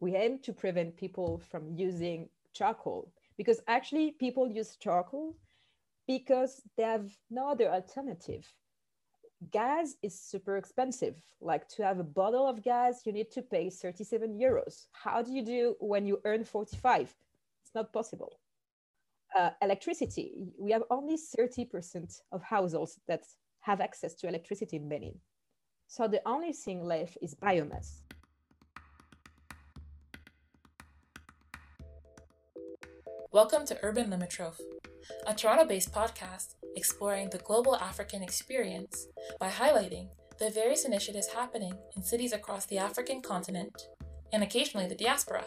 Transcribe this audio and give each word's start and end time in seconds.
we 0.00 0.16
aim 0.16 0.38
to 0.40 0.52
prevent 0.52 0.96
people 0.96 1.38
from 1.50 1.70
using 1.76 2.28
charcoal 2.52 3.12
because 3.36 3.60
actually 3.68 4.12
people 4.12 4.50
use 4.50 4.76
charcoal 4.76 5.36
because 6.06 6.62
they 6.76 6.82
have 6.82 7.10
no 7.30 7.50
other 7.50 7.68
alternative. 7.68 8.52
Gas 9.50 9.94
is 10.02 10.18
super 10.18 10.56
expensive. 10.56 11.16
Like 11.40 11.68
to 11.68 11.84
have 11.84 11.98
a 11.98 12.04
bottle 12.04 12.46
of 12.46 12.62
gas, 12.62 13.02
you 13.06 13.12
need 13.12 13.30
to 13.32 13.42
pay 13.42 13.70
37 13.70 14.38
euros. 14.38 14.86
How 14.92 15.22
do 15.22 15.32
you 15.32 15.42
do 15.42 15.76
when 15.80 16.06
you 16.06 16.20
earn 16.24 16.44
45? 16.44 17.14
It's 17.62 17.74
not 17.74 17.92
possible. 17.92 18.40
Uh, 19.38 19.50
electricity, 19.62 20.32
we 20.58 20.72
have 20.72 20.82
only 20.90 21.16
30% 21.16 22.20
of 22.32 22.42
households 22.42 22.98
that 23.06 23.22
have 23.60 23.80
access 23.80 24.14
to 24.16 24.28
electricity 24.28 24.76
in 24.76 24.88
Benin. 24.88 25.14
So 25.86 26.08
the 26.08 26.20
only 26.26 26.52
thing 26.52 26.84
left 26.84 27.16
is 27.22 27.34
biomass. 27.34 28.02
Welcome 33.32 33.64
to 33.66 33.78
Urban 33.84 34.10
Limitrophe, 34.10 34.60
a 35.24 35.32
Toronto 35.32 35.64
based 35.64 35.92
podcast 35.92 36.56
exploring 36.74 37.30
the 37.30 37.38
global 37.38 37.76
African 37.76 38.24
experience 38.24 39.06
by 39.38 39.48
highlighting 39.48 40.08
the 40.40 40.50
various 40.50 40.84
initiatives 40.84 41.28
happening 41.28 41.74
in 41.94 42.02
cities 42.02 42.32
across 42.32 42.66
the 42.66 42.78
African 42.78 43.22
continent 43.22 43.86
and 44.32 44.42
occasionally 44.42 44.88
the 44.88 44.96
diaspora 44.96 45.44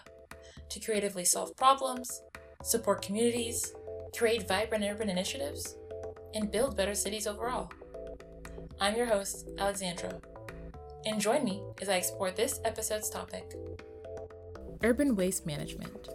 to 0.70 0.80
creatively 0.80 1.26
solve 1.26 1.58
problems, 1.58 2.22
support 2.64 3.02
communities, 3.02 3.74
create 4.16 4.48
vibrant 4.48 4.86
urban 4.86 5.10
initiatives, 5.10 5.76
and 6.34 6.54
build 6.54 6.78
better 6.78 6.96
cities 6.96 7.28
overall. 7.28 7.70
I'm 8.80 8.96
your 8.96 9.08
host, 9.08 9.50
Alexandra, 9.60 10.22
and 11.06 11.20
join 11.20 11.44
me 11.44 11.62
as 11.82 11.90
I 11.90 11.98
explore 11.98 12.32
this 12.32 12.62
episode's 12.64 13.10
topic 13.10 13.54
urban 14.84 15.16
waste 15.18 15.46
management. 15.46 16.10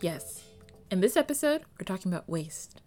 Yes, 0.00 0.44
in 0.92 1.00
this 1.00 1.16
episode, 1.16 1.62
we're 1.72 1.84
talking 1.84 2.12
about 2.12 2.28
waste, 2.28 2.82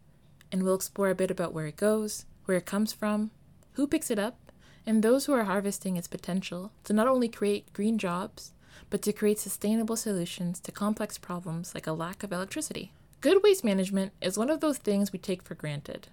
and 0.49 0.63
we'll 0.63 0.75
explore 0.75 1.09
a 1.09 1.15
bit 1.15 1.29
about 1.29 1.53
where 1.53 1.67
it 1.67 1.75
goes, 1.75 2.25
where 2.45 2.55
it 2.55 2.65
comes 2.65 2.93
from, 2.93 3.31
who 3.73 3.85
picks 3.85 4.09
it 4.09 4.17
up, 4.17 4.49
and 4.85 5.03
those 5.03 5.25
who 5.25 5.33
are 5.33 5.43
harvesting 5.43 5.97
its 5.97 6.07
potential 6.07 6.71
to 6.85 6.93
not 6.93 7.09
only 7.09 7.27
create 7.27 7.73
green 7.73 7.97
jobs, 7.97 8.53
but 8.89 9.01
to 9.01 9.11
create 9.11 9.39
sustainable 9.39 9.97
solutions 9.97 10.61
to 10.61 10.71
complex 10.71 11.17
problems 11.17 11.75
like 11.75 11.85
a 11.85 11.91
lack 11.91 12.23
of 12.23 12.31
electricity. 12.31 12.93
Good 13.19 13.43
waste 13.43 13.65
management 13.65 14.13
is 14.21 14.37
one 14.37 14.49
of 14.49 14.61
those 14.61 14.77
things 14.77 15.11
we 15.11 15.19
take 15.19 15.43
for 15.43 15.53
granted. 15.53 16.07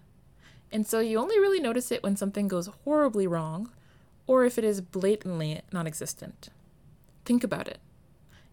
And 0.73 0.85
so 0.85 0.99
you 0.99 1.19
only 1.19 1.39
really 1.39 1.61
notice 1.61 1.93
it 1.93 2.03
when 2.03 2.17
something 2.17 2.49
goes 2.49 2.71
horribly 2.85 3.29
wrong 3.29 3.71
or 4.27 4.45
if 4.45 4.59
it 4.59 4.65
is 4.65 4.81
blatantly 4.81 5.63
non 5.73 5.87
existent. 5.87 6.49
Think 7.25 7.45
about 7.45 7.69
it. 7.69 7.79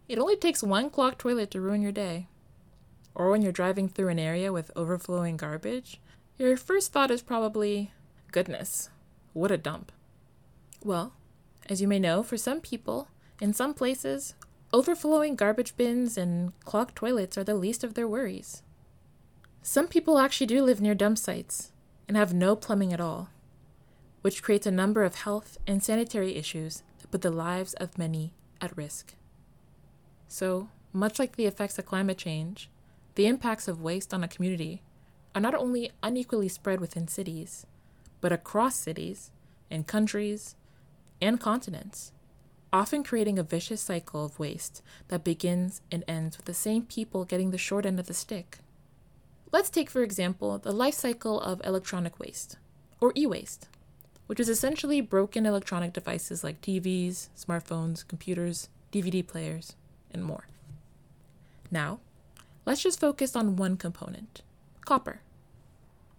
It 0.07 0.19
only 0.19 0.35
takes 0.35 0.61
one 0.61 0.91
clogged 0.91 1.17
toilet 1.17 1.49
to 1.49 1.59
ruin 1.59 1.81
your 1.81 1.91
day 1.91 2.27
or 3.15 3.31
when 3.31 3.41
you're 3.41 3.51
driving 3.51 3.87
through 3.87 4.09
an 4.09 4.19
area 4.19 4.51
with 4.51 4.71
overflowing 4.75 5.37
garbage, 5.37 6.01
your 6.37 6.57
first 6.57 6.91
thought 6.91 7.09
is 7.09 7.21
probably, 7.21 7.91
goodness, 8.31 8.89
what 9.33 9.51
a 9.51 9.57
dump. 9.57 9.91
Well, 10.83 11.13
as 11.67 11.81
you 11.81 11.87
may 11.87 11.97
know, 11.97 12.21
for 12.21 12.37
some 12.37 12.61
people, 12.61 13.07
in 13.41 13.53
some 13.53 13.73
places, 13.73 14.35
overflowing 14.73 15.35
garbage 15.35 15.75
bins 15.77 16.17
and 16.17 16.57
clogged 16.65 16.95
toilets 16.95 17.37
are 17.37 17.43
the 17.43 17.55
least 17.55 17.83
of 17.83 17.93
their 17.93 18.07
worries. 18.07 18.61
Some 19.61 19.87
people 19.87 20.19
actually 20.19 20.47
do 20.47 20.63
live 20.63 20.81
near 20.81 20.93
dump 20.93 21.17
sites 21.17 21.71
and 22.07 22.15
have 22.15 22.33
no 22.33 22.55
plumbing 22.55 22.93
at 22.93 23.01
all, 23.01 23.29
which 24.21 24.43
creates 24.43 24.67
a 24.67 24.71
number 24.71 25.03
of 25.03 25.15
health 25.15 25.57
and 25.65 25.81
sanitary 25.81 26.35
issues 26.35 26.83
that 26.99 27.11
put 27.11 27.21
the 27.21 27.31
lives 27.31 27.73
of 27.75 27.97
many 27.97 28.33
at 28.61 28.75
risk. 28.77 29.15
So, 30.27 30.69
much 30.93 31.17
like 31.17 31.35
the 31.35 31.45
effects 31.45 31.79
of 31.79 31.85
climate 31.85 32.17
change, 32.17 32.69
the 33.15 33.27
impacts 33.27 33.67
of 33.67 33.81
waste 33.81 34.13
on 34.13 34.23
a 34.23 34.27
community 34.27 34.83
are 35.33 35.41
not 35.41 35.55
only 35.55 35.91
unequally 36.03 36.47
spread 36.47 36.79
within 36.79 37.07
cities, 37.07 37.65
but 38.21 38.31
across 38.31 38.75
cities 38.75 39.31
and 39.71 39.87
countries 39.87 40.55
and 41.21 41.39
continents, 41.39 42.11
often 42.71 43.03
creating 43.03 43.39
a 43.39 43.43
vicious 43.43 43.81
cycle 43.81 44.25
of 44.25 44.37
waste 44.37 44.81
that 45.07 45.23
begins 45.23 45.81
and 45.91 46.03
ends 46.07 46.37
with 46.37 46.45
the 46.45 46.53
same 46.53 46.83
people 46.83 47.25
getting 47.25 47.51
the 47.51 47.57
short 47.57 47.85
end 47.85 47.99
of 47.99 48.07
the 48.07 48.13
stick. 48.13 48.59
Let's 49.51 49.69
take, 49.69 49.89
for 49.89 50.03
example, 50.03 50.57
the 50.57 50.73
life 50.73 50.95
cycle 50.95 51.39
of 51.39 51.61
electronic 51.63 52.19
waste, 52.19 52.57
or 52.99 53.13
e 53.15 53.25
waste, 53.25 53.69
which 54.27 54.39
is 54.39 54.49
essentially 54.49 54.99
broken 54.99 55.45
electronic 55.45 55.93
devices 55.93 56.43
like 56.43 56.61
TVs, 56.61 57.29
smartphones, 57.37 58.05
computers, 58.05 58.67
DVD 58.91 59.25
players, 59.25 59.75
and 60.11 60.23
more. 60.23 60.47
Now, 61.71 61.99
Let's 62.65 62.81
just 62.81 62.99
focus 62.99 63.35
on 63.35 63.57
one 63.57 63.77
component 63.77 64.41
copper. 64.85 65.21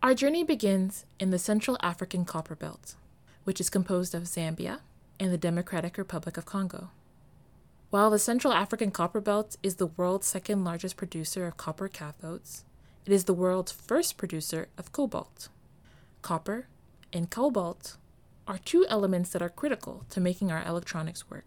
Our 0.00 0.14
journey 0.14 0.44
begins 0.44 1.04
in 1.18 1.30
the 1.30 1.40
Central 1.40 1.76
African 1.82 2.24
Copper 2.24 2.54
Belt, 2.54 2.94
which 3.42 3.60
is 3.60 3.68
composed 3.68 4.14
of 4.14 4.24
Zambia 4.24 4.78
and 5.18 5.32
the 5.32 5.38
Democratic 5.38 5.98
Republic 5.98 6.36
of 6.36 6.46
Congo. 6.46 6.90
While 7.90 8.10
the 8.10 8.20
Central 8.20 8.52
African 8.52 8.92
Copper 8.92 9.20
Belt 9.20 9.56
is 9.64 9.76
the 9.76 9.86
world's 9.86 10.28
second 10.28 10.62
largest 10.62 10.96
producer 10.96 11.48
of 11.48 11.56
copper 11.56 11.88
cathodes, 11.88 12.62
it 13.04 13.12
is 13.12 13.24
the 13.24 13.34
world's 13.34 13.72
first 13.72 14.16
producer 14.16 14.68
of 14.78 14.92
cobalt. 14.92 15.48
Copper 16.22 16.68
and 17.12 17.28
cobalt 17.28 17.96
are 18.46 18.58
two 18.58 18.86
elements 18.88 19.30
that 19.30 19.42
are 19.42 19.48
critical 19.48 20.04
to 20.10 20.20
making 20.20 20.52
our 20.52 20.64
electronics 20.64 21.28
work. 21.28 21.44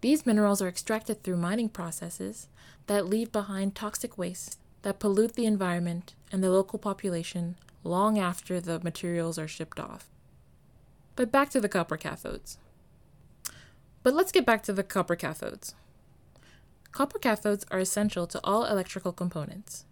These 0.00 0.26
minerals 0.26 0.62
are 0.62 0.68
extracted 0.68 1.22
through 1.22 1.38
mining 1.38 1.68
processes 1.68 2.48
that 2.86 3.06
leave 3.06 3.32
behind 3.32 3.74
toxic 3.74 4.16
waste 4.16 4.58
that 4.82 5.00
pollute 5.00 5.34
the 5.34 5.46
environment 5.46 6.14
and 6.30 6.42
the 6.42 6.50
local 6.50 6.78
population 6.78 7.56
long 7.82 8.18
after 8.18 8.60
the 8.60 8.80
materials 8.80 9.38
are 9.38 9.48
shipped 9.48 9.80
off. 9.80 10.08
But 11.16 11.32
back 11.32 11.50
to 11.50 11.60
the 11.60 11.68
copper 11.68 11.96
cathodes. 11.96 12.58
But 14.02 14.14
let's 14.14 14.32
get 14.32 14.46
back 14.46 14.62
to 14.64 14.72
the 14.72 14.84
copper 14.84 15.16
cathodes. 15.16 15.74
Copper 16.92 17.18
cathodes 17.18 17.64
are 17.70 17.80
essential 17.80 18.26
to 18.28 18.40
all 18.44 18.64
electrical 18.64 19.12
components. 19.12 19.84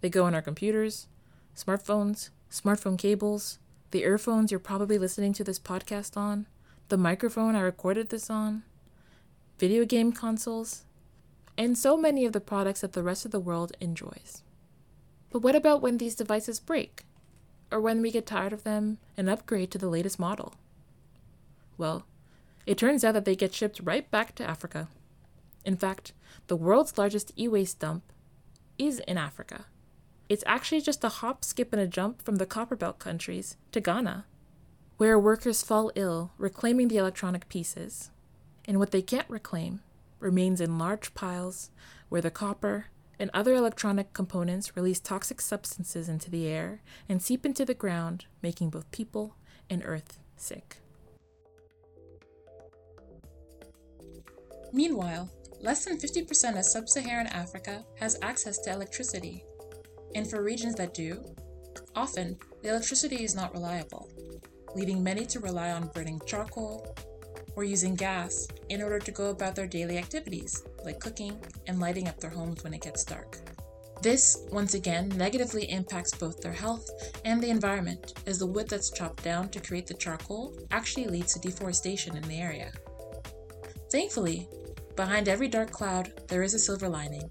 They 0.00 0.08
go 0.08 0.26
in 0.26 0.34
our 0.34 0.42
computers, 0.42 1.08
smartphones, 1.54 2.30
smartphone 2.50 2.98
cables, 2.98 3.58
the 3.90 4.02
earphones 4.02 4.50
you're 4.50 4.60
probably 4.60 4.98
listening 4.98 5.32
to 5.34 5.44
this 5.44 5.58
podcast 5.58 6.16
on, 6.16 6.46
the 6.88 6.96
microphone 6.96 7.54
I 7.54 7.60
recorded 7.60 8.08
this 8.08 8.30
on, 8.30 8.62
video 9.58 9.84
game 9.84 10.12
consoles, 10.12 10.84
and 11.56 11.76
so 11.76 11.96
many 11.96 12.24
of 12.24 12.32
the 12.32 12.40
products 12.40 12.82
that 12.82 12.92
the 12.92 13.02
rest 13.02 13.24
of 13.24 13.30
the 13.30 13.40
world 13.40 13.76
enjoys. 13.80 14.42
But 15.30 15.42
what 15.42 15.54
about 15.54 15.82
when 15.82 15.98
these 15.98 16.14
devices 16.14 16.60
break? 16.60 17.04
Or 17.72 17.80
when 17.80 18.00
we 18.00 18.10
get 18.10 18.26
tired 18.26 18.52
of 18.52 18.64
them 18.64 18.98
and 19.16 19.28
upgrade 19.28 19.70
to 19.72 19.78
the 19.78 19.88
latest 19.88 20.18
model? 20.18 20.54
Well, 21.78 22.06
it 22.66 22.78
turns 22.78 23.04
out 23.04 23.12
that 23.12 23.24
they 23.24 23.36
get 23.36 23.54
shipped 23.54 23.80
right 23.82 24.08
back 24.10 24.34
to 24.36 24.48
Africa. 24.48 24.88
In 25.64 25.76
fact, 25.76 26.12
the 26.46 26.56
world's 26.56 26.96
largest 26.96 27.32
e 27.36 27.48
waste 27.48 27.80
dump 27.80 28.04
is 28.78 29.00
in 29.00 29.18
Africa. 29.18 29.66
It's 30.28 30.44
actually 30.46 30.80
just 30.80 31.04
a 31.04 31.08
hop, 31.08 31.44
skip, 31.44 31.72
and 31.72 31.80
a 31.80 31.86
jump 31.86 32.22
from 32.22 32.36
the 32.36 32.46
Copperbelt 32.46 32.98
countries 32.98 33.56
to 33.72 33.80
Ghana, 33.80 34.26
where 34.96 35.18
workers 35.18 35.62
fall 35.62 35.92
ill 35.94 36.32
reclaiming 36.38 36.88
the 36.88 36.96
electronic 36.98 37.48
pieces 37.48 38.10
and 38.66 38.78
what 38.78 38.90
they 38.90 39.02
can't 39.02 39.28
reclaim 39.28 39.80
remains 40.20 40.60
in 40.60 40.78
large 40.78 41.14
piles 41.14 41.70
where 42.08 42.20
the 42.20 42.30
copper 42.30 42.86
and 43.18 43.30
other 43.32 43.54
electronic 43.54 44.12
components 44.12 44.76
release 44.76 45.00
toxic 45.00 45.40
substances 45.40 46.08
into 46.08 46.30
the 46.30 46.46
air 46.46 46.82
and 47.08 47.22
seep 47.22 47.46
into 47.46 47.64
the 47.64 47.74
ground, 47.74 48.26
making 48.42 48.70
both 48.70 48.90
people 48.90 49.36
and 49.70 49.82
earth 49.84 50.18
sick. 50.36 50.78
Meanwhile, 54.72 55.30
less 55.60 55.84
than 55.84 55.98
50% 55.98 56.58
of 56.58 56.64
sub 56.64 56.88
Saharan 56.88 57.28
Africa 57.28 57.84
has 57.98 58.18
access 58.20 58.58
to 58.58 58.72
electricity. 58.72 59.42
And 60.14 60.28
for 60.28 60.42
regions 60.42 60.74
that 60.74 60.92
do, 60.92 61.24
often 61.94 62.36
the 62.62 62.70
electricity 62.70 63.24
is 63.24 63.34
not 63.34 63.54
reliable, 63.54 64.10
leading 64.74 65.02
many 65.02 65.24
to 65.26 65.40
rely 65.40 65.72
on 65.72 65.90
burning 65.94 66.20
charcoal, 66.26 66.94
or 67.56 67.64
using 67.64 67.94
gas 67.94 68.46
in 68.68 68.82
order 68.82 68.98
to 68.98 69.10
go 69.10 69.30
about 69.30 69.56
their 69.56 69.66
daily 69.66 69.98
activities, 69.98 70.62
like 70.84 71.00
cooking 71.00 71.36
and 71.66 71.80
lighting 71.80 72.06
up 72.06 72.20
their 72.20 72.30
homes 72.30 72.62
when 72.62 72.74
it 72.74 72.82
gets 72.82 73.04
dark. 73.04 73.38
This, 74.02 74.46
once 74.52 74.74
again, 74.74 75.08
negatively 75.16 75.64
impacts 75.70 76.14
both 76.14 76.40
their 76.40 76.52
health 76.52 76.88
and 77.24 77.42
the 77.42 77.50
environment, 77.50 78.12
as 78.26 78.38
the 78.38 78.46
wood 78.46 78.68
that's 78.68 78.90
chopped 78.90 79.24
down 79.24 79.48
to 79.48 79.60
create 79.60 79.86
the 79.86 79.94
charcoal 79.94 80.56
actually 80.70 81.06
leads 81.06 81.32
to 81.32 81.40
deforestation 81.40 82.16
in 82.16 82.28
the 82.28 82.38
area. 82.38 82.70
Thankfully, 83.90 84.48
behind 84.94 85.28
every 85.28 85.48
dark 85.48 85.70
cloud, 85.70 86.12
there 86.28 86.42
is 86.42 86.52
a 86.52 86.58
silver 86.58 86.88
lining, 86.88 87.30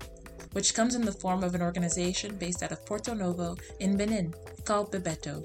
which 0.53 0.73
comes 0.73 0.95
in 0.95 1.01
the 1.03 1.11
form 1.11 1.43
of 1.43 1.53
an 1.53 1.61
organization 1.61 2.35
based 2.37 2.63
out 2.63 2.71
of 2.71 2.85
Porto 2.85 3.13
Novo 3.13 3.55
in 3.79 3.95
Benin 3.95 4.33
called 4.63 4.91
Gbobètò, 4.91 5.43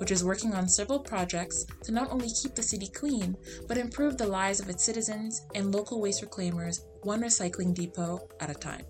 which 0.00 0.10
is 0.10 0.24
working 0.24 0.54
on 0.54 0.66
several 0.66 0.98
projects 0.98 1.66
to 1.84 1.92
not 1.92 2.10
only 2.10 2.30
keep 2.42 2.54
the 2.54 2.62
city 2.62 2.88
clean, 2.88 3.36
but 3.68 3.76
improve 3.76 4.16
the 4.16 4.26
lives 4.26 4.58
of 4.58 4.70
its 4.70 4.82
citizens 4.82 5.46
and 5.54 5.74
local 5.74 6.00
waste 6.00 6.24
reclaimers 6.24 6.80
one 7.02 7.20
recycling 7.20 7.74
depot 7.74 8.26
at 8.40 8.50
a 8.50 8.54
time. 8.54 8.84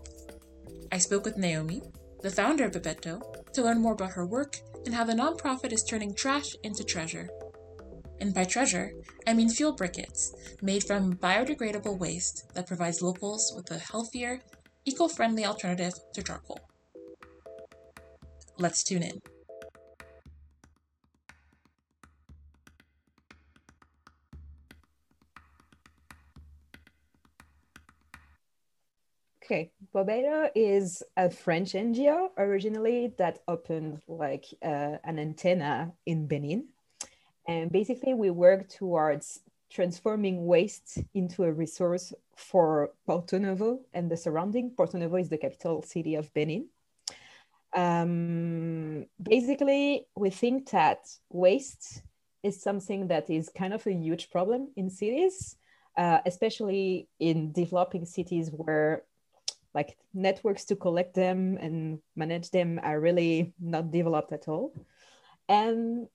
I 0.93 0.99
spoke 0.99 1.25
with 1.25 1.37
Naomi, 1.37 1.83
the 2.23 2.31
founder 2.31 2.65
of 2.65 2.73
Gbobètò, 2.73 3.53
to 3.53 3.63
learn 3.63 3.81
more 3.81 3.95
about 3.95 4.13
her 4.13 4.25
work 4.25 4.57
and 4.87 4.95
how 4.95 5.03
the 5.03 5.13
nonprofit 5.13 5.73
is 5.73 5.83
turning 5.83 6.15
trash 6.15 6.55
into 6.63 6.85
treasure. 6.85 7.29
And 8.21 8.33
by 8.33 8.45
treasure, 8.45 8.93
I 9.27 9.35
mean 9.35 9.49
fuel 9.49 9.77
briquettes 9.77 10.31
made 10.63 10.85
from 10.85 11.17
biodegradable 11.17 11.99
waste 11.99 12.53
that 12.55 12.69
provides 12.69 13.03
locals 13.03 13.53
with 13.57 13.69
a 13.73 13.79
healthier, 13.79 14.41
eco 14.85 15.09
friendly 15.09 15.45
alternative 15.45 15.95
to 16.15 16.23
charcoal. 16.23 16.61
Let's 18.59 18.85
tune 18.85 19.03
in. 19.03 19.21
Okay, 29.51 29.73
Gbobètò 29.93 30.49
is 30.55 31.03
a 31.17 31.29
French 31.29 31.73
NGO 31.73 32.29
originally 32.39 33.13
that 33.19 33.41
opened 33.49 34.01
like 34.07 34.45
uh, 34.63 34.99
an 35.03 35.19
antenna 35.19 35.93
in 36.07 36.29
Benin. 36.29 36.69
And 37.49 37.73
basically, 37.73 38.15
we 38.15 38.31
work 38.31 38.69
towards 38.69 39.41
transforming 39.69 40.47
waste 40.47 40.99
into 41.15 41.43
a 41.43 41.51
resource 41.51 42.15
for 42.37 42.93
Porto 43.07 43.39
Novo 43.39 43.81
and 43.93 44.09
the 44.09 44.17
surrounding. 44.17 44.71
Porto 44.71 44.99
Novo 44.99 45.17
is 45.17 45.29
the 45.29 45.39
capital 45.39 45.83
city 45.83 46.15
of 46.15 46.33
Benin. 46.33 46.69
Um, 47.75 49.07
basically, 49.21 50.07
we 50.15 50.31
think 50.31 50.71
that 50.71 51.09
waste 51.29 52.03
is 52.45 52.63
something 52.63 53.09
that 53.09 53.29
is 53.29 53.51
kind 53.53 53.75
of 53.75 53.85
a 53.89 53.93
huge 53.93 54.31
problem 54.31 54.69
in 54.77 54.91
cities, 54.91 55.57
uh, 55.97 56.21
especially 56.25 57.09
in 57.19 57.51
developing 57.51 58.05
cities 58.05 58.51
where 58.53 59.03
like 59.75 59.97
networks 60.13 60.65
to 60.67 60.77
collect 60.77 61.15
them 61.15 61.57
and 61.61 62.01
manage 62.17 62.51
them 62.51 62.81
are 62.83 63.01
really 63.01 63.53
not 63.61 63.91
developed 63.91 64.33
at 64.33 64.49
all. 64.49 64.73
And 65.49 66.09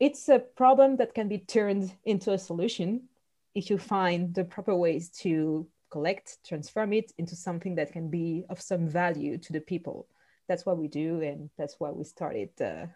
it's 0.00 0.28
a 0.28 0.38
problem 0.38 0.96
that 0.96 1.14
can 1.14 1.28
be 1.28 1.38
turned 1.38 1.92
into 2.04 2.32
a 2.32 2.38
solution 2.38 3.08
if 3.54 3.70
you 3.70 3.78
find 3.78 4.34
the 4.34 4.44
proper 4.44 4.74
ways 4.74 5.08
to 5.08 5.66
collect, 5.90 6.38
transform 6.46 6.92
it 6.92 7.12
into 7.16 7.34
something 7.34 7.76
that 7.76 7.92
can 7.92 8.10
be 8.10 8.44
of 8.50 8.60
some 8.60 8.88
value 8.88 9.38
to 9.38 9.52
the 9.52 9.60
people. 9.60 10.06
That's 10.48 10.66
what 10.66 10.78
we 10.78 10.88
do, 10.88 11.22
and 11.22 11.50
that's 11.56 11.76
why 11.78 11.90
we 11.90 12.04
started 12.04 12.50
the, 12.56 12.90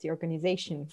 the 0.00 0.10
organization. 0.10 0.88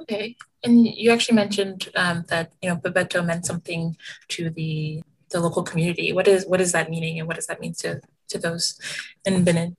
Okay, 0.00 0.36
and 0.64 0.86
you 0.86 1.10
actually 1.10 1.36
mentioned 1.36 1.88
um, 1.94 2.24
that 2.28 2.52
you 2.60 2.68
know 2.68 2.76
Gbobètò 2.76 3.24
meant 3.24 3.46
something 3.46 3.96
to 4.28 4.50
the 4.50 5.02
the 5.32 5.40
local 5.40 5.62
community. 5.62 6.12
What 6.12 6.28
is 6.28 6.46
what 6.46 6.60
is 6.60 6.72
that 6.72 6.90
meaning, 6.90 7.18
and 7.18 7.26
what 7.26 7.36
does 7.36 7.46
that 7.46 7.60
mean 7.60 7.74
to 7.78 8.00
to 8.28 8.38
those 8.38 8.78
in 9.24 9.44
Benin? 9.44 9.76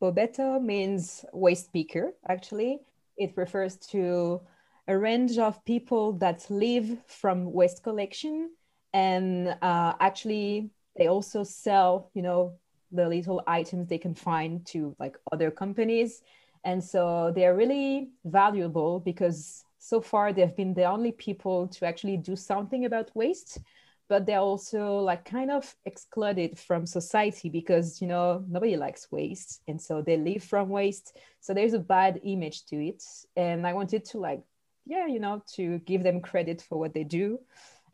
Gbobètò 0.00 0.62
means 0.62 1.24
waste 1.32 1.72
picker. 1.72 2.12
Actually, 2.28 2.80
it 3.16 3.32
refers 3.36 3.76
to 3.92 4.40
a 4.88 4.96
range 4.96 5.38
of 5.38 5.64
people 5.64 6.12
that 6.12 6.46
live 6.50 6.96
from 7.06 7.52
waste 7.52 7.82
collection, 7.82 8.50
and 8.92 9.56
uh, 9.62 9.94
actually 10.00 10.70
they 10.96 11.08
also 11.08 11.42
sell, 11.42 12.10
you 12.14 12.22
know, 12.22 12.54
the 12.92 13.08
little 13.08 13.42
items 13.46 13.88
they 13.88 13.98
can 13.98 14.14
find 14.14 14.64
to 14.66 14.94
like 14.98 15.18
other 15.32 15.50
companies, 15.50 16.22
and 16.64 16.82
so 16.82 17.32
they 17.34 17.44
are 17.46 17.56
really 17.56 18.10
valuable 18.24 19.00
because 19.00 19.64
so 19.78 20.00
far 20.00 20.32
they've 20.32 20.56
been 20.56 20.74
the 20.74 20.84
only 20.84 21.12
people 21.12 21.68
to 21.68 21.86
actually 21.86 22.16
do 22.16 22.34
something 22.34 22.84
about 22.84 23.10
waste 23.14 23.60
but 24.08 24.26
they're 24.26 24.38
also 24.38 24.98
like 24.98 25.24
kind 25.24 25.50
of 25.50 25.74
excluded 25.84 26.58
from 26.58 26.86
society 26.86 27.48
because 27.48 28.00
you 28.00 28.06
know 28.06 28.44
nobody 28.48 28.76
likes 28.76 29.10
waste 29.10 29.62
and 29.66 29.80
so 29.80 30.00
they 30.02 30.16
live 30.16 30.42
from 30.42 30.68
waste. 30.68 31.16
So 31.40 31.54
there's 31.54 31.74
a 31.74 31.78
bad 31.78 32.20
image 32.24 32.66
to 32.66 32.76
it 32.76 33.02
and 33.36 33.66
i 33.66 33.72
wanted 33.72 34.04
to 34.06 34.18
like 34.18 34.42
yeah 34.84 35.06
you 35.06 35.20
know 35.20 35.42
to 35.54 35.78
give 35.80 36.02
them 36.02 36.20
credit 36.20 36.62
for 36.62 36.78
what 36.78 36.94
they 36.94 37.04
do. 37.04 37.38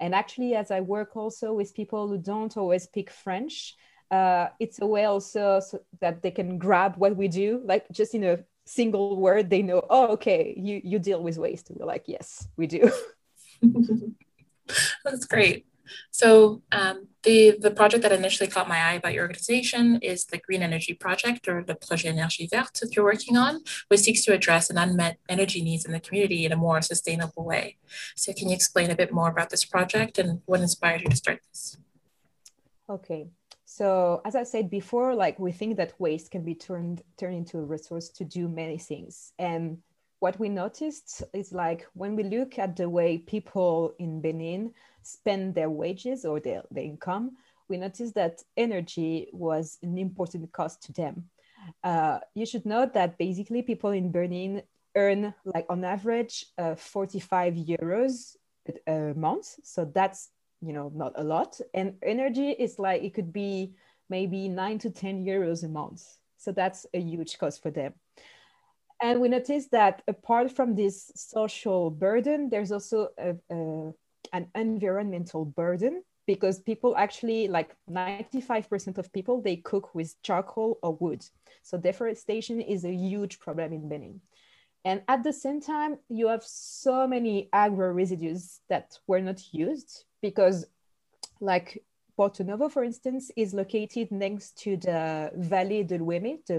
And 0.01 0.15
actually 0.15 0.55
as 0.55 0.71
i 0.71 0.81
work 0.81 1.17
also 1.17 1.53
with 1.55 1.75
people 1.75 2.09
who 2.09 2.19
don't 2.19 2.57
always 2.57 2.85
speak 2.85 3.11
french 3.11 3.77
uh, 4.11 4.49
it's 4.61 4.79
a 4.83 4.87
way 4.87 5.07
also 5.07 5.59
so 5.61 5.81
that 6.01 6.21
they 6.21 6.31
can 6.31 6.59
grab 6.59 6.97
what 6.97 7.17
we 7.17 7.29
do 7.29 7.63
like 7.65 7.87
just 7.91 8.15
in 8.15 8.25
a 8.25 8.39
single 8.67 9.17
word 9.17 9.49
they 9.49 9.63
know 9.63 9.83
oh 9.89 10.09
okay 10.09 10.55
you 10.57 10.81
you 10.85 10.99
deal 10.99 11.23
with 11.23 11.39
waste. 11.39 11.71
We're 11.71 11.87
like 11.87 12.05
yes 12.07 12.47
we 12.57 12.67
do. 12.67 12.91
That's 15.05 15.25
great 15.25 15.67
so 16.11 16.63
um, 16.73 17.09
the, 17.23 17.57
the 17.61 17.71
project 17.71 18.03
that 18.03 18.13
initially 18.13 18.49
caught 18.49 18.69
my 18.69 18.79
eye 18.79 18.95
about 18.95 19.13
your 19.13 19.23
organization 19.23 19.99
is 20.03 20.25
the 20.25 20.39
Green 20.39 20.63
Energy 20.63 20.95
Project 20.95 21.49
or 21.49 21.63
the 21.63 21.75
Projet 21.75 22.15
Énergie 22.15 22.51
Verte 22.51 22.81
that 22.81 22.97
you're 22.97 23.05
working 23.05 23.37
on, 23.37 23.61
which 23.89 24.01
seeks 24.01 24.25
to 24.25 24.33
address 24.33 24.71
an 24.71 24.79
unmet 24.79 25.19
energy 25.29 25.63
needs 25.63 25.85
in 25.85 25.93
the 25.93 26.01
community 26.01 26.45
in 26.45 26.53
a 26.53 26.57
more 26.57 26.83
sustainable 26.83 27.45
way. 27.45 27.77
So 28.17 28.33
can 28.33 28.49
you 28.49 28.55
explain 28.55 28.91
a 28.91 28.97
bit 28.97 29.13
more 29.13 29.31
about 29.31 29.51
this 29.51 29.65
project 29.65 30.19
and 30.19 30.41
what 30.47 30.61
inspired 30.61 31.03
you 31.03 31.09
to 31.09 31.17
start 31.17 31.41
this? 31.49 31.77
Okay. 32.89 33.29
So 33.65 34.21
as 34.25 34.37
I 34.37 34.43
said 34.43 34.69
before, 34.69 35.15
like 35.15 35.39
we 35.39 35.51
think 35.53 35.77
that 35.79 35.99
waste 35.99 36.31
can 36.31 36.45
be 36.45 36.55
turned 36.55 37.03
turned 37.17 37.37
into 37.37 37.59
a 37.59 37.65
resource 37.65 38.11
to 38.11 38.25
do 38.25 38.47
many 38.47 38.77
things. 38.77 39.33
And 39.39 39.79
what 40.23 40.39
we 40.39 40.49
noticed 40.49 41.25
is 41.33 41.53
like 41.53 41.85
when 41.95 42.15
we 42.15 42.23
look 42.23 42.57
at 42.57 42.77
the 42.77 42.89
way 42.89 43.19
people 43.19 43.93
in 43.99 44.21
Benin 44.21 44.73
spend 45.03 45.53
their 45.53 45.69
wages 45.69 46.25
or 46.25 46.39
their, 46.39 46.63
their 46.71 46.85
income, 46.85 47.33
we 47.69 47.77
noticed 47.77 48.15
that 48.15 48.41
energy 48.57 49.29
was 49.33 49.79
an 49.83 49.99
important 49.99 50.53
cost 50.53 50.81
to 50.85 50.93
them. 50.93 51.25
Uh, 51.83 52.21
you 52.37 52.47
should 52.47 52.65
note 52.65 52.95
that 52.95 53.19
basically 53.19 53.63
people 53.63 53.91
in 53.91 54.13
Benin 54.13 54.63
earn 54.95 55.35
like 55.45 55.67
on 55.69 55.83
average 55.83 56.47
uh, 56.57 56.77
45 56.77 57.55
euros 57.55 58.37
a 58.87 59.15
month. 59.17 59.57
So 59.65 59.91
that's, 59.93 60.31
you 60.61 60.73
know, 60.73 60.93
not 60.95 61.15
a 61.17 61.25
lot. 61.25 61.61
And 61.75 61.97
energy 62.01 62.51
is 62.51 62.79
like, 62.79 63.03
it 63.03 63.15
could 63.15 63.33
be 63.33 63.75
maybe 64.09 64.49
nine 64.49 64.79
to 64.79 64.91
10 64.91 65.25
euros 65.25 65.65
a 65.65 65.69
month. 65.69 66.05
So 66.37 66.53
that's 66.53 66.87
a 66.95 67.01
huge 67.01 67.39
cost 67.39 67.61
for 67.61 67.73
them. 67.73 67.95
And 69.03 69.21
we 69.21 69.29
noticed 69.29 69.73
that 69.73 70.03
apart 70.07 70.53
from 70.53 70.77
this 70.77 71.11
social 71.17 71.91
burden, 71.91 72.49
there's 72.49 72.71
also 72.71 73.09
a, 73.19 73.35
a 73.51 73.93
an 74.33 74.49
environmental 74.55 75.45
burden 75.45 76.03
because 76.27 76.61
people 76.61 76.97
actually 76.97 77.49
like 77.49 77.75
95% 77.91 78.97
of 78.99 79.13
people 79.13 79.43
they 79.43 79.57
cook 79.57 79.95
with 79.95 80.15
charcoal 80.23 80.79
or 80.83 80.95
wood. 80.95 81.25
So 81.63 81.77
deforestation 81.77 82.61
is 82.61 82.85
a 82.85 82.93
huge 82.93 83.41
problem 83.41 83.73
in 83.73 83.89
benin. 83.89 84.21
And 84.85 85.03
at 85.09 85.25
the 85.25 85.33
same 85.33 85.61
time 85.61 85.99
you 86.09 86.29
have 86.29 86.45
so 86.45 87.07
many 87.07 87.49
agro 87.53 87.89
residues 87.93 88.61
that 88.69 88.99
were 89.07 89.21
not 89.21 89.53
used 89.53 90.05
because 90.23 90.65
like 91.41 91.83
Porto 92.17 92.45
Novo, 92.45 92.69
for 92.69 92.85
instance, 92.85 93.31
is 93.37 93.53
located 93.55 94.13
next 94.13 94.57
to 94.59 94.77
the 94.77 95.33
Valley 95.35 95.83
de 95.83 95.99
l'Ouémé, 95.99 96.45
the 96.47 96.55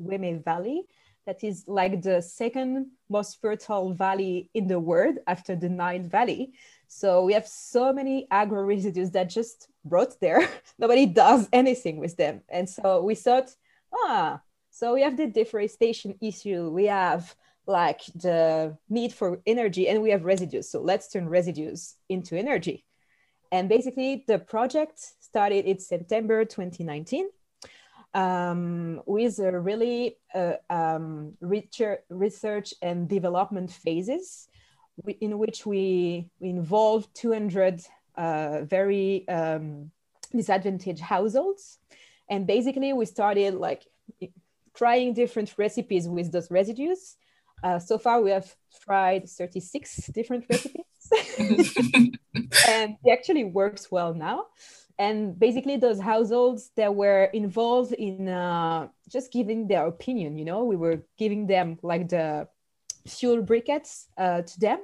Lueme 0.00 0.42
Valley, 0.42 0.86
that 1.26 1.44
is 1.44 1.64
like 1.66 2.02
the 2.02 2.20
second 2.20 2.86
most 3.08 3.40
fertile 3.40 3.92
valley 3.92 4.50
in 4.54 4.66
the 4.66 4.78
world 4.78 5.18
after 5.26 5.54
the 5.54 5.68
Nile 5.68 6.02
Valley. 6.02 6.52
So 6.88 7.24
we 7.24 7.32
have 7.32 7.46
so 7.46 7.92
many 7.92 8.26
agro 8.30 8.62
residues 8.62 9.10
that 9.12 9.30
just 9.30 9.68
brought 9.84 10.20
there. 10.20 10.48
Nobody 10.78 11.06
does 11.06 11.48
anything 11.52 11.98
with 11.98 12.16
them. 12.16 12.42
And 12.48 12.68
so 12.68 13.02
we 13.02 13.14
thought, 13.14 13.54
ah, 13.94 14.40
so 14.70 14.94
we 14.94 15.02
have 15.02 15.16
the 15.16 15.26
deforestation 15.26 16.16
issue. 16.20 16.70
We 16.70 16.86
have 16.86 17.34
like 17.66 18.02
the 18.14 18.76
need 18.88 19.12
for 19.12 19.40
energy 19.46 19.88
and 19.88 20.02
we 20.02 20.10
have 20.10 20.24
residues. 20.24 20.68
So 20.68 20.80
let's 20.80 21.08
turn 21.08 21.28
residues 21.28 21.96
into 22.08 22.36
energy. 22.36 22.84
And 23.52 23.68
basically 23.68 24.24
the 24.26 24.38
project 24.38 24.98
started 25.20 25.66
in 25.66 25.78
September 25.78 26.44
2019 26.44 27.28
um, 28.14 29.00
with 29.06 29.38
a 29.38 29.58
really 29.58 30.18
uh, 30.34 30.54
um, 30.68 31.34
research 31.40 32.74
and 32.82 33.08
development 33.08 33.70
phases 33.70 34.48
in 35.20 35.38
which 35.38 35.64
we, 35.64 36.28
we 36.38 36.50
involved 36.50 37.08
200 37.14 37.82
uh, 38.16 38.60
very 38.64 39.26
um, 39.28 39.90
disadvantaged 40.34 41.00
households. 41.00 41.78
And 42.28 42.46
basically, 42.46 42.92
we 42.92 43.06
started 43.06 43.54
like 43.54 43.86
trying 44.74 45.14
different 45.14 45.54
recipes 45.58 46.08
with 46.08 46.32
those 46.32 46.50
residues. 46.50 47.16
Uh, 47.62 47.78
so 47.78 47.98
far, 47.98 48.20
we 48.20 48.30
have 48.30 48.54
tried 48.84 49.28
36 49.28 50.08
different 50.08 50.44
recipes, 50.50 50.84
and 51.38 52.96
it 53.04 53.12
actually 53.12 53.44
works 53.44 53.90
well 53.90 54.14
now. 54.14 54.46
And 54.98 55.38
basically, 55.38 55.76
those 55.76 56.00
households 56.00 56.70
that 56.76 56.94
were 56.94 57.24
involved 57.32 57.92
in 57.92 58.28
uh, 58.28 58.88
just 59.08 59.32
giving 59.32 59.66
their 59.66 59.86
opinion, 59.86 60.36
you 60.36 60.44
know, 60.44 60.64
we 60.64 60.76
were 60.76 61.02
giving 61.18 61.46
them 61.46 61.78
like 61.82 62.08
the 62.08 62.48
fuel 63.06 63.42
briquettes 63.42 64.06
uh, 64.18 64.42
to 64.42 64.60
them, 64.60 64.80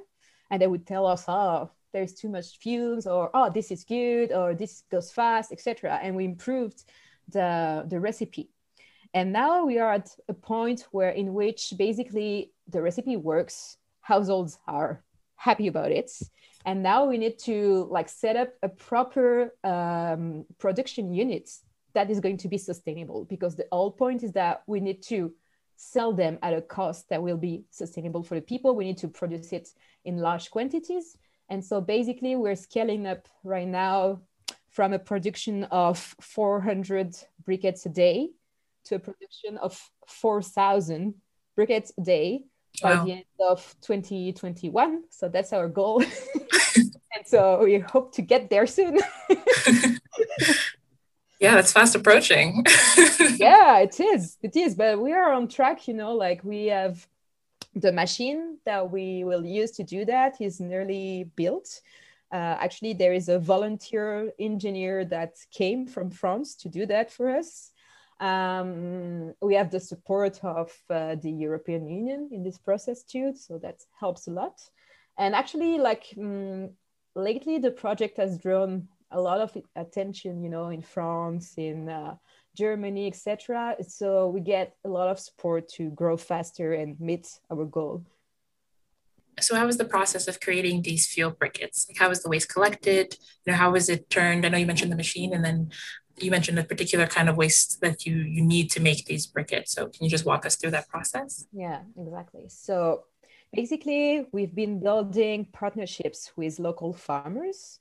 and 0.49 0.61
they 0.61 0.67
would 0.67 0.85
tell 0.85 1.05
us, 1.05 1.25
"Oh, 1.27 1.69
there's 1.93 2.13
too 2.13 2.29
much 2.29 2.57
fumes," 2.57 3.07
or 3.07 3.29
"Oh, 3.33 3.49
this 3.49 3.71
is 3.71 3.83
good," 3.83 4.31
or 4.31 4.55
"This 4.55 4.83
goes 4.91 5.11
fast," 5.11 5.51
etc. 5.51 5.99
And 6.01 6.15
we 6.15 6.25
improved 6.25 6.83
the 7.27 7.85
the 7.87 7.99
recipe. 7.99 8.49
And 9.13 9.33
now 9.33 9.65
we 9.65 9.79
are 9.79 9.93
at 9.93 10.09
a 10.27 10.33
point 10.33 10.87
where 10.91 11.09
in 11.09 11.33
which 11.33 11.73
basically 11.77 12.51
the 12.67 12.81
recipe 12.81 13.17
works. 13.17 13.77
Households 14.01 14.57
are 14.67 15.03
happy 15.35 15.67
about 15.67 15.91
it 15.91 16.11
and 16.65 16.83
now 16.83 17.05
we 17.05 17.17
need 17.17 17.39
to 17.39 17.87
like 17.89 18.09
set 18.09 18.35
up 18.35 18.49
a 18.61 18.69
proper 18.69 19.53
um, 19.63 20.45
production 20.57 21.13
unit 21.13 21.49
that 21.93 22.09
is 22.09 22.19
going 22.19 22.37
to 22.37 22.47
be 22.47 22.57
sustainable 22.57 23.25
because 23.25 23.55
the 23.55 23.65
whole 23.71 23.91
point 23.91 24.23
is 24.23 24.33
that 24.33 24.63
we 24.67 24.79
need 24.79 25.01
to 25.03 25.33
sell 25.75 26.11
them 26.11 26.37
at 26.43 26.53
a 26.53 26.61
cost 26.61 27.09
that 27.09 27.23
will 27.23 27.37
be 27.37 27.63
sustainable 27.71 28.21
for 28.21 28.35
the 28.35 28.41
people. 28.41 28.75
We 28.75 28.85
need 28.85 28.97
to 28.97 29.07
produce 29.07 29.53
it 29.53 29.69
in 30.03 30.17
large 30.17 30.51
quantities. 30.51 31.17
And 31.49 31.63
so 31.63 31.81
basically 31.81 32.35
we're 32.35 32.55
scaling 32.55 33.07
up 33.07 33.27
right 33.43 33.67
now 33.67 34.21
from 34.69 34.93
a 34.93 34.99
production 34.99 35.63
of 35.65 35.97
400 36.21 37.15
briquettes 37.47 37.85
a 37.85 37.89
day 37.89 38.29
to 38.85 38.95
a 38.95 38.99
production 38.99 39.57
of 39.57 39.81
4000 40.07 41.15
briquettes 41.57 41.91
a 41.97 42.01
day 42.01 42.43
wow. 42.83 42.97
by 42.97 43.05
the 43.05 43.11
end 43.11 43.25
of 43.39 43.75
2021. 43.81 45.03
So 45.09 45.29
that's 45.29 45.53
our 45.53 45.67
goal. 45.67 46.03
and 46.75 47.25
so 47.25 47.63
we 47.63 47.79
hope 47.79 48.13
to 48.15 48.21
get 48.21 48.49
there 48.49 48.67
soon. 48.67 48.99
yeah, 51.39 51.55
that's 51.55 51.71
fast 51.71 51.95
approaching. 51.95 52.65
yeah, 53.37 53.79
it 53.79 53.99
is. 53.99 54.37
It 54.41 54.55
is. 54.55 54.75
But 54.75 55.01
we 55.01 55.13
are 55.13 55.33
on 55.33 55.47
track, 55.47 55.87
you 55.87 55.93
know, 55.93 56.13
like 56.13 56.43
we 56.43 56.67
have 56.67 57.07
the 57.75 57.91
machine 57.91 58.57
that 58.65 58.91
we 58.91 59.23
will 59.23 59.45
use 59.45 59.71
to 59.71 59.83
do 59.83 60.05
that 60.05 60.41
is 60.41 60.59
nearly 60.59 61.29
built. 61.35 61.81
Uh, 62.31 62.57
actually, 62.59 62.93
there 62.93 63.13
is 63.13 63.27
a 63.29 63.39
volunteer 63.39 64.31
engineer 64.39 65.03
that 65.05 65.33
came 65.51 65.87
from 65.87 66.11
France 66.11 66.55
to 66.55 66.69
do 66.69 66.85
that 66.85 67.11
for 67.11 67.29
us. 67.29 67.71
Um, 68.19 69.33
we 69.41 69.55
have 69.55 69.71
the 69.71 69.79
support 69.79 70.39
of 70.43 70.73
uh, 70.89 71.15
the 71.15 71.31
European 71.31 71.87
Union 71.87 72.29
in 72.31 72.43
this 72.43 72.57
process 72.57 73.03
too, 73.03 73.33
so 73.35 73.57
that 73.59 73.77
helps 73.99 74.27
a 74.27 74.31
lot. 74.31 74.59
And 75.17 75.35
actually, 75.35 75.77
like 75.77 76.13
um, 76.17 76.71
lately, 77.15 77.59
the 77.59 77.71
project 77.71 78.17
has 78.17 78.37
drawn 78.37 78.87
a 79.11 79.19
lot 79.19 79.39
of 79.41 79.57
attention, 79.75 80.43
you 80.43 80.49
know, 80.49 80.69
in 80.69 80.81
France, 80.81 81.53
in 81.57 81.89
uh, 81.89 82.15
Germany, 82.55 83.07
etc. 83.07 83.75
So 83.87 84.27
we 84.29 84.41
get 84.41 84.75
a 84.85 84.89
lot 84.89 85.09
of 85.09 85.19
support 85.19 85.69
to 85.69 85.89
grow 85.91 86.17
faster 86.17 86.73
and 86.73 86.99
meet 86.99 87.27
our 87.49 87.65
goal. 87.65 88.05
So 89.39 89.55
how 89.55 89.65
was 89.65 89.77
the 89.77 89.85
process 89.85 90.27
of 90.27 90.41
creating 90.41 90.81
these 90.81 91.07
fuel 91.07 91.31
briquettes? 91.31 91.87
Like 91.87 91.97
how 91.97 92.09
was 92.09 92.21
the 92.23 92.29
waste 92.29 92.49
collected? 92.49 93.15
You 93.45 93.53
know, 93.53 93.57
how 93.57 93.71
was 93.71 93.87
it 93.89 94.09
turned? 94.09 94.45
I 94.45 94.49
know 94.49 94.57
you 94.57 94.65
mentioned 94.65 94.91
the 94.91 94.97
machine, 94.97 95.33
and 95.33 95.43
then 95.43 95.71
you 96.23 96.31
mentioned 96.31 96.59
a 96.59 96.63
particular 96.63 97.07
kind 97.07 97.29
of 97.29 97.37
waste 97.37 97.81
that 97.81 98.05
you 98.05 98.17
you 98.17 98.43
need 98.43 98.71
to 98.71 98.79
make 98.79 99.05
these 99.05 99.27
briquettes. 99.27 99.69
So 99.69 99.87
can 99.87 100.03
you 100.05 100.09
just 100.09 100.25
walk 100.25 100.45
us 100.45 100.55
through 100.55 100.71
that 100.71 100.89
process? 100.89 101.47
Yeah, 101.51 101.81
exactly. 101.97 102.45
So 102.49 103.05
basically, 103.53 104.27
we've 104.31 104.53
been 104.53 104.79
building 104.79 105.47
partnerships 105.51 106.31
with 106.35 106.59
local 106.59 106.93
farmers, 106.93 107.79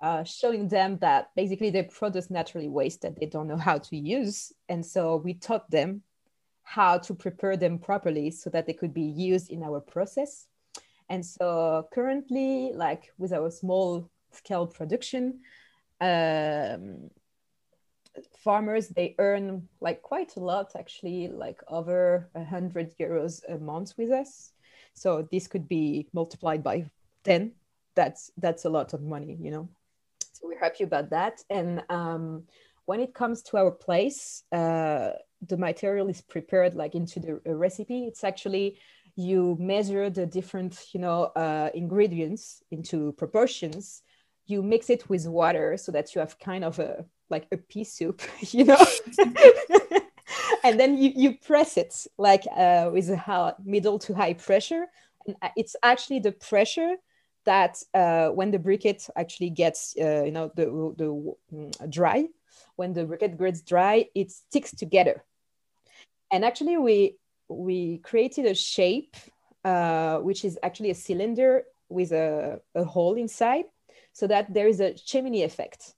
uh, 0.00 0.24
showing 0.24 0.68
them 0.68 0.98
that 0.98 1.30
basically 1.36 1.70
they 1.70 1.84
produce 1.84 2.30
naturally 2.30 2.68
waste 2.68 3.02
that 3.02 3.18
they 3.18 3.26
don't 3.26 3.48
know 3.48 3.56
how 3.56 3.78
to 3.78 3.96
use, 3.96 4.52
and 4.68 4.84
so 4.84 5.16
we 5.16 5.34
taught 5.34 5.70
them 5.70 6.02
how 6.62 6.98
to 6.98 7.14
prepare 7.14 7.56
them 7.56 7.78
properly 7.78 8.30
so 8.30 8.50
that 8.50 8.66
they 8.66 8.72
could 8.72 8.92
be 8.92 9.02
used 9.02 9.50
in 9.50 9.62
our 9.62 9.80
process. 9.80 10.48
And 11.08 11.24
so 11.24 11.88
currently, 11.94 12.72
like 12.74 13.12
with 13.18 13.32
our 13.32 13.50
small 13.50 14.10
scale 14.32 14.66
production, 14.66 15.40
um, 16.00 17.10
farmers 18.38 18.88
they 18.88 19.14
earn 19.18 19.68
like 19.80 20.02
quite 20.02 20.36
a 20.36 20.40
lot 20.40 20.72
actually 20.78 21.28
like 21.28 21.60
over 21.68 22.28
a 22.34 22.44
hundred 22.44 22.96
euros 22.98 23.42
a 23.48 23.58
month 23.58 23.94
with 23.96 24.10
us. 24.10 24.52
So 24.94 25.28
this 25.30 25.46
could 25.46 25.68
be 25.68 26.08
multiplied 26.12 26.62
by 26.62 26.90
10 27.24 27.52
that's 27.94 28.30
that's 28.38 28.64
a 28.64 28.70
lot 28.70 28.94
of 28.94 29.02
money 29.02 29.36
you 29.40 29.50
know? 29.50 29.68
So 30.32 30.48
we're 30.48 30.58
happy 30.58 30.84
about 30.84 31.10
that. 31.10 31.42
And 31.48 31.82
um, 31.88 32.44
when 32.84 33.00
it 33.00 33.14
comes 33.14 33.42
to 33.44 33.56
our 33.56 33.70
place 33.70 34.44
uh, 34.52 35.12
the 35.46 35.56
material 35.56 36.08
is 36.08 36.20
prepared 36.20 36.74
like 36.74 36.94
into 36.94 37.20
the 37.20 37.40
recipe. 37.54 38.04
It's 38.06 38.24
actually 38.24 38.78
you 39.16 39.56
measure 39.58 40.10
the 40.10 40.26
different 40.26 40.86
you 40.92 41.00
know 41.00 41.24
uh, 41.36 41.70
ingredients 41.74 42.62
into 42.70 43.12
proportions. 43.12 44.02
You 44.46 44.62
mix 44.62 44.90
it 44.90 45.08
with 45.08 45.26
water 45.26 45.76
so 45.76 45.92
that 45.92 46.14
you 46.14 46.20
have 46.20 46.38
kind 46.38 46.64
of 46.64 46.78
a 46.78 47.04
like 47.30 47.46
a 47.52 47.56
pea 47.56 47.84
soup, 47.84 48.22
you 48.40 48.64
know. 48.64 48.84
and 50.64 50.78
then 50.78 50.96
you, 50.98 51.12
you 51.14 51.36
press 51.38 51.76
it 51.76 52.06
like 52.18 52.44
uh, 52.56 52.90
with 52.92 53.10
a 53.10 53.16
high, 53.16 53.52
middle 53.64 53.98
to 54.00 54.14
high 54.14 54.34
pressure. 54.34 54.86
And 55.26 55.36
uh, 55.42 55.48
it's 55.56 55.76
actually 55.82 56.20
the 56.20 56.32
pressure 56.32 56.96
that 57.44 57.82
uh, 57.94 58.28
when 58.28 58.50
the 58.50 58.58
briquette 58.58 59.08
actually 59.16 59.50
gets, 59.50 59.94
uh, 60.00 60.24
you 60.24 60.32
know, 60.32 60.50
the, 60.56 60.64
the 60.96 61.34
mm, 61.52 61.90
dry, 61.90 62.26
when 62.76 62.92
the 62.92 63.04
briquette 63.04 63.38
gets 63.38 63.62
dry, 63.62 64.06
it 64.14 64.30
sticks 64.30 64.72
together. 64.72 65.24
And 66.30 66.44
actually, 66.44 66.76
we 66.76 67.16
we 67.48 67.98
created 67.98 68.46
a 68.46 68.54
shape 68.54 69.16
uh, 69.64 70.18
which 70.18 70.44
is 70.44 70.58
actually 70.62 70.90
a 70.90 70.94
cylinder 70.94 71.64
with 71.88 72.12
a, 72.12 72.60
a 72.74 72.84
hole 72.84 73.14
inside, 73.14 73.64
so 74.12 74.26
that 74.26 74.52
there 74.52 74.68
is 74.68 74.80
a 74.80 74.94
chimney 74.94 75.44
effect 75.44 75.95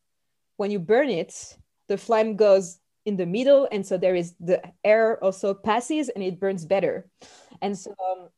when 0.58 0.70
you 0.70 0.78
burn 0.78 1.08
it, 1.08 1.56
the 1.86 1.96
flame 1.96 2.36
goes 2.36 2.78
in 3.06 3.16
the 3.16 3.24
middle, 3.24 3.66
and 3.72 3.86
so 3.86 3.96
there 3.96 4.14
is 4.14 4.34
the 4.38 4.60
air 4.84 5.22
also 5.24 5.54
passes 5.54 6.10
and 6.10 6.22
it 6.22 6.38
burns 6.38 6.66
better. 6.66 7.08
And 7.62 7.78
so 7.78 7.94
um, 8.04 8.28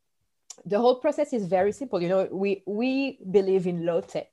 the 0.64 0.78
whole 0.78 1.00
process 1.00 1.32
is 1.32 1.46
very 1.46 1.72
simple. 1.72 2.00
You 2.00 2.08
know, 2.08 2.28
we 2.30 2.62
we 2.66 3.18
believe 3.30 3.66
in 3.66 3.84
low 3.84 4.00
tech. 4.00 4.28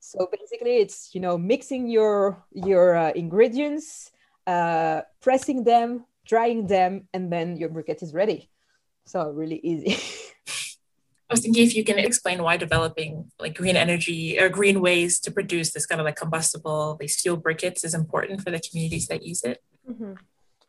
So 0.00 0.28
basically, 0.30 0.78
it's 0.78 1.14
you 1.14 1.20
know 1.20 1.36
mixing 1.36 1.88
your 1.88 2.42
your 2.52 2.96
uh, 2.96 3.12
ingredients, 3.14 4.10
uh, 4.46 5.02
pressing 5.20 5.64
them, 5.64 6.06
drying 6.24 6.66
them, 6.66 7.08
and 7.12 7.30
then 7.30 7.56
your 7.56 7.68
briquette 7.68 8.02
is 8.02 8.14
ready. 8.14 8.48
So 9.04 9.28
really 9.30 9.60
easy. 9.62 9.98
I 11.28 11.34
was 11.34 11.40
thinking 11.40 11.64
if 11.66 11.76
you 11.76 11.84
can 11.84 11.98
explain 11.98 12.42
why 12.42 12.56
developing 12.56 13.30
like 13.38 13.54
green 13.54 13.76
energy 13.76 14.40
or 14.40 14.48
green 14.48 14.80
ways 14.80 15.20
to 15.20 15.30
produce 15.30 15.72
this 15.72 15.84
kind 15.84 16.00
of 16.00 16.06
like 16.06 16.16
combustible, 16.16 16.96
these 16.98 17.18
steel 17.18 17.36
briquettes 17.36 17.84
is 17.84 17.92
important 17.92 18.40
for 18.42 18.50
the 18.50 18.60
communities 18.60 19.08
that 19.08 19.22
use 19.22 19.42
it. 19.44 19.62
Mm-hmm. 19.88 20.14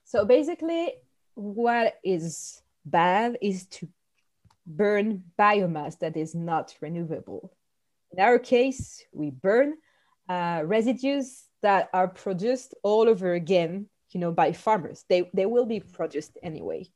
So 0.03 0.25
basically, 0.25 0.93
what 1.35 1.95
is 2.03 2.61
bad 2.85 3.37
is 3.41 3.67
to 3.67 3.87
burn 4.67 5.23
biomass 5.39 5.97
that 5.99 6.17
is 6.17 6.35
not 6.35 6.75
renewable. 6.81 7.53
In 8.11 8.19
our 8.19 8.37
case, 8.37 9.03
we 9.13 9.29
burn 9.29 9.75
uh, 10.27 10.63
residues 10.65 11.45
that 11.61 11.89
are 11.93 12.07
produced 12.07 12.73
all 12.83 13.07
over 13.07 13.33
again, 13.33 13.87
you 14.11 14.19
know, 14.19 14.31
by 14.31 14.51
farmers. 14.51 15.05
They, 15.07 15.29
they 15.33 15.45
will 15.45 15.65
be 15.65 15.79
produced 15.79 16.37
anyway. 16.43 16.89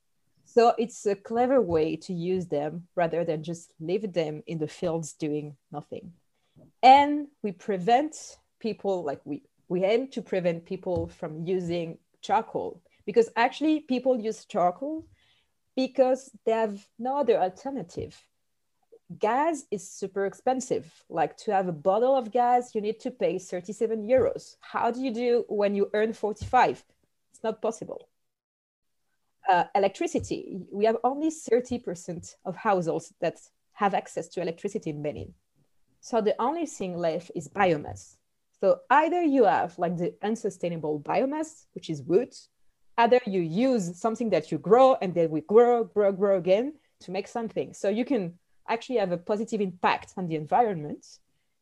So 0.53 0.71
it's 0.77 1.07
a 1.07 1.15
clever 1.15 1.59
way 1.59 1.95
to 1.95 2.13
use 2.13 2.45
them 2.45 2.87
rather 2.95 3.25
than 3.25 3.41
just 3.41 3.73
leave 3.79 4.13
them 4.13 4.43
in 4.45 4.59
the 4.59 4.67
fields 4.67 5.13
doing 5.13 5.55
nothing. 5.71 6.13
And 6.83 7.27
we 7.41 7.53
prevent 7.53 8.37
people, 8.59 9.03
like 9.03 9.19
we, 9.25 9.41
we 9.67 9.83
aim 9.83 10.09
to 10.09 10.21
prevent 10.21 10.67
people 10.67 11.07
from 11.07 11.47
using 11.47 11.97
charcoal 12.21 12.83
because 13.07 13.31
actually 13.35 13.79
people 13.79 14.15
use 14.19 14.45
charcoal 14.45 15.07
because 15.75 16.29
they 16.45 16.51
have 16.51 16.85
no 16.99 17.17
other 17.17 17.37
alternative. 17.37 18.23
Gas 19.17 19.63
is 19.71 19.89
super 19.89 20.27
expensive. 20.27 20.85
Like 21.09 21.35
to 21.37 21.51
have 21.51 21.67
a 21.67 21.79
bottle 21.89 22.15
of 22.15 22.31
gas, 22.31 22.75
you 22.75 22.81
need 22.81 22.99
to 22.99 23.09
pay 23.09 23.39
37 23.39 24.07
euros. 24.07 24.57
How 24.61 24.91
do 24.91 25.01
you 25.01 25.11
do 25.11 25.45
when 25.49 25.73
you 25.73 25.89
earn 25.95 26.13
45? 26.13 26.83
It's 27.31 27.43
not 27.43 27.59
possible 27.59 28.07
uh, 29.49 29.65
electricity, 29.75 30.61
we 30.71 30.85
have 30.85 30.97
only 31.03 31.29
30% 31.29 32.35
of 32.45 32.55
households 32.55 33.13
that 33.21 33.39
have 33.73 33.93
access 33.93 34.27
to 34.29 34.41
electricity 34.41 34.89
in 34.89 35.01
Benin. 35.01 35.33
So 35.99 36.21
the 36.21 36.35
only 36.39 36.65
thing 36.65 36.97
left 36.97 37.31
is 37.35 37.47
biomass. 37.47 38.17
So 38.59 38.79
either 38.89 39.21
you 39.21 39.45
have 39.45 39.77
like 39.77 39.97
the 39.97 40.13
unsustainable 40.21 40.99
biomass, 40.99 41.65
which 41.73 41.89
is 41.89 42.01
wood, 42.01 42.33
either 42.97 43.19
you 43.25 43.41
use 43.41 43.99
something 43.99 44.29
that 44.29 44.51
you 44.51 44.57
grow 44.57 44.95
and 45.01 45.13
then 45.13 45.29
we 45.29 45.41
grow, 45.41 45.83
grow, 45.83 46.11
grow 46.11 46.37
again 46.37 46.73
to 47.01 47.11
make 47.11 47.27
something. 47.27 47.73
So 47.73 47.89
you 47.89 48.05
can 48.05 48.33
actually 48.69 48.97
have 48.97 49.11
a 49.11 49.17
positive 49.17 49.61
impact 49.61 50.13
on 50.17 50.27
the 50.27 50.35
environment. 50.35 51.05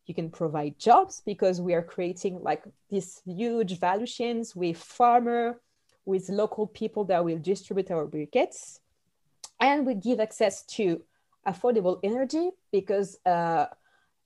You 0.06 0.14
can 0.14 0.30
provide 0.30 0.78
jobs 0.78 1.22
because 1.26 1.62
we 1.62 1.74
are 1.74 1.82
creating 1.82 2.42
like 2.42 2.64
these 2.90 3.22
huge 3.26 3.80
value 3.80 4.08
chains 4.08 4.56
with 4.56 4.78
farmer, 4.78 5.62
with 6.12 6.30
local 6.30 6.68
people 6.68 7.06
that 7.06 7.24
will 7.24 7.40
distribute 7.40 7.90
our 7.90 8.06
briquettes. 8.06 8.80
And 9.60 9.86
we 9.86 9.96
give 9.96 10.20
access 10.20 10.64
to 10.76 11.02
affordable 11.48 12.00
energy 12.04 12.50
because 12.72 13.18
uh, 13.26 13.66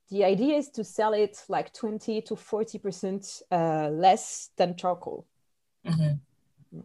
the 0.09 0.23
idea 0.23 0.55
is 0.55 0.69
to 0.69 0.83
sell 0.83 1.13
it 1.13 1.43
like 1.47 1.73
20 1.73 2.21
to 2.21 2.35
40 2.35 2.79
percent 2.79 3.41
uh, 3.51 3.89
less 3.89 4.49
than 4.57 4.75
charcoal 4.75 5.25
mm-hmm. 5.87 6.79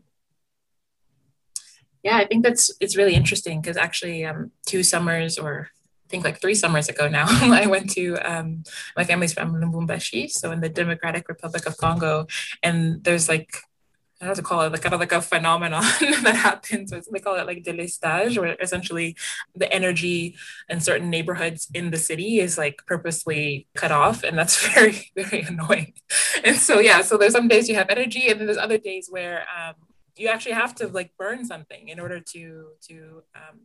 yeah 2.03 2.17
i 2.17 2.25
think 2.25 2.45
that's 2.45 2.71
it's 2.81 2.97
really 2.97 3.15
interesting 3.15 3.61
because 3.61 3.77
actually 3.77 4.25
um, 4.25 4.51
two 4.67 4.83
summers 4.83 5.37
or 5.37 5.69
i 6.07 6.09
think 6.09 6.25
like 6.25 6.41
three 6.41 6.55
summers 6.55 6.89
ago 6.89 7.09
now 7.09 7.27
i 7.29 7.67
went 7.67 7.91
to 7.91 8.17
um, 8.19 8.63
my 8.97 9.05
family's 9.05 9.33
from 9.33 9.55
lubumbashi 9.55 10.31
so 10.31 10.53
in 10.53 10.61
the 10.61 10.69
democratic 10.69 11.29
republic 11.29 11.67
of 11.67 11.77
congo 11.77 12.27
and 12.63 13.05
there's 13.05 13.29
like 13.29 13.51
I 14.21 14.27
don't 14.27 14.33
know 14.33 14.35
to 14.35 14.43
call 14.43 14.61
it 14.63 14.73
like 14.73 14.83
kind 14.83 14.93
of 14.93 15.01
like 15.01 15.13
a 15.13 15.23
phenomenon 15.23 15.83
that 16.01 16.37
happens. 16.37 16.91
They 16.91 17.21
call 17.21 17.37
it 17.37 17.47
like 17.47 17.65
délestage, 17.65 18.37
where 18.39 18.55
essentially 18.61 19.17
the 19.55 19.73
energy 19.73 20.37
in 20.69 20.81
certain 20.81 21.09
neighborhoods 21.09 21.69
in 21.73 21.91
the 21.91 21.97
city 21.97 22.39
is 22.39 22.59
like 22.59 22.83
purposely 22.87 23.67
cut 23.75 23.91
off, 23.91 24.23
and 24.23 24.37
that's 24.37 24.67
very 24.75 25.11
very 25.17 25.43
annoying. 25.43 25.95
And 26.45 26.57
so 26.57 26.81
yeah, 26.81 27.01
so 27.01 27.17
there's 27.17 27.33
some 27.33 27.49
days 27.49 27.69
you 27.69 27.77
have 27.77 27.89
energy, 27.89 28.29
and 28.29 28.39
then 28.39 28.47
there's 28.47 28.59
other 28.59 28.79
days 28.79 29.09
where 29.11 29.47
um, 29.57 29.75
you 30.17 30.29
actually 30.29 30.53
have 30.53 30.75
to 30.77 30.89
like 30.89 31.13
burn 31.19 31.47
something 31.47 31.89
in 31.89 31.99
order 31.99 32.21
to 32.21 32.73
to 32.89 33.23
um, 33.35 33.61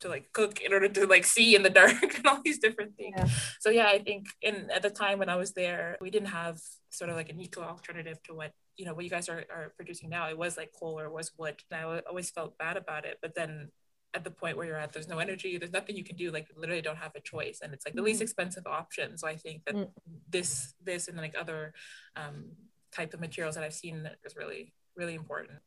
to 0.00 0.08
like 0.08 0.32
cook 0.32 0.60
in 0.60 0.72
order 0.72 0.88
to 0.88 1.06
like 1.06 1.24
see 1.24 1.56
in 1.56 1.62
the 1.62 1.70
dark 1.70 2.02
and 2.16 2.26
all 2.26 2.40
these 2.44 2.60
different 2.60 2.96
things. 2.96 3.14
Yeah. 3.16 3.28
So 3.58 3.70
yeah, 3.70 3.86
I 3.88 3.98
think 3.98 4.26
in 4.40 4.70
at 4.70 4.82
the 4.82 4.90
time 4.90 5.18
when 5.18 5.28
I 5.28 5.36
was 5.36 5.52
there, 5.52 5.96
we 6.00 6.10
didn't 6.10 6.28
have 6.28 6.60
sort 6.90 7.10
of 7.10 7.16
like 7.16 7.28
an 7.28 7.40
eco 7.40 7.62
alternative 7.62 8.22
to 8.24 8.34
what 8.34 8.52
you 8.76 8.84
know 8.84 8.94
what 8.94 9.04
you 9.04 9.10
guys 9.10 9.28
are, 9.28 9.44
are 9.50 9.72
producing 9.76 10.08
now 10.08 10.28
it 10.28 10.36
was 10.36 10.56
like 10.56 10.72
coal 10.78 10.98
or 10.98 11.06
it 11.06 11.12
was 11.12 11.32
wood 11.38 11.56
and 11.70 11.80
i 11.80 12.00
always 12.08 12.30
felt 12.30 12.58
bad 12.58 12.76
about 12.76 13.04
it 13.04 13.18
but 13.22 13.34
then 13.34 13.70
at 14.14 14.24
the 14.24 14.30
point 14.30 14.56
where 14.56 14.66
you're 14.66 14.78
at 14.78 14.92
there's 14.92 15.08
no 15.08 15.18
energy 15.18 15.58
there's 15.58 15.72
nothing 15.72 15.96
you 15.96 16.04
can 16.04 16.16
do 16.16 16.30
like 16.30 16.46
literally 16.56 16.82
don't 16.82 16.96
have 16.96 17.14
a 17.14 17.20
choice 17.20 17.60
and 17.62 17.72
it's 17.74 17.84
like 17.86 17.94
the 17.94 18.02
least 18.02 18.16
mm-hmm. 18.16 18.24
expensive 18.24 18.66
option 18.66 19.16
so 19.16 19.28
i 19.28 19.36
think 19.36 19.64
that 19.66 19.74
mm. 19.74 19.88
this 20.28 20.74
this 20.82 21.08
and 21.08 21.18
like 21.18 21.34
other 21.38 21.72
um, 22.16 22.46
type 22.92 23.12
of 23.12 23.20
materials 23.20 23.54
that 23.54 23.64
i've 23.64 23.74
seen 23.74 24.08
is 24.24 24.36
really 24.36 24.72
really 24.96 25.14
important 25.14 25.58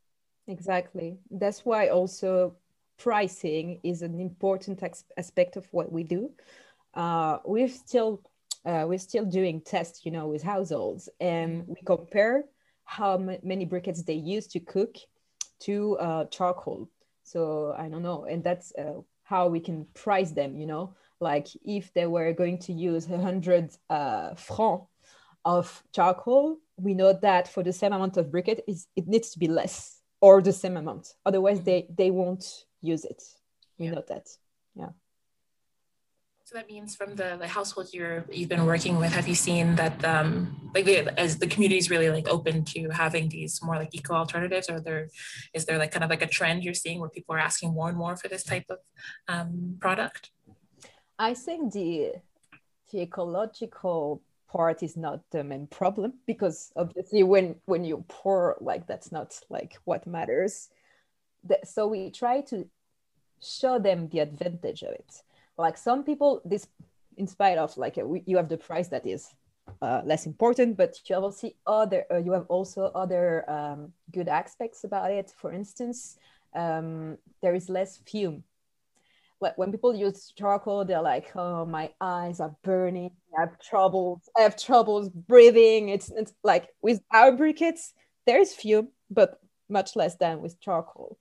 exactly 0.48 1.16
that's 1.30 1.64
why 1.64 1.88
also 1.88 2.54
pricing 2.98 3.78
is 3.82 4.02
an 4.02 4.20
important 4.20 4.82
ex- 4.82 5.04
aspect 5.16 5.56
of 5.56 5.66
what 5.70 5.90
we 5.92 6.02
do 6.02 6.30
uh, 6.94 7.38
we're 7.44 7.68
still 7.68 8.20
uh, 8.64 8.84
we're 8.86 8.98
still 8.98 9.24
doing 9.24 9.60
tests 9.60 10.04
you 10.04 10.10
know 10.10 10.26
with 10.26 10.42
households 10.42 11.08
and 11.20 11.64
we 11.68 11.76
compare 11.86 12.44
how 12.90 13.16
many 13.16 13.64
briquettes 13.64 14.04
they 14.04 14.14
use 14.14 14.48
to 14.48 14.58
cook 14.58 14.96
to 15.60 15.96
uh, 15.98 16.24
charcoal. 16.24 16.90
So 17.22 17.72
I 17.78 17.88
don't 17.88 18.02
know, 18.02 18.24
and 18.24 18.42
that's 18.42 18.72
uh, 18.76 19.02
how 19.22 19.46
we 19.46 19.60
can 19.60 19.86
price 19.94 20.32
them. 20.32 20.56
You 20.56 20.66
know, 20.66 20.94
like 21.20 21.46
if 21.64 21.94
they 21.94 22.06
were 22.06 22.32
going 22.32 22.58
to 22.66 22.72
use 22.72 23.08
a 23.08 23.16
hundred 23.18 23.70
uh, 23.88 24.34
francs 24.34 24.86
of 25.44 25.82
charcoal, 25.94 26.58
we 26.78 26.94
know 26.94 27.12
that 27.12 27.46
for 27.46 27.62
the 27.62 27.72
same 27.72 27.92
amount 27.92 28.16
of 28.16 28.26
briquette, 28.26 28.62
it 28.66 29.06
needs 29.06 29.30
to 29.30 29.38
be 29.38 29.46
less 29.46 30.00
or 30.20 30.42
the 30.42 30.52
same 30.52 30.76
amount. 30.76 31.14
Otherwise, 31.24 31.58
mm-hmm. 31.58 31.66
they 31.66 31.86
they 31.96 32.10
won't 32.10 32.44
use 32.80 33.04
it. 33.04 33.22
We 33.78 33.86
yeah. 33.86 33.92
know 33.92 34.04
that. 34.08 34.26
Yeah. 34.74 34.92
So 36.50 36.58
that 36.58 36.66
means 36.68 36.96
from 36.96 37.14
the, 37.14 37.36
the 37.38 37.46
households 37.46 37.94
you're 37.94 38.24
you've 38.28 38.48
been 38.48 38.66
working 38.66 38.98
with, 38.98 39.12
have 39.12 39.28
you 39.28 39.36
seen 39.36 39.76
that 39.76 40.04
um, 40.04 40.72
like 40.74 40.84
the, 40.84 41.16
as 41.16 41.38
the 41.38 41.46
community 41.46 41.78
is 41.78 41.90
really 41.90 42.10
like 42.10 42.26
open 42.26 42.64
to 42.74 42.88
having 42.88 43.28
these 43.28 43.62
more 43.62 43.76
like 43.76 43.94
eco 43.94 44.14
alternatives, 44.14 44.68
or 44.68 44.80
there 44.80 45.06
is 45.54 45.64
there 45.66 45.78
like 45.78 45.92
kind 45.92 46.02
of 46.02 46.10
like 46.10 46.22
a 46.22 46.26
trend 46.26 46.64
you're 46.64 46.74
seeing 46.74 46.98
where 46.98 47.08
people 47.08 47.36
are 47.36 47.38
asking 47.38 47.72
more 47.72 47.88
and 47.88 47.96
more 47.96 48.16
for 48.16 48.26
this 48.26 48.42
type 48.42 48.64
of 48.68 48.78
um, 49.28 49.76
product? 49.78 50.32
I 51.20 51.34
think 51.34 51.72
the 51.72 52.14
the 52.90 53.02
ecological 53.02 54.20
part 54.50 54.82
is 54.82 54.96
not 54.96 55.20
the 55.30 55.44
main 55.44 55.68
problem 55.68 56.14
because 56.26 56.72
obviously 56.74 57.22
when 57.22 57.60
when 57.66 57.84
you 57.84 58.04
pour 58.08 58.56
like 58.60 58.88
that's 58.88 59.12
not 59.12 59.38
like 59.50 59.78
what 59.84 60.04
matters. 60.04 60.68
so 61.62 61.86
we 61.86 62.10
try 62.10 62.40
to 62.40 62.66
show 63.40 63.78
them 63.78 64.08
the 64.08 64.18
advantage 64.18 64.82
of 64.82 64.90
it 64.90 65.22
like 65.60 65.76
some 65.76 66.04
people 66.04 66.40
this 66.44 66.66
in 67.16 67.26
spite 67.26 67.58
of 67.58 67.76
like 67.76 67.98
a, 67.98 68.04
you 68.26 68.36
have 68.36 68.48
the 68.48 68.56
price 68.56 68.88
that 68.88 69.06
is 69.06 69.28
uh, 69.82 70.00
less 70.04 70.26
important 70.26 70.76
but 70.76 70.98
you 71.06 71.14
have 71.14 71.22
also 71.22 71.50
other 71.66 72.04
uh, 72.10 72.16
you 72.16 72.32
have 72.32 72.46
also 72.48 72.90
other 72.94 73.48
um, 73.48 73.92
good 74.12 74.28
aspects 74.28 74.84
about 74.84 75.10
it. 75.10 75.32
For 75.36 75.52
instance 75.52 76.18
um, 76.54 77.18
there 77.42 77.54
is 77.54 77.68
less 77.68 77.98
fume. 78.06 78.42
When 79.56 79.72
people 79.72 79.94
use 79.94 80.32
charcoal 80.36 80.84
they're 80.84 81.02
like 81.02 81.34
oh 81.36 81.64
my 81.64 81.90
eyes 82.00 82.40
are 82.40 82.56
burning. 82.62 83.12
I 83.36 83.42
have 83.42 83.58
troubles. 83.60 84.28
I 84.36 84.42
have 84.42 84.56
troubles 84.56 85.08
breathing. 85.08 85.88
It's, 85.90 86.10
it's 86.10 86.34
like 86.42 86.68
with 86.82 87.00
our 87.12 87.32
briquettes 87.32 87.92
there 88.26 88.40
is 88.40 88.54
fume 88.54 88.88
but 89.10 89.40
much 89.68 89.94
less 89.94 90.16
than 90.16 90.40
with 90.40 90.60
charcoal. 90.60 91.18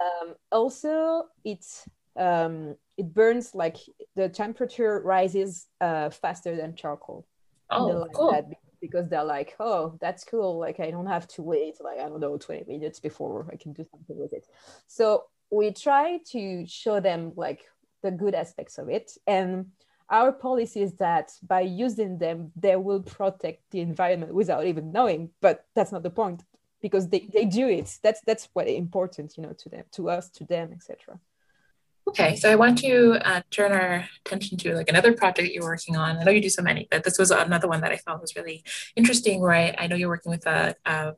Um, 0.00 0.34
also 0.52 1.24
it's 1.44 1.88
um, 2.16 2.76
it 2.96 3.12
burns 3.14 3.54
like 3.54 3.76
the 4.16 4.28
temperature 4.28 5.00
rises 5.04 5.66
uh, 5.80 6.10
faster 6.10 6.56
than 6.56 6.74
charcoal. 6.74 7.26
Oh, 7.70 7.86
like 7.86 8.12
cool. 8.12 8.32
That 8.32 8.48
because 8.80 9.08
they're 9.08 9.24
like, 9.24 9.54
oh, 9.60 9.96
that's 10.00 10.24
cool. 10.24 10.58
Like 10.58 10.80
I 10.80 10.90
don't 10.90 11.06
have 11.06 11.28
to 11.28 11.42
wait 11.42 11.76
like 11.80 11.98
I 11.98 12.08
don't 12.08 12.20
know 12.20 12.36
20 12.36 12.64
minutes 12.66 12.98
before 13.00 13.48
I 13.52 13.56
can 13.56 13.72
do 13.72 13.84
something 13.90 14.18
with 14.18 14.32
it. 14.32 14.46
So 14.86 15.24
we 15.50 15.72
try 15.72 16.18
to 16.30 16.64
show 16.66 17.00
them 17.00 17.32
like 17.36 17.60
the 18.02 18.10
good 18.10 18.34
aspects 18.34 18.78
of 18.78 18.88
it 18.88 19.12
and 19.26 19.66
our 20.08 20.32
policy 20.32 20.82
is 20.82 20.94
that 20.94 21.30
by 21.42 21.60
using 21.60 22.18
them 22.18 22.50
they 22.56 22.76
will 22.76 23.02
protect 23.02 23.70
the 23.70 23.80
environment 23.80 24.34
without 24.34 24.66
even 24.66 24.92
knowing 24.92 25.30
but 25.40 25.66
that's 25.74 25.92
not 25.92 26.02
the 26.02 26.10
point 26.10 26.42
because 26.80 27.08
they, 27.08 27.28
they 27.32 27.44
do 27.44 27.68
it 27.68 27.98
that's 28.02 28.20
that's 28.22 28.48
what 28.54 28.68
important 28.68 29.36
you 29.36 29.42
know 29.42 29.52
to 29.52 29.68
them 29.68 29.84
to 29.92 30.08
us 30.08 30.30
to 30.30 30.44
them 30.44 30.70
etc 30.72 31.18
Okay, 32.10 32.34
so 32.34 32.50
I 32.50 32.56
want 32.56 32.78
to 32.78 33.18
uh, 33.24 33.42
turn 33.52 33.70
our 33.70 34.04
attention 34.26 34.58
to 34.58 34.74
like 34.74 34.88
another 34.88 35.12
project 35.12 35.52
you're 35.52 35.62
working 35.62 35.96
on. 35.96 36.18
I 36.18 36.24
know 36.24 36.32
you 36.32 36.42
do 36.42 36.48
so 36.48 36.60
many, 36.60 36.88
but 36.90 37.04
this 37.04 37.20
was 37.20 37.30
another 37.30 37.68
one 37.68 37.82
that 37.82 37.92
I 37.92 37.98
thought 37.98 38.20
was 38.20 38.34
really 38.34 38.64
interesting. 38.96 39.40
Where 39.40 39.52
I, 39.52 39.76
I 39.78 39.86
know 39.86 39.94
you're 39.94 40.08
working 40.08 40.30
with 40.30 40.44
a, 40.44 40.74
a, 40.84 41.14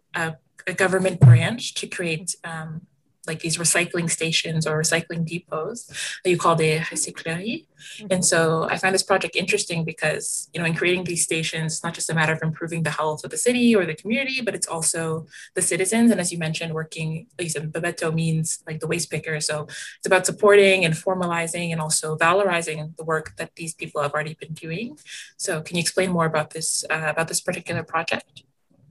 a 0.66 0.74
government 0.74 1.18
branch 1.18 1.72
to 1.76 1.86
create 1.86 2.36
um, 2.44 2.82
like 3.26 3.40
these 3.40 3.56
recycling 3.56 4.10
stations 4.10 4.66
or 4.66 4.80
recycling 4.80 5.24
depots 5.24 5.86
that 6.22 6.30
you 6.30 6.36
call 6.36 6.56
the 6.56 6.78
recycleries. 6.78 7.66
Mm-hmm. 7.66 8.06
And 8.10 8.24
so 8.24 8.64
I 8.64 8.76
find 8.78 8.94
this 8.94 9.02
project 9.02 9.36
interesting 9.36 9.84
because, 9.84 10.48
you 10.52 10.60
know, 10.60 10.66
in 10.66 10.74
creating 10.74 11.04
these 11.04 11.22
stations, 11.22 11.74
it's 11.74 11.84
not 11.84 11.94
just 11.94 12.10
a 12.10 12.14
matter 12.14 12.32
of 12.32 12.42
improving 12.42 12.82
the 12.82 12.90
health 12.90 13.24
of 13.24 13.30
the 13.30 13.36
city 13.36 13.74
or 13.76 13.86
the 13.86 13.94
community, 13.94 14.40
but 14.40 14.54
it's 14.54 14.66
also 14.66 15.26
the 15.54 15.62
citizens. 15.62 16.10
And 16.10 16.20
as 16.20 16.32
you 16.32 16.38
mentioned, 16.38 16.74
working, 16.74 17.26
like 17.38 17.46
you 17.46 17.50
said, 17.50 17.72
Gbobètò 17.72 18.12
means 18.12 18.62
like 18.66 18.80
the 18.80 18.86
waste 18.86 19.10
picker. 19.10 19.40
So 19.40 19.64
it's 19.64 20.06
about 20.06 20.26
supporting 20.26 20.84
and 20.84 20.94
formalizing 20.94 21.70
and 21.72 21.80
also 21.80 22.16
valorizing 22.16 22.96
the 22.96 23.04
work 23.04 23.36
that 23.36 23.54
these 23.56 23.74
people 23.74 24.02
have 24.02 24.14
already 24.14 24.34
been 24.34 24.54
doing. 24.54 24.98
So 25.36 25.62
can 25.62 25.76
you 25.76 25.80
explain 25.80 26.10
more 26.10 26.26
about 26.26 26.50
this, 26.50 26.84
uh, 26.90 27.06
about 27.08 27.28
this 27.28 27.40
particular 27.40 27.82
project? 27.82 28.42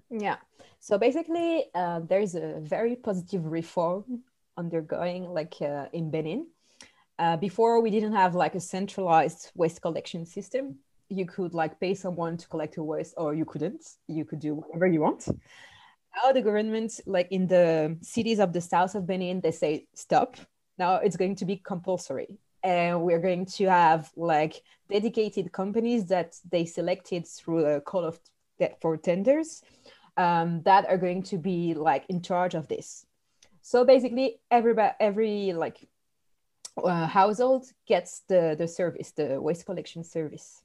Yeah. 0.09 0.37
So 0.81 0.97
basically, 0.97 1.65
uh, 1.75 1.99
there 1.99 2.21
is 2.21 2.33
a 2.33 2.59
very 2.59 2.95
positive 2.95 3.45
reform 3.45 4.23
undergoing, 4.57 5.29
like 5.29 5.55
uh, 5.61 5.85
in 5.93 6.09
Benin. 6.09 6.47
Uh, 7.19 7.37
before, 7.37 7.79
we 7.81 7.91
didn't 7.91 8.13
have 8.13 8.33
like 8.33 8.55
a 8.55 8.59
centralized 8.59 9.51
waste 9.53 9.79
collection 9.79 10.25
system. 10.25 10.79
You 11.07 11.27
could 11.27 11.53
like 11.53 11.79
pay 11.79 11.93
someone 11.93 12.35
to 12.37 12.47
collect 12.47 12.77
your 12.77 12.85
waste, 12.85 13.13
or 13.15 13.35
you 13.35 13.45
couldn't. 13.45 13.85
You 14.07 14.25
could 14.25 14.39
do 14.39 14.55
whatever 14.55 14.87
you 14.87 15.01
want. 15.01 15.27
Now 16.15 16.31
the 16.31 16.41
government, 16.41 16.99
like 17.05 17.31
in 17.31 17.45
the 17.45 17.95
cities 18.01 18.39
of 18.39 18.51
the 18.51 18.61
south 18.61 18.95
of 18.95 19.05
Benin, 19.05 19.39
they 19.39 19.51
say 19.51 19.85
stop. 19.93 20.35
Now 20.79 20.95
it's 20.95 21.15
going 21.15 21.35
to 21.35 21.45
be 21.45 21.57
compulsory 21.57 22.39
and 22.63 23.01
we're 23.01 23.19
going 23.19 23.45
to 23.45 23.69
have 23.69 24.11
like 24.15 24.61
dedicated 24.89 25.51
companies 25.51 26.07
that 26.07 26.35
they 26.49 26.65
selected 26.65 27.27
through 27.27 27.65
a 27.65 27.81
call 27.81 28.03
of 28.03 28.19
for 28.81 28.97
tenders 28.97 29.63
um, 30.17 30.61
that 30.63 30.87
are 30.89 30.97
going 30.97 31.23
to 31.23 31.37
be 31.37 31.73
like 31.73 32.05
in 32.09 32.21
charge 32.21 32.55
of 32.55 32.67
this. 32.67 33.05
So 33.61 33.85
basically, 33.85 34.39
everybody, 34.49 34.93
every 34.99 35.53
like 35.53 35.87
uh, 36.83 37.07
household 37.07 37.65
gets 37.87 38.21
the 38.27 38.55
the 38.57 38.67
service, 38.67 39.11
the 39.11 39.41
waste 39.41 39.65
collection 39.65 40.03
service. 40.03 40.63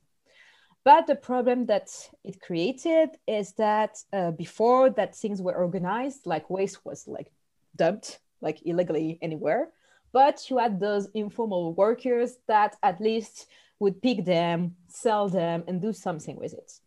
But 0.84 1.06
the 1.08 1.16
problem 1.16 1.66
that 1.66 1.90
it 2.22 2.40
created 2.40 3.10
is 3.26 3.52
that 3.54 3.98
uh, 4.12 4.30
before 4.30 4.90
that 4.90 5.16
things 5.16 5.42
were 5.42 5.54
organized, 5.54 6.26
like 6.26 6.48
waste 6.48 6.84
was 6.84 7.08
like 7.08 7.32
dumped 7.74 8.20
like 8.40 8.64
illegally 8.64 9.18
anywhere. 9.20 9.70
But 10.12 10.48
you 10.48 10.58
had 10.58 10.78
those 10.78 11.08
informal 11.12 11.74
workers 11.74 12.36
that 12.46 12.76
at 12.82 13.00
least 13.00 13.48
would 13.80 14.00
pick 14.00 14.24
them, 14.24 14.76
sell 14.88 15.28
them, 15.28 15.64
and 15.66 15.82
do 15.82 15.92
something 15.92 16.36
with 16.36 16.54
it 16.54 16.80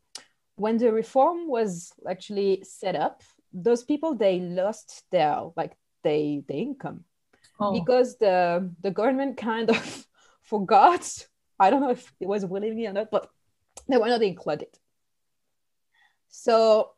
when 0.59 0.77
the 0.77 0.91
reform 0.91 1.47
was 1.47 1.93
actually 2.07 2.63
set 2.63 2.95
up, 2.95 3.23
those 3.53 3.83
people 3.83 4.15
they 4.15 4.39
lost 4.39 5.03
their 5.11 5.41
like 5.55 5.73
they 6.03 6.43
the 6.47 6.55
income 6.55 7.03
oh. 7.59 7.73
because 7.73 8.17
the 8.17 8.71
the 8.81 8.91
government 8.91 9.37
kind 9.37 9.69
of 9.69 10.07
forgot. 10.41 11.27
I 11.59 11.69
don't 11.69 11.81
know 11.81 11.91
if 11.91 12.13
it 12.19 12.27
was 12.27 12.45
willingly 12.45 12.87
or 12.87 12.93
not, 12.93 13.11
but 13.11 13.29
they 13.87 13.97
were 13.97 14.07
not 14.07 14.21
included. 14.21 14.69
So 16.29 16.91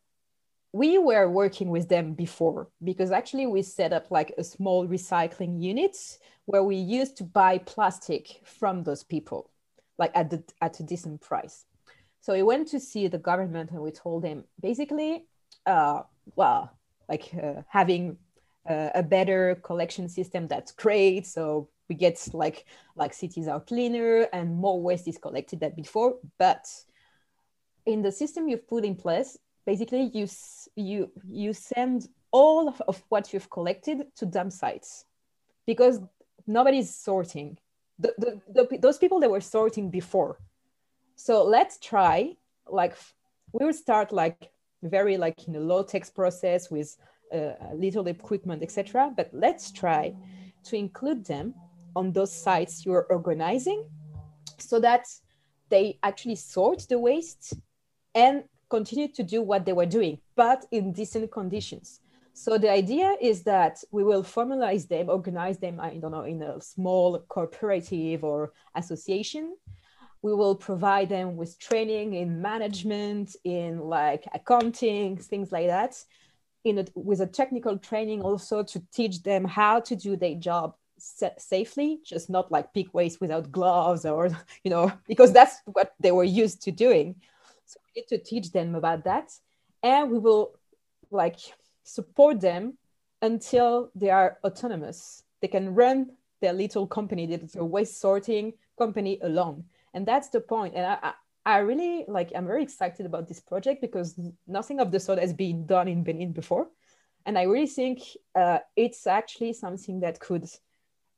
we 0.72 0.98
were 0.98 1.28
working 1.28 1.68
with 1.68 1.88
them 1.88 2.14
before 2.14 2.68
because 2.82 3.10
actually 3.10 3.46
we 3.46 3.62
set 3.62 3.92
up 3.92 4.10
like 4.10 4.32
a 4.38 4.44
small 4.44 4.86
recycling 4.86 5.62
unit 5.62 5.96
where 6.46 6.62
we 6.62 6.76
used 6.76 7.16
to 7.18 7.24
buy 7.24 7.58
plastic 7.58 8.40
from 8.44 8.82
those 8.82 9.04
people 9.04 9.50
like 9.98 10.12
at 10.14 10.30
the 10.30 10.42
at 10.60 10.80
a 10.80 10.82
decent 10.82 11.20
price 11.20 11.64
so 12.22 12.32
we 12.32 12.42
went 12.42 12.68
to 12.68 12.80
see 12.80 13.08
the 13.08 13.18
government 13.18 13.70
and 13.72 13.80
we 13.80 13.90
told 13.90 14.22
them 14.22 14.44
basically 14.60 15.26
uh, 15.66 16.02
well 16.36 16.72
like 17.08 17.30
uh, 17.34 17.62
having 17.68 18.16
uh, 18.68 18.90
a 18.94 19.02
better 19.02 19.56
collection 19.62 20.08
system 20.08 20.46
that's 20.46 20.72
great. 20.72 21.26
So 21.26 21.68
we 21.88 21.96
get 21.96 22.28
like 22.32 22.64
like 22.96 23.12
cities 23.12 23.48
are 23.48 23.60
cleaner 23.60 24.28
and 24.32 24.54
more 24.54 24.80
waste 24.80 25.08
is 25.08 25.18
collected 25.18 25.60
than 25.60 25.72
before. 25.74 26.14
But 26.38 26.64
in 27.86 28.02
the 28.02 28.12
system 28.12 28.48
you've 28.48 28.68
put 28.68 28.84
in 28.84 28.94
place 28.94 29.36
basically 29.66 30.10
you 30.14 30.28
you 30.76 31.10
you 31.28 31.52
send 31.52 32.08
all 32.30 32.68
of, 32.68 32.80
of 32.86 33.02
what 33.08 33.32
you've 33.32 33.50
collected 33.50 34.06
to 34.16 34.26
dump 34.26 34.52
sites 34.52 35.04
because 35.66 36.00
nobody's 36.46 36.94
sorting. 36.94 37.58
The, 37.98 38.14
the, 38.18 38.40
the, 38.48 38.78
those 38.78 38.98
people 38.98 39.20
that 39.20 39.30
were 39.30 39.40
sorting 39.40 39.90
before 39.90 40.38
so 41.26 41.44
let's 41.44 41.78
try 41.78 42.36
like 42.80 42.94
we 43.52 43.64
will 43.64 43.78
start 43.86 44.12
like 44.12 44.50
very 44.82 45.16
like 45.16 45.46
in 45.46 45.54
a 45.56 45.60
low 45.60 45.82
tech 45.82 46.04
process 46.14 46.70
with 46.70 46.96
uh, 47.32 47.52
little 47.74 48.06
equipment 48.08 48.62
etc 48.62 49.12
but 49.16 49.28
let's 49.32 49.70
try 49.70 50.14
to 50.64 50.76
include 50.76 51.24
them 51.24 51.54
on 51.94 52.12
those 52.12 52.32
sites 52.32 52.84
you're 52.86 53.06
organizing 53.10 53.80
so 54.58 54.80
that 54.80 55.06
they 55.68 55.98
actually 56.02 56.36
sort 56.36 56.86
the 56.88 56.98
waste 56.98 57.54
and 58.14 58.44
continue 58.68 59.08
to 59.08 59.22
do 59.22 59.42
what 59.42 59.64
they 59.66 59.72
were 59.72 59.90
doing, 59.98 60.18
but 60.34 60.64
in 60.70 60.92
decent 60.92 61.30
conditions. 61.30 62.00
So 62.34 62.56
the 62.56 62.70
idea 62.70 63.16
is 63.20 63.42
that 63.42 63.74
we 63.90 64.02
will 64.02 64.22
formalize 64.22 64.88
them, 64.88 65.10
organize 65.10 65.58
them, 65.58 65.78
I 65.78 65.90
don't 66.00 66.12
know, 66.12 66.24
in 66.34 66.42
a 66.42 66.60
small 66.60 67.18
cooperative 67.28 68.24
or 68.24 68.52
association. 68.74 69.56
We 70.22 70.34
will 70.34 70.54
provide 70.54 71.08
them 71.08 71.36
with 71.36 71.58
training 71.58 72.14
in 72.14 72.40
management, 72.40 73.36
in 73.44 73.80
like 73.80 74.24
accounting, 74.32 75.16
things 75.16 75.50
like 75.50 75.66
that. 75.66 75.96
In 76.64 76.78
a, 76.78 76.86
with 76.94 77.20
a 77.20 77.26
technical 77.26 77.76
training 77.76 78.22
also 78.22 78.62
to 78.62 78.82
teach 78.92 79.22
them 79.22 79.44
how 79.44 79.80
to 79.80 79.96
do 79.96 80.16
their 80.16 80.36
job 80.36 80.76
safely, 80.96 81.98
just 82.04 82.30
not 82.30 82.52
like 82.52 82.72
pick 82.72 82.94
waste 82.94 83.20
without 83.20 83.50
gloves 83.50 84.04
or, 84.04 84.30
you 84.64 84.70
know, 84.70 84.92
because 85.08 85.32
that's 85.32 85.56
what 85.64 85.94
they 85.98 86.12
were 86.12 86.24
used 86.24 86.62
to 86.62 86.70
doing. 86.70 87.16
So 87.66 87.80
we 87.84 88.00
need 88.00 88.08
to 88.08 88.18
teach 88.18 88.52
them 88.52 88.74
about 88.74 89.04
that. 89.04 89.32
And 89.82 90.10
we 90.10 90.18
will 90.18 90.54
like 91.10 91.38
support 91.82 92.40
them 92.40 92.78
until 93.20 93.90
they 93.94 94.10
are 94.10 94.38
autonomous. 94.44 95.24
They 95.40 95.48
can 95.48 95.74
run 95.74 96.12
their 96.40 96.52
little 96.52 96.86
company, 96.86 97.26
their 97.26 97.64
waste 97.64 98.00
sorting 98.00 98.52
company 98.78 99.18
alone. 99.22 99.64
And 99.94 100.06
that's 100.06 100.28
the 100.28 100.40
point. 100.40 100.74
And 100.74 100.86
I, 100.86 101.12
I 101.44 101.58
really 101.58 102.04
like, 102.08 102.32
I'm 102.34 102.46
very 102.46 102.62
excited 102.62 103.04
about 103.06 103.28
this 103.28 103.40
project 103.40 103.80
because 103.80 104.18
nothing 104.46 104.80
of 104.80 104.90
the 104.90 105.00
sort 105.00 105.18
has 105.18 105.32
been 105.32 105.66
done 105.66 105.88
in 105.88 106.04
Benin 106.04 106.32
before. 106.32 106.68
And 107.26 107.38
I 107.38 107.42
really 107.42 107.66
think 107.66 108.00
uh, 108.34 108.58
it's 108.76 109.06
actually 109.06 109.52
something 109.52 110.00
that 110.00 110.20
could 110.20 110.46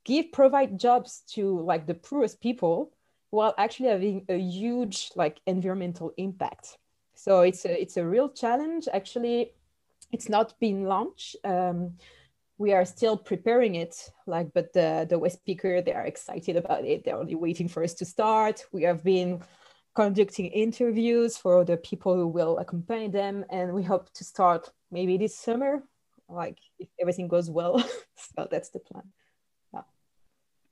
give, 0.05 0.33
provide 0.33 0.79
jobs 0.79 1.23
to 1.33 1.61
like 1.61 1.87
the 1.87 1.95
poorest 1.95 2.41
people 2.41 2.93
while 3.31 3.55
actually 3.59 3.89
having 3.89 4.25
a 4.29 4.39
huge 4.39 5.11
like 5.17 5.41
environmental 5.47 6.13
impact. 6.17 6.79
So 7.15 7.41
it's 7.43 7.65
a, 7.65 7.81
it's 7.81 7.97
a 7.97 8.07
real 8.07 8.29
challenge. 8.29 8.89
Actually, 8.93 9.53
it's 10.13 10.29
not 10.29 10.59
been 10.61 10.85
launched. 10.85 11.37
Um, 11.45 11.95
we 12.59 12.73
are 12.73 12.85
still 12.85 13.17
preparing 13.17 13.75
it, 13.75 14.11
like, 14.27 14.53
but 14.55 14.73
the, 14.73 15.07
the 15.09 15.39
Picker, 15.45 15.83
they 15.83 15.93
are 15.93 16.07
excited 16.07 16.57
about 16.57 16.85
it. 16.85 17.05
They're 17.05 17.17
only 17.17 17.35
waiting 17.35 17.69
for 17.69 17.83
us 17.83 17.95
to 17.95 18.05
start. 18.05 18.65
We 18.73 18.83
have 18.85 19.03
been 19.03 19.43
conducting 19.95 20.47
interviews 20.47 21.37
for 21.37 21.65
the 21.65 21.77
people 21.77 22.15
who 22.15 22.29
will 22.29 22.59
accompany 22.59 23.09
them, 23.09 23.45
and 23.51 23.75
we 23.75 23.83
hope 23.83 24.13
to 24.15 24.25
start 24.25 24.71
maybe 24.91 25.17
this 25.17 25.37
summer, 25.37 25.83
like 26.29 26.59
if 26.79 26.89
everything 27.01 27.29
goes 27.29 27.51
well. 27.51 27.79
so 28.37 28.47
that's 28.51 28.71
the 28.71 28.79
plan. 28.79 29.05
Yeah. 29.73 29.81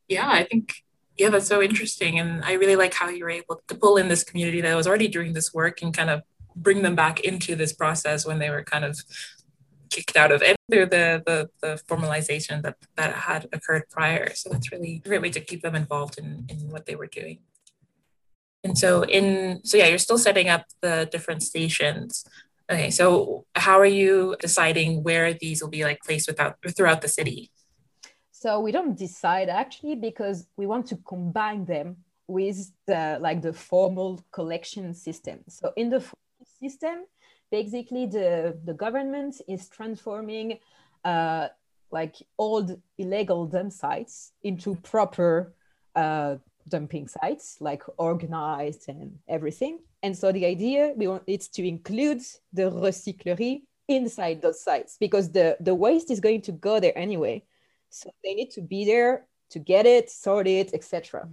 Yeah, 0.08 0.28
I 0.28 0.44
think 0.44 0.74
yeah, 1.18 1.28
that's 1.28 1.46
so 1.46 1.62
interesting. 1.62 2.18
And 2.18 2.44
I 2.44 2.54
really 2.54 2.76
like 2.76 2.94
how 2.94 3.08
you 3.08 3.24
were 3.24 3.30
able 3.30 3.60
to 3.68 3.74
pull 3.74 3.96
in 3.96 4.08
this 4.08 4.24
community 4.24 4.60
that 4.60 4.74
was 4.74 4.86
already 4.86 5.08
doing 5.08 5.32
this 5.32 5.52
work 5.52 5.82
and 5.82 5.94
kind 5.94 6.10
of 6.10 6.22
bring 6.56 6.82
them 6.82 6.94
back 6.94 7.20
into 7.20 7.54
this 7.54 7.72
process 7.72 8.26
when 8.26 8.38
they 8.38 8.50
were 8.50 8.62
kind 8.62 8.84
of 8.84 8.98
kicked 9.92 10.16
out 10.16 10.32
of 10.32 10.42
it 10.42 10.56
through 10.70 10.86
the, 10.86 11.22
the, 11.26 11.50
the 11.62 11.80
formalization 11.88 12.62
that, 12.62 12.76
that 12.96 13.12
had 13.14 13.48
occurred 13.52 13.84
prior. 13.90 14.34
So 14.34 14.50
that's 14.50 14.72
really 14.72 15.02
a 15.04 15.08
great 15.08 15.22
way 15.22 15.30
to 15.30 15.40
keep 15.40 15.62
them 15.62 15.74
involved 15.74 16.18
in, 16.18 16.46
in 16.48 16.70
what 16.70 16.86
they 16.86 16.96
were 16.96 17.06
doing. 17.06 17.38
And 18.64 18.78
so 18.78 19.02
in 19.02 19.60
so 19.64 19.76
yeah, 19.76 19.88
you're 19.88 19.98
still 19.98 20.18
setting 20.18 20.48
up 20.48 20.64
the 20.80 21.08
different 21.10 21.42
stations. 21.42 22.24
Okay, 22.70 22.90
so 22.90 23.44
how 23.54 23.78
are 23.78 23.94
you 24.02 24.36
deciding 24.40 25.02
where 25.02 25.34
these 25.34 25.60
will 25.60 25.68
be 25.68 25.84
like 25.84 25.98
placed 26.06 26.28
without 26.28 26.56
throughout 26.76 27.02
the 27.02 27.08
city? 27.08 27.50
So 28.30 28.60
we 28.60 28.72
don't 28.72 28.96
decide 28.96 29.48
actually 29.48 29.96
because 29.96 30.46
we 30.56 30.66
want 30.66 30.86
to 30.86 30.96
combine 30.96 31.64
them 31.64 31.96
with 32.28 32.70
the 32.86 33.18
like 33.20 33.42
the 33.42 33.52
formal 33.52 34.24
collection 34.32 34.94
system. 34.94 35.40
So 35.48 35.72
in 35.76 35.90
the 35.90 36.02
system, 36.60 37.04
basically 37.52 38.06
the, 38.06 38.58
the 38.64 38.72
government 38.72 39.40
is 39.46 39.68
transforming 39.68 40.58
uh, 41.04 41.48
like 41.92 42.16
old 42.38 42.80
illegal 42.96 43.46
dump 43.46 43.72
sites 43.72 44.32
into 44.42 44.74
proper 44.76 45.54
uh, 45.94 46.36
dumping 46.66 47.06
sites, 47.06 47.58
like 47.60 47.82
organized 47.98 48.88
and 48.88 49.18
everything. 49.28 49.80
And 50.02 50.16
so 50.16 50.32
the 50.32 50.46
idea 50.46 50.94
we 50.96 51.06
want 51.06 51.24
it's 51.26 51.48
to 51.48 51.68
include 51.68 52.22
the 52.52 52.70
recyclerie 52.70 53.62
inside 53.86 54.40
those 54.40 54.64
sites 54.64 54.96
because 54.98 55.30
the, 55.30 55.56
the 55.60 55.74
waste 55.74 56.10
is 56.10 56.20
going 56.20 56.40
to 56.42 56.52
go 56.52 56.80
there 56.80 56.96
anyway. 56.96 57.44
So 57.90 58.10
they 58.24 58.32
need 58.32 58.50
to 58.52 58.62
be 58.62 58.86
there 58.86 59.26
to 59.50 59.58
get 59.58 59.84
it, 59.84 60.10
sort 60.10 60.48
it, 60.48 60.72
etc. 60.72 61.28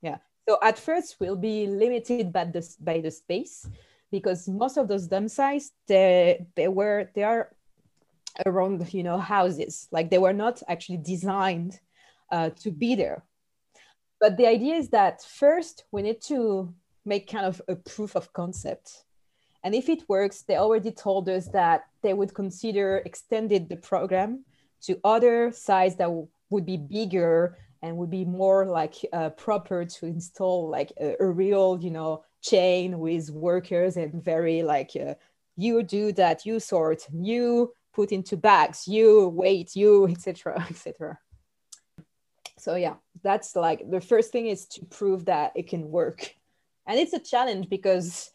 Yeah. 0.00 0.16
So 0.48 0.56
at 0.62 0.78
first 0.78 1.16
we'll 1.20 1.36
be 1.36 1.66
limited 1.66 2.32
by 2.32 2.44
the 2.44 2.66
by 2.80 3.00
the 3.00 3.10
space 3.10 3.68
because 4.10 4.48
most 4.48 4.76
of 4.76 4.88
those 4.88 5.06
dump 5.06 5.30
sites 5.30 5.72
they 5.86 6.46
they 6.56 6.68
were 6.68 7.10
they 7.14 7.22
are 7.22 7.50
around 8.46 8.92
you 8.94 9.02
know 9.02 9.18
houses 9.18 9.88
like 9.90 10.10
they 10.10 10.18
were 10.18 10.32
not 10.32 10.62
actually 10.68 10.98
designed 10.98 11.80
uh, 12.30 12.50
to 12.50 12.70
be 12.70 12.94
there. 12.94 13.24
But 14.20 14.36
the 14.36 14.46
idea 14.46 14.74
is 14.74 14.90
that 14.90 15.22
first 15.22 15.84
we 15.92 16.02
need 16.02 16.20
to 16.22 16.74
make 17.04 17.30
kind 17.30 17.46
of 17.46 17.62
a 17.68 17.76
proof 17.76 18.16
of 18.16 18.32
concept. 18.32 19.04
And 19.64 19.74
if 19.74 19.88
it 19.88 20.08
works, 20.08 20.42
they 20.42 20.56
already 20.56 20.90
told 20.90 21.28
us 21.28 21.48
that 21.48 21.84
they 22.02 22.14
would 22.14 22.34
consider 22.34 22.98
extended 23.04 23.68
the 23.68 23.76
program 23.76 24.44
to 24.82 25.00
other 25.04 25.52
sites 25.52 25.96
that 25.96 26.04
w- 26.04 26.28
would 26.50 26.64
be 26.64 26.76
bigger 26.76 27.58
and 27.82 27.96
would 27.96 28.10
be 28.10 28.24
more 28.24 28.66
like 28.66 28.94
uh, 29.12 29.30
proper 29.30 29.84
to 29.84 30.06
install 30.06 30.68
like 30.68 30.92
a, 31.00 31.16
a, 31.20 31.26
real 31.26 31.78
you 31.80 31.90
know 31.90 32.24
chain 32.42 32.98
with 32.98 33.30
workers 33.30 33.96
and 33.96 34.22
very 34.22 34.62
like 34.62 34.92
uh, 34.96 35.14
you 35.56 35.82
do 35.82 36.12
that 36.12 36.46
you 36.46 36.60
sort 36.60 37.02
you 37.12 37.72
put 37.94 38.12
into 38.12 38.36
bags 38.36 38.86
you 38.86 39.28
wait 39.28 39.74
you 39.74 40.06
etc 40.10 40.64
etc 40.70 41.18
so 42.58 42.74
yeah 42.74 42.94
that's 43.22 43.56
like 43.56 43.88
the 43.90 44.00
first 44.00 44.32
thing 44.32 44.46
is 44.46 44.66
to 44.66 44.84
prove 44.86 45.24
that 45.26 45.52
it 45.54 45.68
can 45.68 45.90
work. 45.90 46.34
And 46.86 46.98
it's 46.98 47.12
a 47.12 47.18
challenge 47.18 47.68
because 47.68 48.30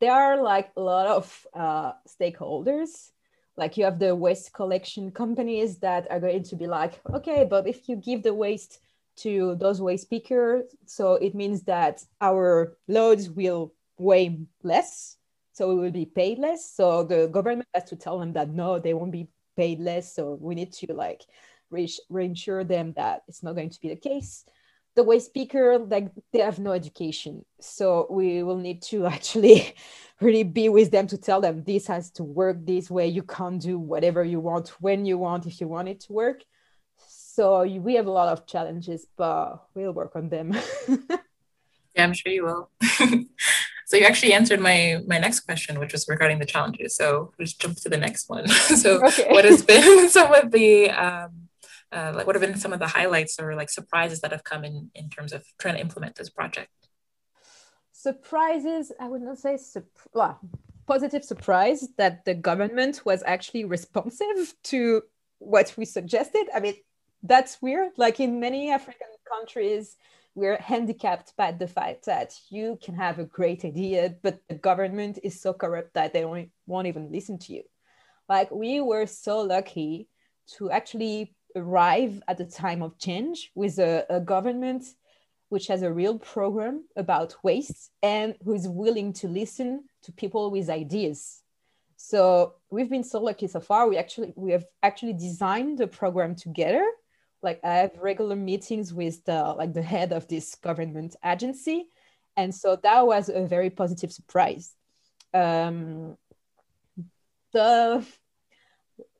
there 0.00 0.12
are 0.12 0.42
like 0.42 0.70
a 0.76 0.80
lot 0.80 1.06
of 1.06 1.46
uh, 1.54 1.92
stakeholders. 2.08 3.10
Like 3.56 3.76
you 3.76 3.84
have 3.84 3.98
the 3.98 4.14
waste 4.14 4.52
collection 4.52 5.10
companies 5.12 5.78
that 5.78 6.10
are 6.10 6.20
going 6.20 6.42
to 6.42 6.56
be 6.56 6.66
like 6.66 7.00
okay 7.14 7.46
but 7.48 7.68
if 7.68 7.88
you 7.88 7.94
give 7.94 8.24
the 8.24 8.34
waste 8.34 8.80
to 9.16 9.56
those 9.56 9.80
waste 9.80 10.10
pickers 10.10 10.64
so 10.86 11.14
it 11.14 11.34
means 11.34 11.62
that 11.62 12.04
our 12.20 12.76
loads 12.88 13.30
will 13.30 13.72
weigh 13.98 14.40
less. 14.62 15.16
So 15.52 15.68
we 15.68 15.80
will 15.80 15.90
be 15.90 16.06
paid 16.06 16.38
less. 16.38 16.68
So 16.70 17.04
the 17.04 17.28
government 17.28 17.68
has 17.74 17.84
to 17.84 17.96
tell 17.96 18.18
them 18.18 18.32
that 18.32 18.50
no 18.50 18.78
they 18.78 18.94
won't 18.94 19.12
be 19.12 19.28
paid 19.56 19.80
less. 19.80 20.14
So 20.14 20.36
we 20.40 20.54
need 20.54 20.72
to 20.74 20.92
like 20.92 21.22
re- 21.70 21.88
reassure 22.08 22.64
them 22.64 22.92
that 22.96 23.22
it's 23.28 23.42
not 23.42 23.54
going 23.54 23.70
to 23.70 23.80
be 23.80 23.88
the 23.88 23.96
case. 23.96 24.44
The 24.96 25.02
way 25.02 25.20
picker 25.32 25.78
like 25.78 26.10
they 26.32 26.40
have 26.40 26.58
no 26.58 26.72
education. 26.72 27.44
So 27.60 28.06
we 28.10 28.42
will 28.42 28.58
need 28.58 28.82
to 28.82 29.06
actually 29.16 29.74
really 30.20 30.44
be 30.44 30.68
with 30.68 30.90
them 30.90 31.06
to 31.08 31.18
tell 31.18 31.40
them 31.40 31.62
this 31.62 31.86
has 31.86 32.10
to 32.12 32.24
work 32.24 32.64
this 32.64 32.90
way. 32.90 33.06
You 33.08 33.22
can't 33.22 33.60
do 33.60 33.78
whatever 33.78 34.24
you 34.24 34.40
want 34.40 34.68
when 34.80 35.04
you 35.04 35.18
want 35.18 35.46
if 35.46 35.60
you 35.60 35.68
want 35.68 35.88
it 35.88 36.00
to 36.00 36.12
work 36.12 36.42
so 37.34 37.64
we 37.64 37.94
have 37.94 38.06
a 38.06 38.10
lot 38.10 38.28
of 38.28 38.46
challenges 38.46 39.06
but 39.16 39.66
we'll 39.74 39.92
work 39.92 40.14
on 40.14 40.28
them. 40.28 40.54
Yeah 41.96 42.02
i'm 42.04 42.12
sure 42.12 42.32
you 42.32 42.44
will. 42.44 42.70
So 43.86 43.98
you 43.98 44.06
actually 44.06 44.32
answered 44.32 44.60
my 44.60 45.02
my 45.06 45.18
next 45.18 45.40
question 45.40 45.78
which 45.78 45.92
was 45.92 46.08
regarding 46.08 46.38
the 46.38 46.46
challenges. 46.46 46.96
So 46.96 47.32
let's 47.38 47.52
jump 47.52 47.76
to 47.82 47.88
the 47.88 47.98
next 47.98 48.28
one. 48.28 48.48
So 48.82 49.04
okay. 49.04 49.28
what 49.30 49.44
has 49.44 49.62
been 49.62 50.08
some 50.08 50.32
of 50.32 50.50
the 50.50 50.90
um, 50.90 51.48
uh, 51.92 52.12
like 52.14 52.26
what 52.26 52.34
have 52.34 52.40
been 52.46 52.58
some 52.58 52.72
of 52.72 52.80
the 52.80 52.88
highlights 52.88 53.38
or 53.38 53.54
like 53.54 53.70
surprises 53.70 54.20
that 54.22 54.32
have 54.32 54.42
come 54.42 54.64
in 54.64 54.90
in 54.94 55.10
terms 55.10 55.32
of 55.32 55.44
trying 55.58 55.74
to 55.74 55.80
implement 55.80 56.16
this 56.16 56.30
project? 56.30 56.70
Surprises 57.92 58.90
i 58.98 59.06
would 59.06 59.22
not 59.22 59.38
say 59.38 59.58
well, 60.12 60.40
positive 60.86 61.22
surprise 61.22 61.80
that 61.98 62.24
the 62.24 62.34
government 62.34 63.02
was 63.04 63.22
actually 63.34 63.64
responsive 63.64 64.54
to 64.72 65.02
what 65.38 65.74
we 65.76 65.84
suggested. 65.84 66.44
I 66.54 66.60
mean 66.60 66.76
that's 67.24 67.60
weird. 67.60 67.92
Like 67.96 68.20
in 68.20 68.38
many 68.38 68.70
african 68.70 69.08
countries 69.28 69.96
we're 70.36 70.58
handicapped 70.58 71.32
by 71.36 71.52
the 71.52 71.66
fact 71.66 72.06
that 72.06 72.34
you 72.50 72.76
can 72.82 72.94
have 72.96 73.18
a 73.18 73.24
great 73.24 73.64
idea 73.64 74.14
but 74.22 74.40
the 74.48 74.54
government 74.54 75.18
is 75.22 75.40
so 75.40 75.52
corrupt 75.52 75.94
that 75.94 76.12
they 76.12 76.24
won't, 76.24 76.86
even 76.86 77.10
listen 77.10 77.38
to 77.38 77.52
you. 77.52 77.62
Like 78.28 78.50
we 78.50 78.80
were 78.80 79.06
so 79.06 79.40
lucky 79.40 80.08
to 80.56 80.70
actually 80.70 81.34
arrive 81.56 82.22
at 82.26 82.36
the 82.38 82.44
time 82.44 82.82
of 82.82 82.98
change 82.98 83.50
with 83.54 83.78
a, 83.78 84.04
a 84.10 84.20
government 84.20 84.84
which 85.50 85.68
has 85.68 85.82
a 85.82 85.92
real 85.92 86.18
program 86.18 86.84
about 86.96 87.36
waste 87.44 87.90
and 88.02 88.34
who 88.44 88.54
is 88.54 88.66
willing 88.66 89.12
to 89.12 89.28
listen 89.28 89.84
to 90.02 90.12
people 90.12 90.50
with 90.50 90.68
ideas. 90.68 91.42
So 91.96 92.54
we've 92.70 92.90
been 92.90 93.04
so 93.04 93.20
lucky 93.20 93.46
so 93.46 93.60
far. 93.60 93.88
We 93.88 93.96
actually 93.96 94.32
we 94.36 94.50
have 94.52 94.66
actually 94.82 95.12
designed 95.12 95.78
the 95.78 95.86
program 95.86 96.34
together 96.34 96.84
like 97.44 97.60
i 97.62 97.74
have 97.74 97.92
regular 98.00 98.34
meetings 98.34 98.92
with 98.92 99.24
the 99.26 99.40
like 99.56 99.74
the 99.74 99.82
head 99.82 100.12
of 100.12 100.26
this 100.28 100.54
government 100.56 101.14
agency. 101.24 101.86
And 102.36 102.52
so 102.52 102.76
that 102.82 103.06
was 103.06 103.28
a 103.28 103.46
very 103.46 103.70
positive 103.70 104.12
surprise. 104.12 104.74
Um, 105.32 106.16
the 107.52 108.04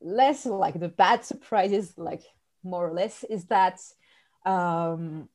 less 0.00 0.46
like 0.46 0.80
the 0.80 0.88
bad 0.88 1.24
surprises 1.24 1.94
like 1.96 2.22
more 2.64 2.88
or 2.88 2.92
less 2.92 3.24
is 3.24 3.44
that 3.46 3.80
um, 4.44 5.28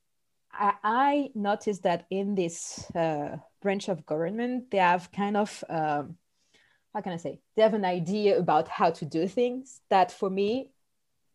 I, 0.51 0.73
I, 0.83 1.29
noticed 1.35 1.83
that 1.83 2.05
in 2.09 2.35
this 2.35 2.85
uh, 2.95 3.37
branch 3.61 3.87
of 3.87 4.05
government 4.05 4.71
they 4.71 4.77
have 4.77 5.11
kind 5.11 5.37
of 5.37 5.63
um, 5.69 6.17
how 6.93 7.01
can 7.01 7.13
i 7.13 7.17
say? 7.17 7.39
They 7.55 7.61
have 7.61 7.73
an 7.73 7.85
idea 7.85 8.37
about 8.37 8.67
how 8.67 8.91
to 8.91 9.05
do 9.05 9.27
things 9.27 9.81
that 9.89 10.11
for 10.11 10.29
me 10.29 10.71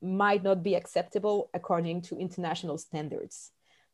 might 0.04 0.42
not 0.42 0.62
be 0.62 0.74
acceptable 0.74 1.50
according 1.54 2.02
to 2.02 2.18
international 2.18 2.78
standards. 2.78 3.50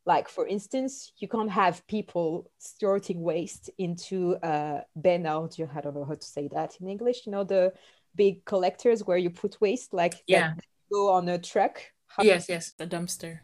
Like 0.06 0.28
for 0.28 0.46
instance 0.46 1.12
you 1.18 1.28
can't 1.28 1.50
have 1.50 1.86
people 1.86 2.50
sorting 2.58 3.20
waste 3.22 3.70
into 3.78 4.36
uh, 4.36 4.80
benaudio 4.98 5.68
i 5.76 5.80
don't 5.80 5.94
know 5.94 6.04
how 6.04 6.14
to 6.14 6.26
say 6.26 6.48
that 6.48 6.74
in 6.80 6.88
english 6.88 7.26
you 7.26 7.32
know 7.32 7.44
the 7.44 7.72
big 8.16 8.44
collectors 8.44 9.06
where 9.06 9.18
you 9.18 9.30
put 9.30 9.60
waste 9.60 9.92
like 9.92 10.14
yeah. 10.26 10.54
go 10.92 11.12
on 11.12 11.28
a 11.28 11.38
truck. 11.38 11.80
Yes 12.20 12.48
yes 12.48 12.72
the 12.72 12.86
dumpster. 12.86 13.40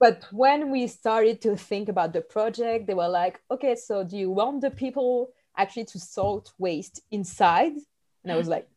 But 0.00 0.26
when 0.32 0.72
we 0.72 0.88
started 0.88 1.40
to 1.42 1.56
think 1.56 1.88
about 1.88 2.12
the 2.12 2.22
project 2.22 2.86
they 2.86 2.94
were 2.94 3.08
like 3.08 3.40
okay 3.50 3.76
so 3.76 4.02
do 4.02 4.16
you 4.16 4.30
want 4.30 4.60
the 4.60 4.70
people 4.70 5.30
actually 5.56 5.84
to 5.84 5.98
sort 6.00 6.50
waste 6.58 7.00
inside? 7.10 7.74
And 8.24 8.32
i 8.32 8.36
was 8.36 8.48
like 8.48 8.68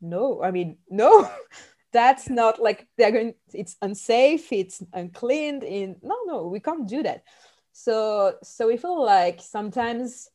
no 0.00 0.42
i 0.42 0.50
mean 0.50 0.76
no 0.90 1.28
that's 1.94 2.28
not 2.28 2.60
like 2.60 2.88
they're 2.98 3.12
going 3.12 3.34
it's 3.54 3.76
unsafe 3.80 4.52
it's 4.52 4.82
uncleaned 4.92 5.62
in 5.62 5.94
no 6.02 6.16
no 6.26 6.48
we 6.48 6.58
can't 6.58 6.88
do 6.88 7.02
that 7.04 7.22
so 7.72 8.34
so 8.42 8.66
we 8.66 8.76
feel 8.76 9.02
like 9.02 9.40
sometimes 9.40 10.28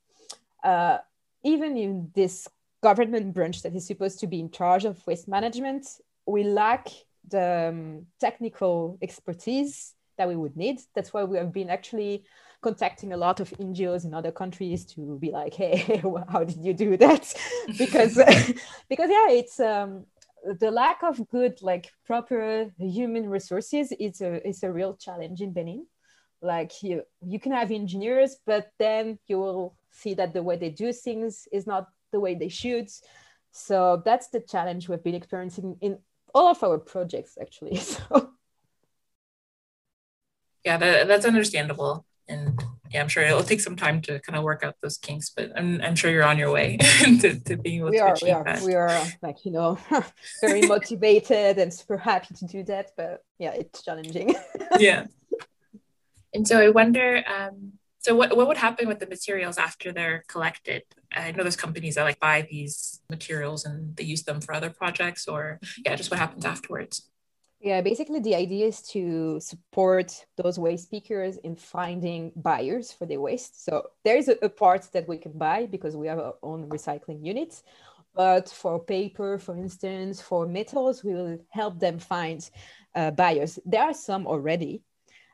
uh, 0.64 0.98
even 1.44 1.78
in 1.78 2.10
this 2.16 2.48
government 2.82 3.34
branch 3.34 3.62
that 3.62 3.76
is 3.76 3.86
supposed 3.86 4.20
to 4.22 4.28
be 4.28 4.40
in 4.40 4.50
charge 4.50 4.86
of 4.86 5.06
waste 5.06 5.28
management 5.28 5.86
we 6.26 6.44
lack 6.44 6.88
the 7.28 7.68
um, 7.70 8.06
technical 8.22 8.98
expertise 9.02 9.96
that 10.18 10.30
we 10.30 10.38
would 10.38 10.56
need 10.56 10.80
that's 10.96 11.14
why 11.14 11.26
we 11.26 11.38
have 11.38 11.52
been 11.52 11.70
actually 11.70 12.24
contacting 12.62 13.14
a 13.14 13.18
lot 13.18 13.40
of 13.40 13.50
NGOs 13.52 14.06
in 14.06 14.14
other 14.14 14.34
countries 14.34 14.84
to 14.86 15.18
be 15.20 15.32
like, 15.32 15.54
hey, 15.54 16.02
how 16.30 16.44
did 16.44 16.58
you 16.58 16.74
do 16.74 16.98
that? 16.98 17.34
because 17.78 18.16
because 18.90 19.10
yeah, 19.10 19.30
it's 19.30 19.62
um, 19.62 20.06
the 20.60 20.72
lack 20.72 21.04
of 21.04 21.28
good 21.30 21.62
like 21.62 21.92
proper 22.06 22.72
human 22.78 23.30
resources 23.30 23.92
is 24.00 24.22
a 24.22 24.48
is 24.48 24.64
a 24.64 24.72
real 24.72 24.96
challenge 24.96 25.42
in 25.42 25.54
Benin. 25.54 25.86
Like 26.42 26.82
you 26.82 27.04
you 27.22 27.40
can 27.40 27.52
have 27.52 27.72
engineers, 27.72 28.38
but 28.46 28.72
then 28.80 29.20
you 29.28 29.40
will 29.40 29.76
see 29.92 30.14
that 30.16 30.34
the 30.34 30.44
way 30.44 30.58
they 30.58 30.70
do 30.70 30.94
things 30.94 31.48
is 31.52 31.68
not 31.68 31.88
the 32.12 32.20
way 32.20 32.36
they 32.36 32.50
should. 32.50 32.90
So 33.52 34.02
that's 34.06 34.30
the 34.30 34.40
challenge 34.40 34.88
we've 34.88 35.04
been 35.04 35.16
experiencing 35.16 35.78
in 35.82 36.00
all 36.34 36.48
of 36.48 36.64
our 36.64 36.78
projects 36.78 37.38
actually. 37.42 37.80
So 38.10 38.32
yeah, 40.66 40.78
that, 40.78 41.08
that's 41.08 41.26
understandable. 41.26 42.06
And 42.28 42.62
yeah, 42.90 43.02
I'm 43.02 43.08
sure 43.08 43.24
it'll 43.24 43.44
take 43.44 43.62
some 43.62 43.76
time 43.76 44.02
to 44.02 44.20
kind 44.20 44.36
of 44.36 44.44
work 44.44 44.64
out 44.64 44.76
those 44.82 44.98
kinks, 44.98 45.30
but 45.30 45.52
I'm, 45.56 45.80
I'm 45.82 45.96
sure 45.96 46.10
you're 46.10 46.24
on 46.24 46.40
your 46.40 46.52
way 46.52 46.78
to, 47.22 47.40
to 47.40 47.58
being 47.58 47.82
able 47.82 47.92
we 47.92 47.98
to 47.98 48.04
are, 48.04 48.14
achieve 48.14 48.28
we 48.28 48.34
are, 48.34 48.44
that. 48.44 48.62
We 48.62 48.74
are 48.76 49.04
like, 49.22 49.46
you 49.46 49.52
know, 49.52 49.78
very 50.42 50.62
motivated 50.64 51.60
and 51.60 51.72
super 51.72 51.98
happy 51.98 52.34
to 52.36 52.46
do 52.46 52.64
that, 52.64 52.92
but 52.98 53.24
yeah, 53.38 53.52
it's 53.52 53.84
challenging. 53.84 54.36
yeah. 54.80 55.06
And 56.34 56.48
so 56.48 56.60
I 56.60 56.70
wonder, 56.70 57.24
um, 57.28 57.74
so 58.00 58.16
what, 58.16 58.36
what 58.36 58.48
would 58.48 58.58
happen 58.58 58.88
with 58.88 59.00
the 59.00 59.08
materials 59.08 59.58
after 59.60 59.92
they're 59.92 60.24
collected? 60.28 60.84
I 61.12 61.32
know 61.32 61.44
there's 61.44 61.56
companies 61.56 61.96
that 61.96 62.04
like 62.04 62.20
buy 62.20 62.48
these 62.50 63.02
materials 63.10 63.66
and 63.66 63.96
they 63.98 64.04
use 64.04 64.24
them 64.24 64.42
for 64.42 64.54
other 64.54 64.70
projects 64.72 65.28
or 65.28 65.60
yeah, 65.86 65.96
just 65.96 66.10
what 66.10 66.20
happens 66.20 66.46
afterwards. 66.46 67.08
Yeah, 67.62 67.82
basically 67.82 68.22
the 68.22 68.36
idea 68.36 68.68
is 68.68 68.82
to 68.94 69.38
support 69.42 70.26
those 70.38 70.58
waste 70.58 70.86
speakers 70.86 71.36
in 71.38 71.58
finding 71.58 72.32
buyers 72.38 72.94
for 72.94 73.06
their 73.06 73.20
waste. 73.20 73.66
So 73.66 73.90
there 74.06 74.16
is 74.16 74.30
a, 74.30 74.38
a, 74.42 74.48
part 74.48 74.88
that 74.94 75.10
we 75.10 75.18
can 75.18 75.34
buy 75.34 75.66
because 75.66 75.98
we 75.98 76.08
have 76.08 76.20
our 76.20 76.36
own 76.42 76.70
recycling 76.70 77.26
units. 77.26 77.64
But 78.16 78.48
for 78.48 78.80
paper, 78.80 79.38
for 79.40 79.58
instance, 79.58 80.22
for 80.22 80.48
metals, 80.48 81.04
we 81.04 81.14
will 81.14 81.38
help 81.50 81.80
them 81.82 82.00
find 82.00 82.50
uh, 82.96 83.12
buyers. 83.12 83.60
There 83.66 83.84
are 83.84 83.94
some 83.94 84.26
already, 84.26 84.82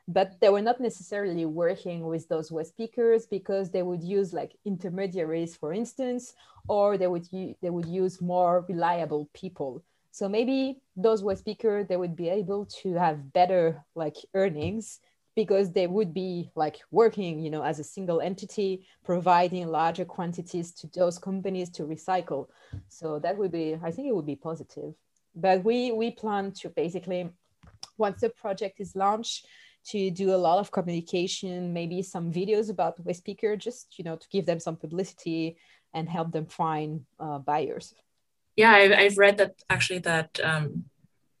but 0.08 0.40
they 0.40 0.48
were 0.48 0.62
not 0.62 0.80
necessarily 0.80 1.46
working 1.46 2.06
with 2.06 2.28
those 2.28 2.50
waste 2.50 2.70
speakers 2.70 3.26
because 3.26 3.70
they 3.70 3.82
would 3.84 4.02
use 4.02 4.32
like 4.32 4.56
intermediaries, 4.64 5.54
for 5.54 5.72
instance, 5.72 6.34
or 6.66 6.98
they 6.98 7.06
would, 7.06 7.28
they 7.30 7.70
would 7.70 7.86
use 7.86 8.20
more 8.20 8.64
reliable 8.68 9.30
people 9.32 9.84
so 10.16 10.30
maybe 10.30 10.78
those 10.96 11.22
waste 11.22 11.44
pickers 11.44 11.88
they 11.88 11.98
would 11.98 12.16
be 12.16 12.30
able 12.30 12.64
to 12.80 12.94
have 12.94 13.34
better 13.34 13.84
like 13.94 14.16
earnings 14.32 14.98
because 15.34 15.72
they 15.72 15.86
would 15.86 16.14
be 16.14 16.50
like 16.54 16.78
working, 16.90 17.38
you 17.38 17.50
know, 17.50 17.62
as 17.62 17.78
a 17.78 17.84
single 17.84 18.22
entity, 18.22 18.86
providing 19.04 19.68
larger 19.68 20.06
quantities 20.06 20.72
to 20.72 20.86
those 20.94 21.18
companies 21.18 21.68
to 21.68 21.82
recycle. 21.82 22.46
So 22.88 23.18
that 23.18 23.36
would 23.36 23.52
be, 23.52 23.78
I 23.82 23.90
think 23.90 24.08
it 24.08 24.14
would 24.14 24.24
be 24.24 24.36
positive. 24.36 24.94
But 25.34 25.62
we 25.62 25.92
we 25.92 26.12
plan 26.12 26.52
to 26.60 26.70
basically, 26.70 27.28
once 27.98 28.22
the 28.22 28.30
project 28.30 28.80
is 28.80 28.96
launched, 28.96 29.46
to 29.90 30.10
do 30.10 30.34
a 30.34 30.42
lot 30.46 30.60
of 30.60 30.72
communication, 30.72 31.74
maybe 31.74 32.00
some 32.00 32.32
videos 32.32 32.70
about 32.70 33.04
waste 33.04 33.26
picker, 33.26 33.54
just 33.54 33.98
you 33.98 34.04
know, 34.06 34.16
to 34.16 34.26
give 34.30 34.46
them 34.46 34.60
some 34.60 34.76
publicity 34.76 35.58
and 35.92 36.08
help 36.08 36.32
them 36.32 36.46
find 36.46 37.04
uh, 37.20 37.38
buyers 37.38 37.92
yeah 38.56 38.72
I've, 38.72 38.92
I've 38.92 39.18
read 39.18 39.38
that 39.38 39.54
actually 39.70 40.00
that 40.00 40.40
um, 40.42 40.84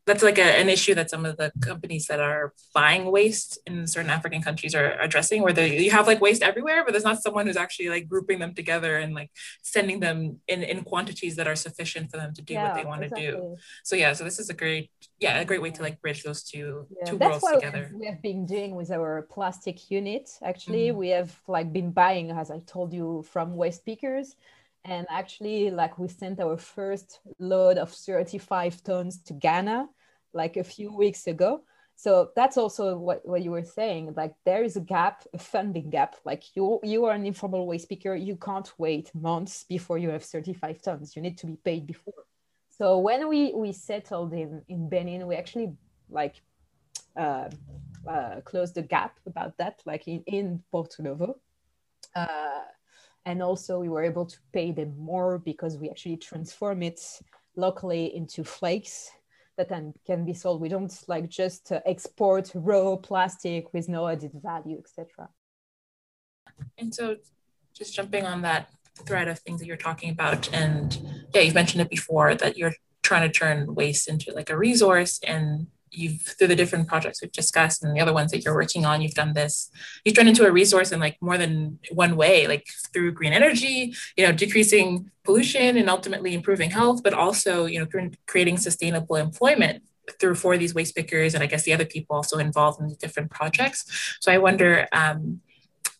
that's 0.06 0.22
like 0.22 0.38
a, 0.38 0.42
an 0.42 0.68
issue 0.68 0.94
that 0.94 1.10
some 1.10 1.26
of 1.26 1.36
the 1.36 1.50
companies 1.60 2.06
that 2.06 2.20
are 2.20 2.54
buying 2.72 3.10
waste 3.10 3.58
in 3.66 3.88
certain 3.88 4.08
African 4.08 4.40
countries 4.40 4.72
are 4.72 4.92
addressing, 5.00 5.42
where 5.42 5.52
they, 5.52 5.78
you 5.80 5.90
have 5.90 6.06
like 6.06 6.20
waste 6.20 6.42
everywhere, 6.42 6.84
but 6.84 6.92
there's 6.92 7.04
not 7.04 7.20
someone 7.20 7.46
who's 7.46 7.56
actually 7.56 7.88
like 7.88 8.08
grouping 8.08 8.38
them 8.38 8.54
together 8.54 8.98
and 8.98 9.14
like 9.14 9.30
sending 9.62 9.98
them 9.98 10.38
in, 10.46 10.62
in 10.62 10.84
quantities 10.84 11.34
that 11.36 11.48
are 11.48 11.56
sufficient 11.56 12.12
for 12.12 12.18
them 12.18 12.32
to 12.34 12.40
do 12.40 12.54
yeah, 12.54 12.68
what 12.68 12.74
they 12.76 12.84
want 12.84 13.02
exactly. 13.02 13.26
to 13.26 13.32
do. 13.32 13.56
So 13.82 13.96
yeah, 13.96 14.12
so 14.12 14.22
this 14.22 14.38
is 14.38 14.48
a 14.48 14.54
great, 14.54 14.90
yeah, 15.18 15.40
a 15.40 15.44
great 15.44 15.60
way 15.60 15.72
to 15.72 15.82
like 15.82 16.00
bridge 16.00 16.22
those 16.22 16.44
two 16.44 16.86
yeah, 16.96 17.10
two 17.10 17.16
worlds 17.16 17.44
together. 17.52 17.90
We 17.92 18.06
have 18.06 18.22
been 18.22 18.46
doing 18.46 18.76
with 18.76 18.92
our 18.92 19.22
plastic 19.22 19.90
unit. 19.90 20.30
Actually, 20.40 20.88
mm-hmm. 20.88 20.98
we 20.98 21.08
have 21.08 21.36
like 21.48 21.72
been 21.72 21.90
buying, 21.90 22.30
as 22.30 22.52
I 22.52 22.60
told 22.60 22.92
you, 22.92 23.24
from 23.28 23.56
waste 23.56 23.84
pickers 23.84 24.36
and 24.86 25.06
actually 25.10 25.70
like 25.70 25.98
we 25.98 26.08
sent 26.08 26.40
our 26.40 26.56
first 26.56 27.20
load 27.38 27.76
of 27.76 27.90
35 27.90 28.82
tons 28.82 29.18
to 29.22 29.32
ghana 29.34 29.88
like 30.32 30.56
a 30.56 30.64
few 30.64 30.94
weeks 30.94 31.26
ago. 31.26 31.62
So 31.98 32.30
that's 32.36 32.58
also 32.58 32.96
what, 32.96 33.26
what 33.26 33.42
you 33.42 33.50
were 33.50 33.64
saying 33.64 34.14
like 34.16 34.34
there 34.44 34.62
is 34.62 34.76
a 34.76 34.80
gap 34.80 35.24
a 35.34 35.38
funding 35.38 35.90
gap. 35.90 36.16
Like 36.24 36.54
you 36.54 36.78
you 36.82 37.04
are 37.06 37.14
an 37.14 37.26
informal 37.26 37.66
waste 37.66 37.84
speaker 37.84 38.14
you 38.14 38.36
can't 38.36 38.70
wait 38.78 39.10
months 39.14 39.64
before 39.68 39.98
you 39.98 40.10
have 40.10 40.22
35 40.22 40.82
tons. 40.82 41.16
You 41.16 41.22
need 41.22 41.38
to 41.38 41.46
be 41.46 41.56
paid 41.56 41.86
before. 41.86 42.22
So 42.68 42.98
when 42.98 43.28
we 43.28 43.52
we 43.54 43.72
settled 43.72 44.32
in 44.32 44.62
in 44.68 44.88
benin 44.88 45.26
we 45.26 45.34
actually 45.36 45.72
like 46.08 46.36
uh, 47.16 47.48
uh, 48.06 48.40
close 48.44 48.72
the 48.72 48.82
gap 48.82 49.18
about 49.26 49.56
that, 49.58 49.82
like 49.86 50.06
in, 50.06 50.22
in 50.26 50.62
Porto 50.70 51.02
Novo. 51.02 51.36
Uh, 52.14 52.62
and 53.26 53.42
also 53.42 53.80
we 53.80 53.88
were 53.88 54.04
able 54.04 54.24
to 54.24 54.38
pay 54.52 54.70
them 54.70 54.94
more 54.96 55.38
because 55.38 55.76
we 55.76 55.90
actually 55.90 56.16
transform 56.16 56.82
it 56.82 57.00
locally 57.56 58.14
into 58.14 58.44
flakes 58.44 59.10
that 59.56 59.68
then 59.68 59.92
can 60.06 60.24
be 60.24 60.32
sold. 60.32 60.60
We 60.60 60.68
don't 60.68 60.92
like 61.08 61.28
just 61.28 61.72
uh, 61.72 61.80
export 61.84 62.52
raw 62.54 62.96
plastic 62.96 63.72
with 63.74 63.88
no 63.88 64.06
added 64.06 64.30
value, 64.34 64.78
etc. 64.78 65.28
And 66.78 66.94
so, 66.94 67.16
just 67.74 67.94
jumping 67.94 68.24
on 68.24 68.42
that 68.42 68.70
thread 69.06 69.28
of 69.28 69.40
things 69.40 69.60
that 69.60 69.66
you're 69.66 69.76
talking 69.76 70.10
about, 70.10 70.52
and 70.54 70.96
yeah, 71.34 71.40
you've 71.40 71.54
mentioned 71.54 71.82
it 71.82 71.90
before 71.90 72.34
that 72.36 72.56
you're 72.56 72.74
trying 73.02 73.28
to 73.28 73.38
turn 73.38 73.74
waste 73.74 74.08
into 74.08 74.32
like 74.32 74.50
a 74.50 74.56
resource 74.56 75.20
and 75.26 75.66
you've 75.90 76.20
through 76.22 76.48
the 76.48 76.56
different 76.56 76.88
projects 76.88 77.22
we've 77.22 77.32
discussed 77.32 77.82
and 77.82 77.96
the 77.96 78.00
other 78.00 78.12
ones 78.12 78.30
that 78.30 78.44
you're 78.44 78.54
working 78.54 78.84
on 78.84 79.00
you've 79.00 79.14
done 79.14 79.32
this 79.32 79.70
you've 80.04 80.14
turned 80.14 80.28
into 80.28 80.46
a 80.46 80.50
resource 80.50 80.92
in 80.92 81.00
like 81.00 81.16
more 81.20 81.38
than 81.38 81.78
one 81.92 82.16
way 82.16 82.46
like 82.46 82.66
through 82.92 83.12
green 83.12 83.32
energy 83.32 83.94
you 84.16 84.26
know 84.26 84.32
decreasing 84.32 85.10
pollution 85.24 85.76
and 85.76 85.88
ultimately 85.88 86.34
improving 86.34 86.70
health 86.70 87.02
but 87.02 87.14
also 87.14 87.66
you 87.66 87.78
know 87.78 88.10
creating 88.26 88.56
sustainable 88.56 89.16
employment 89.16 89.82
through 90.20 90.34
for 90.34 90.56
these 90.56 90.74
waste 90.74 90.94
pickers 90.94 91.34
and 91.34 91.42
i 91.42 91.46
guess 91.46 91.64
the 91.64 91.72
other 91.72 91.84
people 91.84 92.16
also 92.16 92.38
involved 92.38 92.80
in 92.80 92.88
the 92.88 92.94
different 92.96 93.30
projects. 93.30 94.16
So 94.20 94.32
i 94.32 94.38
wonder 94.38 94.86
um, 94.92 95.40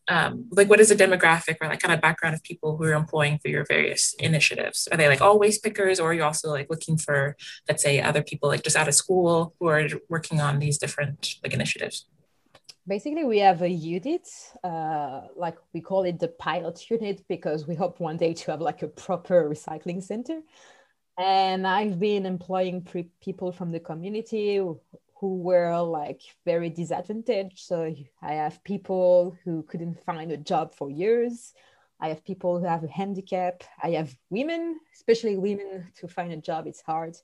um, 0.09 0.47
like 0.51 0.69
what 0.69 0.81
is 0.81 0.88
the 0.88 0.95
demographic 0.95 1.57
or 1.61 1.69
like 1.69 1.81
kind 1.81 1.92
of 1.92 2.01
background 2.01 2.35
of 2.35 2.42
people 2.42 2.77
who 2.77 2.85
are 2.85 2.92
employing 2.95 3.38
for 3.38 3.49
your 3.49 3.64
various 3.64 4.14
initiatives? 4.19 4.88
Are 4.90 4.97
they 4.97 5.09
like 5.09 5.21
all 5.21 5.38
waste 5.38 5.62
pickers 5.62 5.99
or 5.99 6.11
are 6.11 6.14
you 6.14 6.23
also 6.23 6.51
like 6.51 6.69
looking 6.71 6.97
for 6.97 7.37
let's 7.69 7.83
say 7.83 8.01
other 8.01 8.23
people 8.23 8.49
like 8.49 8.62
just 8.62 8.77
out 8.77 8.88
of 8.88 8.95
school 8.95 9.55
who 9.59 9.66
are 9.66 9.88
working 10.09 10.40
on 10.40 10.59
these 10.59 10.79
different 10.79 11.37
like 11.42 11.55
initiatives? 11.55 12.07
Basically 12.87 13.25
we 13.25 13.38
have 13.40 13.62
a 13.62 13.69
unit 13.69 14.29
uh, 14.62 15.23
like 15.37 15.57
we 15.73 15.81
call 15.81 16.05
it 16.05 16.21
the 16.21 16.29
pilot 16.29 16.88
unit 16.88 17.25
because 17.29 17.66
we 17.66 17.75
hope 17.75 17.99
one 17.99 18.16
day 18.16 18.33
to 18.35 18.51
have 18.53 18.61
like 18.61 18.83
a 18.83 18.88
proper 18.88 19.49
recycling 19.49 20.03
center. 20.03 20.40
And 21.19 21.66
i've 21.66 21.99
been 21.99 22.27
employing 22.27 22.83
pre- 22.83 23.11
people 23.23 23.51
from 23.51 23.73
the 23.73 23.81
community 23.81 24.61
who 25.20 25.37
were 25.37 25.81
like 25.81 26.20
very 26.44 26.68
disadvantaged. 26.68 27.59
So 27.59 27.94
I 28.22 28.35
have 28.35 28.62
people 28.64 29.37
who 29.44 29.62
couldn't 29.62 30.05
find 30.05 30.31
a 30.31 30.37
job 30.37 30.74
for 30.74 30.90
years. 30.90 31.55
I 31.98 32.09
have 32.09 32.24
people 32.24 32.59
who 32.59 32.66
have 32.66 32.85
a 32.85 32.88
handicap. 32.88 33.64
I 33.83 33.92
have 33.92 34.14
women, 34.29 34.79
especially 34.94 35.38
women, 35.38 35.90
to 35.96 36.09
find 36.09 36.33
a 36.33 36.37
job. 36.37 36.66
It's 36.66 36.83
hard. 36.83 37.16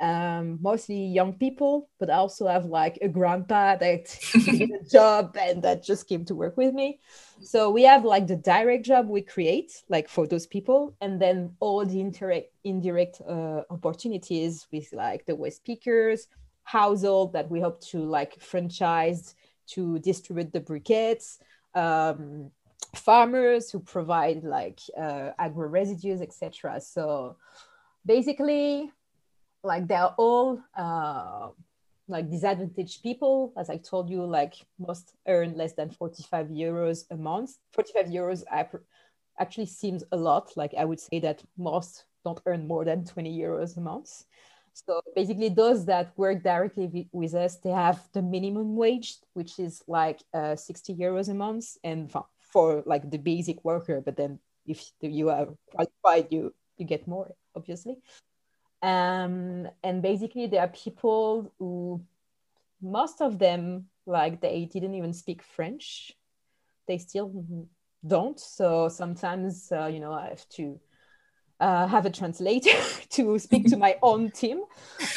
Um, 0.00 0.58
mostly 0.60 1.06
young 1.06 1.32
people, 1.34 1.88
but 1.98 2.10
I 2.10 2.14
also 2.14 2.46
have 2.48 2.66
like 2.66 2.98
a 3.00 3.08
grandpa 3.08 3.76
that 3.76 4.18
needed 4.46 4.70
a 4.80 4.84
job 4.84 5.36
and 5.40 5.62
that 5.62 5.84
just 5.84 6.08
came 6.08 6.24
to 6.26 6.34
work 6.34 6.56
with 6.56 6.74
me. 6.74 6.98
So 7.40 7.70
we 7.70 7.84
have 7.84 8.04
like 8.04 8.26
the 8.26 8.36
direct 8.36 8.84
job 8.84 9.08
we 9.08 9.22
create, 9.22 9.84
like 9.88 10.08
for 10.08 10.26
those 10.26 10.46
people, 10.46 10.94
and 11.00 11.20
then 11.20 11.54
all 11.60 11.86
the 11.86 12.00
indirect 12.00 12.52
indirect 12.64 13.22
uh, 13.26 13.62
opportunities 13.70 14.66
with 14.72 14.92
like 14.92 15.24
the 15.24 15.36
waste 15.36 15.64
pickers, 15.64 16.26
household 16.64 17.32
that 17.32 17.50
we 17.50 17.60
hope 17.60 17.80
to 17.80 17.98
like 17.98 18.40
franchise 18.40 19.34
to 19.68 19.98
distribute 20.00 20.52
the 20.52 20.60
briquettes. 20.60 21.38
Um, 21.74 22.50
farmers 22.94 23.70
who 23.70 23.80
provide 23.80 24.44
like 24.44 24.80
uh, 24.98 25.30
agro 25.38 25.66
residues 25.66 26.20
etc 26.20 26.78
so 26.78 27.36
basically 28.04 28.90
like 29.64 29.86
they're 29.86 30.14
all 30.18 30.60
uh, 30.76 31.48
like 32.08 32.30
disadvantaged 32.30 33.02
people. 33.02 33.52
As 33.56 33.70
i 33.70 33.76
told 33.76 34.10
you 34.10 34.24
like 34.24 34.54
most 34.78 35.14
earn 35.26 35.56
less 35.56 35.72
than 35.72 35.90
45 35.90 36.48
euros 36.48 37.04
a 37.10 37.16
month. 37.16 37.58
45 37.72 38.06
euros 38.06 38.42
actually 39.38 39.66
seems 39.66 40.04
a 40.12 40.16
lot. 40.16 40.52
Like 40.56 40.74
i 40.76 40.84
would 40.84 41.00
say 41.00 41.20
that 41.20 41.42
most 41.56 42.04
don't 42.24 42.40
earn 42.46 42.66
more 42.66 42.84
than 42.84 43.04
20 43.04 43.36
euros 43.38 43.76
a 43.76 43.80
month 43.80 44.24
so 44.74 45.00
basically, 45.14 45.48
those 45.48 45.84
that 45.86 46.12
work 46.16 46.42
directly 46.42 47.08
with 47.12 47.34
us, 47.34 47.56
they 47.56 47.70
have 47.70 48.00
the 48.12 48.22
minimum 48.22 48.76
wage, 48.76 49.16
which 49.34 49.58
is 49.58 49.82
like 49.86 50.20
uh, 50.32 50.56
60 50.56 50.94
euros 50.94 51.28
a 51.28 51.34
month, 51.34 51.76
and 51.84 52.10
for, 52.10 52.26
for 52.40 52.82
like 52.86 53.10
the 53.10 53.18
basic 53.18 53.64
worker. 53.64 54.00
But 54.00 54.16
then, 54.16 54.38
if 54.66 54.90
you 55.00 55.30
are 55.30 55.48
qualified, 55.70 56.28
you 56.30 56.54
you 56.78 56.86
get 56.86 57.06
more, 57.06 57.34
obviously. 57.54 57.96
Um, 58.82 59.68
and 59.84 60.02
basically, 60.02 60.46
there 60.46 60.62
are 60.62 60.68
people 60.68 61.52
who, 61.58 62.02
most 62.80 63.20
of 63.20 63.38
them, 63.38 63.86
like 64.06 64.40
they 64.40 64.64
didn't 64.64 64.94
even 64.94 65.12
speak 65.12 65.42
French. 65.42 66.12
They 66.88 66.98
still 66.98 67.44
don't. 68.04 68.40
So 68.40 68.88
sometimes, 68.88 69.70
uh, 69.70 69.86
you 69.86 70.00
know, 70.00 70.12
I 70.12 70.28
have 70.30 70.48
to 70.56 70.80
uh, 71.60 71.86
have 71.86 72.06
a 72.06 72.10
translator 72.10 72.70
to 73.10 73.38
speak 73.38 73.66
to 73.68 73.76
my 73.76 73.96
own 74.02 74.30
team, 74.30 74.62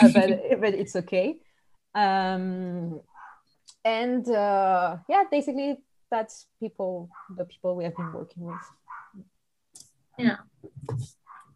uh, 0.01 0.09
but, 0.13 0.29
but 0.61 0.73
it's 0.73 0.95
okay. 0.95 1.37
Um, 1.93 3.01
and 3.83 4.27
uh, 4.29 4.97
yeah, 5.07 5.23
basically 5.29 5.77
that's 6.11 6.47
people, 6.59 7.09
the 7.35 7.45
people 7.45 7.75
we 7.75 7.83
have 7.83 7.95
been 7.95 8.13
working 8.13 8.43
with. 8.43 9.25
Yeah. 10.17 10.37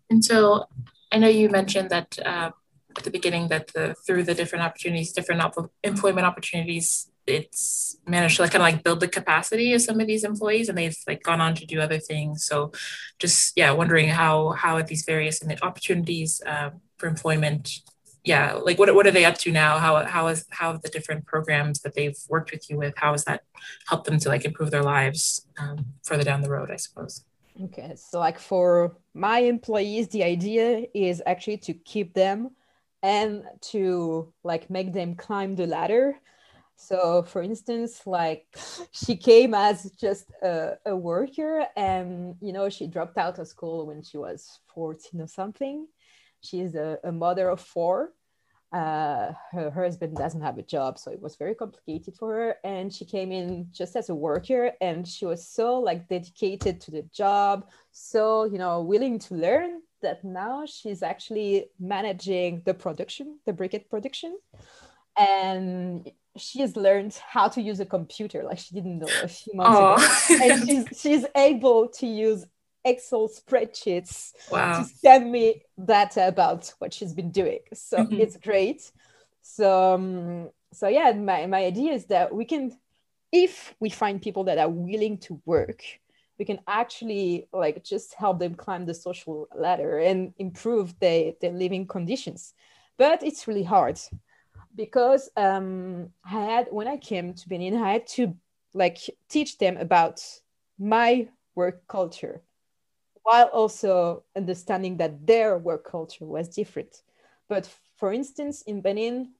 And 0.09 0.23
so 0.23 0.65
I 1.11 1.17
know 1.17 1.27
you 1.27 1.49
mentioned 1.49 1.89
that 1.89 2.17
uh, 2.25 2.51
at 2.97 3.03
the 3.03 3.11
beginning 3.11 3.47
that 3.49 3.67
the, 3.73 3.95
through 4.05 4.23
the 4.23 4.33
different 4.33 4.63
opportunities, 4.65 5.11
different 5.11 5.41
op- 5.41 5.71
employment 5.83 6.25
opportunities 6.25 7.09
it's 7.29 7.97
managed 8.05 8.37
to 8.37 8.41
like 8.43 8.51
kind 8.51 8.61
of 8.61 8.73
like 8.73 8.83
build 8.83 8.99
the 8.99 9.07
capacity 9.07 9.73
of 9.73 9.81
some 9.81 9.99
of 9.99 10.07
these 10.07 10.23
employees 10.23 10.69
and 10.69 10.77
they've 10.77 10.97
like 11.07 11.23
gone 11.23 11.41
on 11.41 11.55
to 11.55 11.65
do 11.65 11.79
other 11.79 11.99
things. 11.99 12.43
So 12.43 12.71
just 13.19 13.53
yeah 13.55 13.71
wondering 13.71 14.09
how 14.09 14.49
how 14.51 14.77
at 14.77 14.87
these 14.87 15.03
various 15.05 15.41
opportunities 15.61 16.41
uh, 16.45 16.71
for 16.97 17.07
employment 17.07 17.81
yeah 18.23 18.53
like 18.53 18.77
what, 18.77 18.93
what 18.93 19.07
are 19.07 19.11
they 19.11 19.25
up 19.25 19.37
to 19.39 19.51
now? 19.51 19.77
How 19.79 20.05
how 20.05 20.27
is 20.27 20.45
how 20.49 20.73
the 20.73 20.89
different 20.89 21.25
programs 21.25 21.81
that 21.81 21.95
they've 21.95 22.17
worked 22.27 22.51
with 22.51 22.69
you 22.69 22.77
with 22.77 22.93
how 22.97 23.11
has 23.11 23.23
that 23.25 23.43
helped 23.87 24.05
them 24.05 24.19
to 24.19 24.29
like 24.29 24.45
improve 24.45 24.71
their 24.71 24.83
lives 24.83 25.47
um, 25.57 25.85
further 26.03 26.23
down 26.23 26.41
the 26.41 26.49
road 26.49 26.71
i 26.71 26.75
suppose? 26.75 27.23
Okay 27.65 27.93
so 27.95 28.19
like 28.19 28.39
for 28.39 28.97
my 29.13 29.39
employees 29.39 30.07
the 30.09 30.23
idea 30.23 30.85
is 30.93 31.21
actually 31.25 31.57
to 31.57 31.73
keep 31.73 32.13
them 32.13 32.51
and 33.01 33.43
to 33.61 34.33
like 34.43 34.69
make 34.69 34.93
them 34.93 35.15
climb 35.15 35.55
the 35.55 35.67
ladder 35.67 36.19
so, 36.79 37.23
for 37.23 37.41
instance, 37.43 38.07
like 38.07 38.47
she 38.91 39.17
came 39.17 39.53
as 39.53 39.91
just 39.91 40.31
a, 40.41 40.77
a, 40.85 40.95
worker, 40.95 41.65
and 41.75 42.35
you 42.41 42.53
know, 42.53 42.69
she 42.69 42.87
dropped 42.87 43.17
out 43.17 43.37
of 43.37 43.47
school 43.47 43.85
when 43.87 44.01
she 44.01 44.17
was 44.17 44.59
14 44.73 45.19
or 45.19 45.27
something. 45.27 45.87
She's 46.41 46.75
a, 46.75 46.97
a 47.03 47.11
mother 47.11 47.49
of 47.49 47.59
four. 47.59 48.13
Uh, 48.71 49.33
her, 49.51 49.71
her 49.71 49.83
husband 49.83 50.15
doesn't 50.15 50.41
have 50.41 50.57
a 50.57 50.63
job, 50.63 50.97
so 50.97 51.11
it 51.11 51.21
was 51.21 51.35
very 51.35 51.53
complicated 51.53 52.15
for 52.15 52.33
her. 52.33 52.55
And 52.63 52.93
she 52.93 53.03
came 53.03 53.33
in 53.33 53.67
just 53.71 53.97
as 53.97 54.09
a 54.09 54.15
worker, 54.15 54.71
and 54.79 55.05
she 55.05 55.25
was 55.25 55.45
so 55.45 55.79
like 55.79 56.07
dedicated 56.07 56.79
to 56.81 56.91
the 56.91 57.03
job, 57.13 57.67
so 57.91 58.45
you 58.45 58.57
know, 58.57 58.81
willing 58.81 59.19
to 59.19 59.35
learn 59.35 59.81
that 60.01 60.23
now 60.23 60.65
she's 60.65 61.03
actually 61.03 61.65
managing 61.77 62.61
the 62.65 62.73
production, 62.73 63.37
the 63.45 63.51
briquette 63.51 63.89
production 63.89 64.37
and 65.19 66.09
she 66.39 66.59
has 66.61 66.75
learned 66.75 67.19
how 67.27 67.47
to 67.47 67.61
use 67.61 67.79
a 67.79 67.85
computer 67.85 68.43
like 68.43 68.59
she 68.59 68.73
didn't 68.73 68.99
know 68.99 69.07
a 69.23 69.27
few 69.27 69.53
months 69.53 70.29
ago. 70.29 70.43
And 70.43 70.69
she's, 70.89 70.99
she's 70.99 71.25
able 71.35 71.87
to 71.89 72.07
use 72.07 72.45
excel 72.85 73.29
spreadsheets 73.29 74.33
wow. 74.51 74.79
to 74.79 74.85
send 74.85 75.31
me 75.31 75.63
data 75.83 76.27
about 76.27 76.73
what 76.79 76.93
she's 76.93 77.13
been 77.13 77.31
doing. 77.31 77.59
So 77.73 77.97
mm-hmm. 77.97 78.21
it's 78.21 78.37
great. 78.37 78.91
So 79.41 79.93
um, 79.93 80.49
so 80.71 80.87
yeah 80.87 81.11
my, 81.11 81.45
my 81.47 81.65
idea 81.65 81.93
is 81.93 82.05
that 82.05 82.33
we 82.33 82.45
can 82.45 82.77
if 83.31 83.75
we 83.79 83.89
find 83.89 84.21
people 84.21 84.43
that 84.45 84.57
are 84.57 84.69
willing 84.69 85.17
to 85.17 85.41
work 85.45 85.83
we 86.39 86.45
can 86.45 86.59
actually 86.67 87.47
like 87.51 87.83
just 87.83 88.13
help 88.13 88.39
them 88.39 88.55
climb 88.55 88.85
the 88.85 88.93
social 88.93 89.47
ladder 89.53 89.99
and 89.99 90.33
improve 90.39 90.97
their, 90.99 91.33
their 91.41 91.51
living 91.51 91.85
conditions. 91.85 92.53
But 92.97 93.21
it's 93.21 93.47
really 93.47 93.63
hard 93.63 93.99
because 94.75 95.29
um, 95.35 96.09
I 96.25 96.29
had 96.29 96.67
when 96.71 96.87
I 96.87 96.97
came 96.97 97.33
to 97.33 97.49
Benin, 97.49 97.77
I 97.77 97.93
had 97.93 98.07
to 98.07 98.35
like 98.73 98.97
teach 99.29 99.57
them 99.57 99.77
about 99.77 100.21
my 100.77 101.27
work 101.55 101.87
culture, 101.87 102.41
while 103.23 103.47
also 103.47 104.23
understanding 104.35 104.97
that 104.97 105.25
their 105.25 105.57
work 105.57 105.89
culture 105.89 106.25
was 106.25 106.47
different. 106.47 107.01
But 107.47 107.69
for 107.97 108.13
instance, 108.13 108.61
in 108.63 108.81
Benin, 108.81 109.33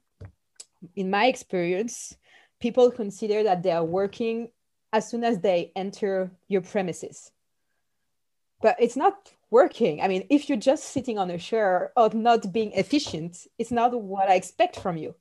in 0.96 1.10
my 1.10 1.26
experience, 1.26 2.16
people 2.60 2.90
consider 2.90 3.42
that 3.44 3.62
they 3.62 3.72
are 3.72 3.84
working 3.84 4.50
as 4.92 5.08
soon 5.08 5.24
as 5.24 5.40
they 5.40 5.72
enter 5.76 6.30
your 6.48 6.60
premises. 6.60 7.30
But 8.60 8.76
it's 8.78 8.96
not 8.96 9.32
working. 9.50 10.00
I 10.00 10.08
mean, 10.08 10.26
if 10.30 10.48
you're 10.48 10.58
just 10.58 10.84
sitting 10.84 11.18
on 11.18 11.30
a 11.30 11.38
chair 11.38 11.92
or 11.96 12.10
not 12.14 12.52
being 12.52 12.72
efficient, 12.72 13.46
it's 13.58 13.70
not 13.70 14.00
what 14.00 14.28
I 14.28 14.34
expect 14.34 14.76
from 14.76 14.96
you. 14.96 15.14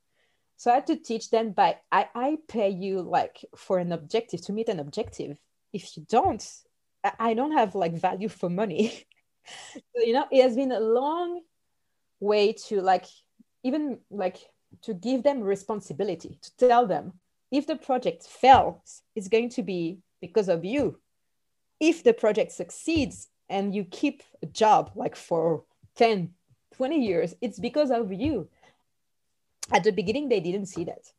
So 0.57 0.71
I 0.71 0.75
had 0.75 0.87
to 0.87 0.95
teach 0.97 1.29
them 1.29 1.51
by 1.51 1.77
I, 1.91 2.09
I 2.13 2.37
pay 2.47 2.69
you 2.69 3.01
like 3.01 3.45
for 3.55 3.79
an 3.79 3.91
objective 3.91 4.41
to 4.45 4.53
meet 4.53 4.69
an 4.69 4.79
objective. 4.79 5.39
If 5.71 5.95
you 5.95 6.05
don't, 6.09 6.45
I 7.17 7.33
don't 7.33 7.53
have 7.53 7.75
like 7.75 7.93
value 7.93 8.27
for 8.27 8.49
money. 8.49 9.05
so, 9.73 9.81
you 9.95 10.13
know, 10.13 10.25
it 10.31 10.41
has 10.41 10.55
been 10.55 10.71
a 10.71 10.79
long 10.79 11.41
way 12.19 12.53
to 12.53 12.81
like 12.81 13.05
even 13.63 13.99
like 14.09 14.37
to 14.81 14.93
give 14.93 15.23
them 15.23 15.41
responsibility 15.41 16.37
to 16.41 16.67
tell 16.67 16.85
them 16.85 17.13
if 17.51 17.65
the 17.65 17.75
project 17.75 18.23
fails 18.27 19.01
it's 19.15 19.27
going 19.27 19.49
to 19.49 19.63
be 19.63 19.99
because 20.21 20.49
of 20.49 20.65
you 20.65 20.99
if 21.79 22.03
the 22.03 22.13
project 22.13 22.51
succeeds 22.51 23.28
and 23.49 23.73
you 23.75 23.83
keep 23.83 24.23
a 24.41 24.45
job 24.45 24.91
like 24.95 25.15
for 25.15 25.63
10 25.95 26.33
20 26.75 27.05
years 27.05 27.35
it's 27.41 27.59
because 27.59 27.91
of 27.91 28.11
you 28.11 28.47
at 29.71 29.83
the 29.83 29.91
beginning 29.91 30.29
they 30.29 30.39
didn't 30.39 30.65
see 30.65 30.83
that 30.83 31.11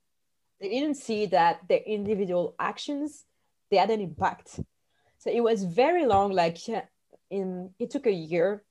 they 0.61 0.69
didn't 0.69 0.97
see 0.97 1.27
that 1.27 1.61
their 1.69 1.81
individual 1.87 2.55
actions 2.59 3.25
they 3.71 3.77
had 3.77 3.91
an 3.91 4.01
impact 4.01 4.61
so 5.19 5.31
it 5.31 5.41
was 5.41 5.65
very 5.65 6.07
long 6.07 6.33
like 6.33 6.59
in 7.31 7.71
it 7.79 7.91
took 7.91 8.07
a 8.07 8.13
year 8.13 8.63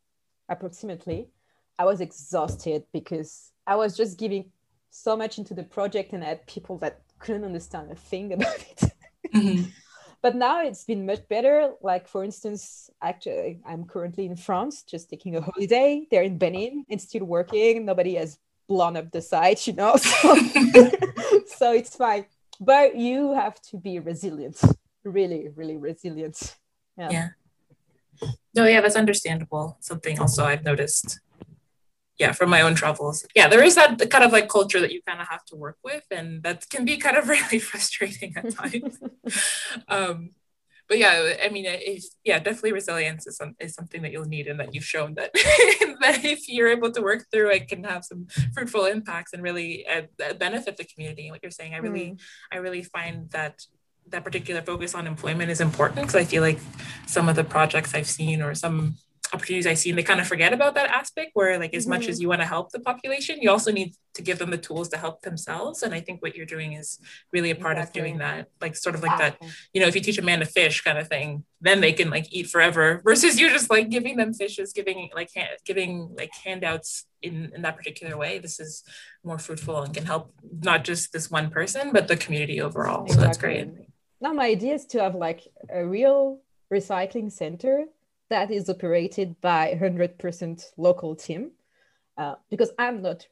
approximately 0.50 1.30
i 1.78 1.86
was 1.86 2.02
exhausted 2.02 2.84
because 2.92 3.52
i 3.68 3.76
was 3.76 3.96
just 3.96 4.18
giving 4.18 4.52
so 4.90 5.16
much 5.16 5.38
into 5.38 5.54
the 5.54 5.64
project 5.64 6.14
and 6.14 6.24
I 6.24 6.30
had 6.30 6.48
people 6.48 6.78
that 6.80 7.02
couldn't 7.20 7.44
understand 7.44 7.92
a 7.92 7.96
thing 7.96 8.34
about 8.38 8.56
it. 8.56 8.84
Mm-hmm. 9.34 9.70
But 10.22 10.36
now 10.36 10.62
it's 10.64 10.84
been 10.84 11.06
much 11.06 11.28
better. 11.28 11.74
Like 11.82 12.08
for 12.08 12.24
instance, 12.24 12.90
actually, 13.02 13.60
I'm 13.66 13.86
currently 13.86 14.26
in 14.26 14.36
France, 14.36 14.84
just 14.84 15.10
taking 15.10 15.36
a 15.36 15.42
holiday. 15.42 16.08
They're 16.10 16.24
in 16.24 16.38
Benin 16.38 16.86
and 16.90 17.02
still 17.02 17.26
working. 17.26 17.86
Nobody 17.86 18.16
has 18.16 18.38
blown 18.68 18.98
up 18.98 19.12
the 19.12 19.22
site, 19.22 19.68
you 19.68 19.74
know. 19.74 19.96
So, 19.98 20.36
so 21.48 21.74
it's 21.74 21.96
fine. 21.96 22.26
But 22.60 22.96
you 22.96 23.34
have 23.34 23.62
to 23.70 23.78
be 23.78 24.00
resilient, 24.00 24.62
really, 25.04 25.48
really 25.56 25.78
resilient. 25.78 26.58
Yeah. 26.98 27.10
yeah. 27.12 27.28
No, 28.56 28.66
yeah, 28.66 28.82
that's 28.82 28.98
understandable. 28.98 29.78
Something 29.80 30.20
also 30.20 30.44
I've 30.44 30.64
noticed 30.64 31.22
yeah, 32.20 32.34
from 32.34 32.50
my 32.50 32.62
own 32.62 32.76
travels. 32.76 33.26
Yeah, 33.34 33.48
there 33.48 33.64
is 33.64 33.76
that 33.76 33.98
kind 34.10 34.26
of 34.26 34.34
like 34.34 34.50
culture 34.50 34.82
that 34.82 34.92
you 34.92 35.02
kind 35.08 35.22
of 35.22 35.28
have 35.28 35.46
to 35.46 35.56
work 35.56 35.78
with, 35.84 36.04
and 36.12 36.44
that 36.44 36.70
can 36.70 36.84
be 36.84 36.98
kind 36.98 37.18
of 37.18 37.30
really 37.36 37.60
frustrating 37.60 38.34
at 38.36 38.54
times. 38.54 39.00
um, 39.88 40.32
but 40.90 40.98
yeah, 40.98 41.34
I 41.44 41.50
mean, 41.50 41.66
it's, 41.68 42.18
yeah, 42.24 42.40
definitely 42.40 42.74
resilience 42.74 43.28
is, 43.28 43.38
some, 43.38 43.56
is 43.60 43.76
something 43.76 44.02
that 44.02 44.12
you'll 44.12 44.26
need, 44.26 44.48
and 44.48 44.60
that 44.60 44.74
you've 44.74 44.84
shown 44.84 45.14
that 45.14 45.32
that 46.02 46.26
if 46.26 46.50
you're 46.50 46.68
able 46.68 46.92
to 46.92 47.02
work 47.02 47.26
through 47.32 47.52
it, 47.52 47.70
can 47.70 47.84
have 47.84 48.04
some 48.04 48.28
fruitful 48.54 48.86
impacts 48.86 49.32
and 49.32 49.42
really 49.42 49.88
uh, 49.88 50.02
benefit 50.34 50.78
the 50.78 50.84
community. 50.84 51.28
And 51.28 51.32
what 51.32 51.42
you're 51.42 51.52
saying, 51.52 51.74
I 51.74 51.78
really, 51.78 52.12
mm. 52.12 52.20
I 52.52 52.58
really 52.58 52.84
find 52.84 53.30
that 53.32 53.62
that 54.08 54.24
particular 54.24 54.62
focus 54.62 54.96
on 54.96 55.08
employment 55.08 55.52
is 55.52 55.62
important 55.62 56.02
because 56.02 56.16
I 56.16 56.26
feel 56.26 56.42
like 56.42 56.60
some 57.06 57.30
of 57.30 57.36
the 57.36 57.44
projects 57.44 57.94
I've 57.94 58.10
seen 58.10 58.42
or 58.42 58.56
some 58.56 58.98
opportunities 59.34 59.68
I 59.68 59.74
see, 59.74 59.90
and 59.90 59.98
they 59.98 60.04
kind 60.04 60.20
of 60.20 60.28
forget 60.28 60.54
about 60.54 60.76
that 60.76 60.90
aspect 60.90 61.32
where, 61.34 61.58
like, 61.60 61.74
as 61.74 61.84
mm-hmm. 61.84 61.92
much 61.92 62.08
as 62.08 62.22
you 62.22 62.30
want 62.30 62.42
to 62.42 62.48
help 62.48 62.72
the 62.72 62.80
population, 62.80 63.42
you 63.42 63.50
also 63.50 63.72
need 63.72 63.94
to 64.16 64.22
give 64.22 64.40
them 64.40 64.50
the 64.50 64.58
tools 64.58 64.90
to 64.90 64.98
help 64.98 65.22
themselves. 65.22 65.84
And 65.84 65.94
I 65.94 66.02
think 66.02 66.22
what 66.22 66.36
you're 66.36 66.46
doing 66.46 66.74
is 66.74 67.00
really 67.32 67.52
a 67.52 67.56
part 67.56 67.78
exactly. 67.78 68.02
of 68.02 68.06
doing 68.06 68.18
that, 68.20 68.48
like, 68.62 68.76
sort 68.76 68.96
of 68.96 69.02
like 69.02 69.18
that, 69.18 69.38
you 69.74 69.82
know, 69.82 69.88
if 69.88 69.96
you 69.96 70.02
teach 70.02 70.18
a 70.18 70.22
man 70.22 70.40
to 70.40 70.46
fish 70.46 70.82
kind 70.82 70.98
of 70.98 71.08
thing, 71.08 71.44
then 71.62 71.82
they 71.82 71.94
can 71.94 72.10
like 72.10 72.32
eat 72.32 72.48
forever 72.48 73.02
versus 73.04 73.40
you 73.40 73.50
just 73.50 73.70
like 73.70 73.90
giving 73.90 74.18
them 74.18 74.34
fishes, 74.34 74.74
giving 74.74 75.10
like 75.14 75.30
ha- 75.36 75.58
giving 75.66 76.14
like 76.18 76.32
handouts 76.44 77.06
in, 77.22 77.52
in 77.54 77.62
that 77.64 77.76
particular 77.76 78.18
way. 78.18 78.40
This 78.40 78.60
is 78.60 78.84
more 79.24 79.38
fruitful 79.38 79.82
and 79.82 79.94
can 79.94 80.06
help 80.06 80.34
not 80.62 80.84
just 80.84 81.12
this 81.12 81.30
one 81.30 81.50
person, 81.50 81.92
but 81.92 82.08
the 82.08 82.18
community 82.18 82.62
overall. 82.62 83.04
Exactly. 83.04 83.22
So 83.22 83.26
that's 83.26 83.38
great. 83.38 83.70
Now, 84.22 84.34
my 84.34 84.48
idea 84.48 84.74
is 84.74 84.86
to 84.88 85.02
have 85.02 85.16
like 85.16 85.48
a 85.70 85.86
real 85.86 86.42
recycling 86.72 87.32
center 87.32 87.86
that 88.30 88.52
is 88.52 88.70
operated 88.70 89.40
by 89.42 89.78
100% 89.80 90.72
local 90.78 91.16
team 91.16 91.52
uh, 92.18 92.36
because 92.50 92.72
i'm 92.78 93.02
not 93.02 93.28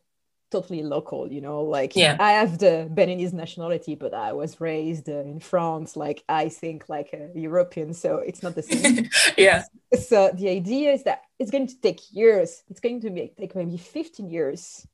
totally 0.50 0.82
local 0.82 1.30
you 1.30 1.42
know 1.42 1.62
like 1.62 1.94
yeah. 1.96 2.16
i 2.20 2.32
have 2.32 2.58
the 2.58 2.90
beninese 2.94 3.34
nationality 3.34 3.96
but 3.96 4.14
i 4.14 4.32
was 4.32 4.62
raised 4.62 5.10
uh, 5.10 5.20
in 5.20 5.40
france 5.42 5.98
like 5.98 6.24
i 6.30 6.48
think 6.48 6.88
like 6.88 7.12
a 7.12 7.30
european 7.38 7.94
so 7.94 8.18
it's 8.18 8.42
not 8.42 8.56
the 8.56 8.64
same. 8.64 9.10
Yeah. 9.38 9.64
So 10.00 10.32
the 10.34 10.50
idea 10.50 10.94
is 10.94 11.04
that 11.04 11.24
it's 11.38 11.52
going 11.52 11.68
to 11.68 11.80
take 11.80 12.00
years. 12.12 12.64
It's 12.70 12.80
going 12.80 13.02
to 13.02 13.10
be, 13.10 13.32
take 13.38 13.56
maybe 13.56 13.78
15 13.78 14.30
years. 14.30 14.88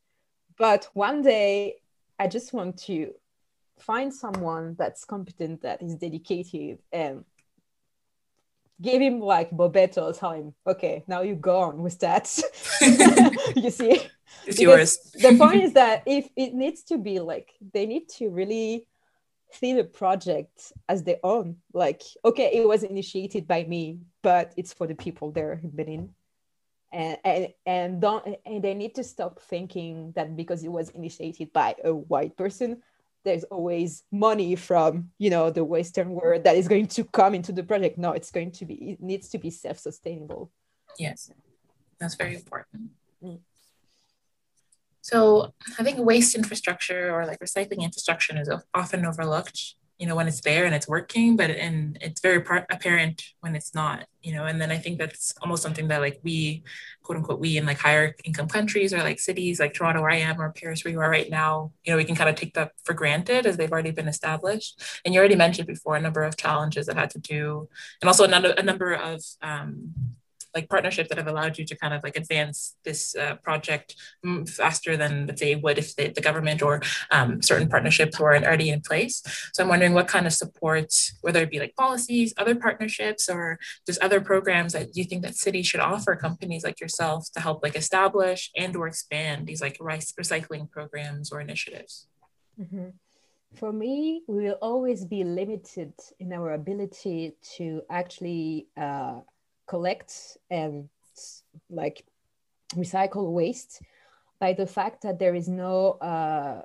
But 0.57 0.89
one 0.93 1.21
day 1.21 1.75
i 2.19 2.27
just 2.27 2.51
want 2.53 2.77
to 2.87 3.13
find 3.79 4.13
someone 4.13 4.75
that's 4.77 5.05
competent 5.05 5.61
that 5.61 5.81
is 5.81 5.95
dedicated 5.95 6.79
and 6.91 7.25
give 8.83 9.01
him 9.01 9.19
like 9.19 9.49
Gbobètò, 9.49 10.17
tell 10.17 10.33
him, 10.33 10.53
okay, 10.67 11.03
now 11.07 11.21
you 11.21 11.35
go 11.35 11.61
on 11.61 11.81
with 11.81 11.99
that. 11.99 12.27
you 13.55 13.71
see? 13.71 14.01
It's 14.45 14.59
yours. 14.59 14.97
the 15.13 15.37
point 15.37 15.63
is 15.67 15.73
that 15.73 16.03
if 16.05 16.27
it 16.35 16.53
needs 16.53 16.83
to 16.83 16.97
be 16.97 17.19
like, 17.19 17.53
they 17.73 17.85
need 17.85 18.09
to 18.17 18.29
really 18.29 18.85
see 19.51 19.73
the 19.73 19.83
project 19.83 20.73
as 20.89 21.03
their 21.03 21.19
own. 21.23 21.57
Like, 21.73 22.01
okay, 22.25 22.51
it 22.53 22.67
was 22.67 22.83
initiated 22.83 23.47
by 23.47 23.63
me, 23.63 23.99
but 24.21 24.53
it's 24.57 24.73
for 24.73 24.85
the 24.85 24.95
people 24.95 25.31
there 25.31 25.59
in 25.63 25.69
Benin. 25.69 26.09
And, 26.91 27.17
and 27.23 27.47
and 27.65 28.01
don't 28.01 28.35
and 28.45 28.63
they 28.63 28.75
need 28.75 28.93
to 28.95 29.03
stop 29.03 29.41
thinking 29.41 30.13
that 30.15 30.35
because 30.35 30.63
it 30.63 30.71
was 30.71 30.89
initiated 30.89 31.51
by 31.51 31.75
a 31.83 31.91
white 31.91 32.37
person 32.37 32.83
there's 33.23 33.43
always 33.45 34.03
money 34.11 34.55
from 34.55 35.09
you 35.17 35.29
know 35.29 35.49
the 35.49 35.63
western 35.63 36.09
world 36.11 36.43
that 36.43 36.55
is 36.55 36.67
going 36.67 36.87
to 36.87 37.03
come 37.05 37.33
into 37.33 37.51
the 37.51 37.63
project. 37.63 37.97
No 37.97 38.11
it's 38.11 38.31
going 38.31 38.51
to 38.51 38.65
be 38.65 38.73
it 38.91 39.01
needs 39.01 39.29
to 39.29 39.37
be 39.37 39.49
self-sustainable. 39.49 40.51
Yes 40.99 41.31
that's 42.03 42.15
very 42.15 42.35
important. 42.35 42.91
Mm. 43.23 43.39
so 45.01 45.53
i 45.79 45.83
think 45.83 45.97
waste 45.97 46.35
infrastructure 46.35 47.03
or 47.15 47.25
like 47.25 47.39
recycling 47.39 47.81
infrastructure 47.87 48.35
is 48.37 48.49
often 48.73 49.05
overlooked 49.05 49.75
you 49.99 50.07
know 50.07 50.15
when 50.15 50.27
it's 50.27 50.41
there 50.41 50.65
and 50.65 50.75
it's 50.75 50.87
working 50.87 51.35
but 51.35 51.49
and 51.51 51.97
it's 52.01 52.21
very 52.21 52.41
par- 52.41 52.65
apparent 52.71 53.23
when 53.41 53.55
it's 53.55 53.73
not 53.73 54.05
you 54.21 54.33
know 54.33 54.45
and 54.45 54.59
then 54.59 54.71
i 54.71 54.77
think 54.77 54.97
that's 54.97 55.33
almost 55.41 55.63
something 55.63 55.87
that 55.87 56.01
like 56.01 56.19
we 56.23 56.63
quote 57.03 57.17
unquote 57.17 57.39
we 57.39 57.57
in 57.57 57.65
like 57.65 57.77
higher 57.77 58.15
income 58.23 58.47
countries 58.47 58.93
or 58.93 58.99
like 58.99 59.19
cities 59.19 59.59
like 59.59 59.73
toronto 59.73 60.01
where 60.01 60.09
i 60.09 60.17
am 60.17 60.41
or 60.41 60.51
paris 60.51 60.83
where 60.83 60.91
you 60.91 60.99
are 60.99 61.09
right 61.09 61.29
now 61.29 61.71
you 61.83 61.91
know 61.91 61.97
we 61.97 62.03
can 62.03 62.15
kind 62.15 62.29
of 62.29 62.35
take 62.35 62.53
that 62.53 62.71
for 62.83 62.93
granted 62.93 63.45
as 63.45 63.57
they've 63.57 63.71
already 63.71 63.91
been 63.91 64.07
established. 64.07 64.81
And 65.03 65.13
you 65.13 65.19
already 65.19 65.35
mentioned 65.35 65.67
before 65.67 65.95
a 65.95 66.01
number 66.01 66.23
of 66.23 66.37
challenges 66.37 66.87
that 66.87 66.97
had 66.97 67.09
to 67.11 67.19
do 67.19 67.69
and 68.01 68.07
also 68.07 68.25
a, 68.25 68.53
a 68.57 68.63
number 68.63 68.93
of 68.93 69.23
um, 69.41 69.93
like 70.55 70.69
partnerships 70.69 71.09
that 71.09 71.17
have 71.17 71.27
allowed 71.27 71.57
you 71.57 71.65
to 71.65 71.75
kind 71.75 71.93
of 71.93 72.03
like 72.03 72.17
advance 72.17 72.75
this 72.83 73.15
uh, 73.15 73.35
project 73.43 73.95
faster 74.47 74.95
than 74.97 75.27
let's 75.27 75.41
say 75.41 75.55
would 75.55 75.77
if 75.77 75.95
the, 75.95 76.09
the 76.09 76.21
government 76.21 76.61
or 76.61 76.81
um, 77.11 77.41
certain 77.41 77.67
partnerships 77.67 78.19
were 78.19 78.35
already 78.35 78.69
in 78.69 78.81
place. 78.81 79.21
So 79.53 79.63
I'm 79.63 79.69
wondering 79.69 79.93
what 79.93 80.07
kind 80.07 80.27
of 80.27 80.33
support, 80.33 80.93
whether 81.21 81.41
it 81.41 81.51
be 81.51 81.59
like 81.59 81.75
policies, 81.75 82.33
other 82.37 82.55
partnerships, 82.55 83.29
or 83.29 83.59
just 83.85 84.01
other 84.01 84.21
programs 84.21 84.73
that 84.73 84.95
you 84.95 85.03
think 85.03 85.23
that 85.23 85.35
cities 85.35 85.67
should 85.67 85.79
offer 85.79 86.15
companies 86.15 86.63
like 86.63 86.79
yourself 86.79 87.31
to 87.33 87.39
help 87.39 87.63
like 87.63 87.75
establish 87.75 88.51
and 88.55 88.75
or 88.75 88.87
expand 88.87 89.47
these 89.47 89.61
like 89.61 89.77
rice 89.79 90.13
recycling 90.19 90.69
programs 90.69 91.31
or 91.31 91.41
initiatives. 91.41 92.07
Mm-hmm. 92.59 92.89
For 93.55 93.71
me, 93.71 94.23
we 94.27 94.45
will 94.45 94.57
always 94.61 95.05
be 95.05 95.23
limited 95.23 95.93
in 96.19 96.33
our 96.33 96.53
ability 96.53 97.35
to 97.57 97.83
actually 97.89 98.67
uh, 98.75 99.19
collect 99.67 100.37
and 100.49 100.89
like 101.69 102.05
recycle 102.75 103.31
waste 103.31 103.81
by 104.39 104.53
the 104.53 104.67
fact 104.67 105.03
that 105.03 105.19
there 105.19 105.35
is 105.35 105.47
no 105.47 105.91
uh, 106.01 106.61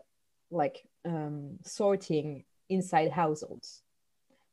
like 0.51 0.86
um, 1.05 1.59
sorting 1.62 2.44
inside 2.68 3.11
households. 3.11 3.82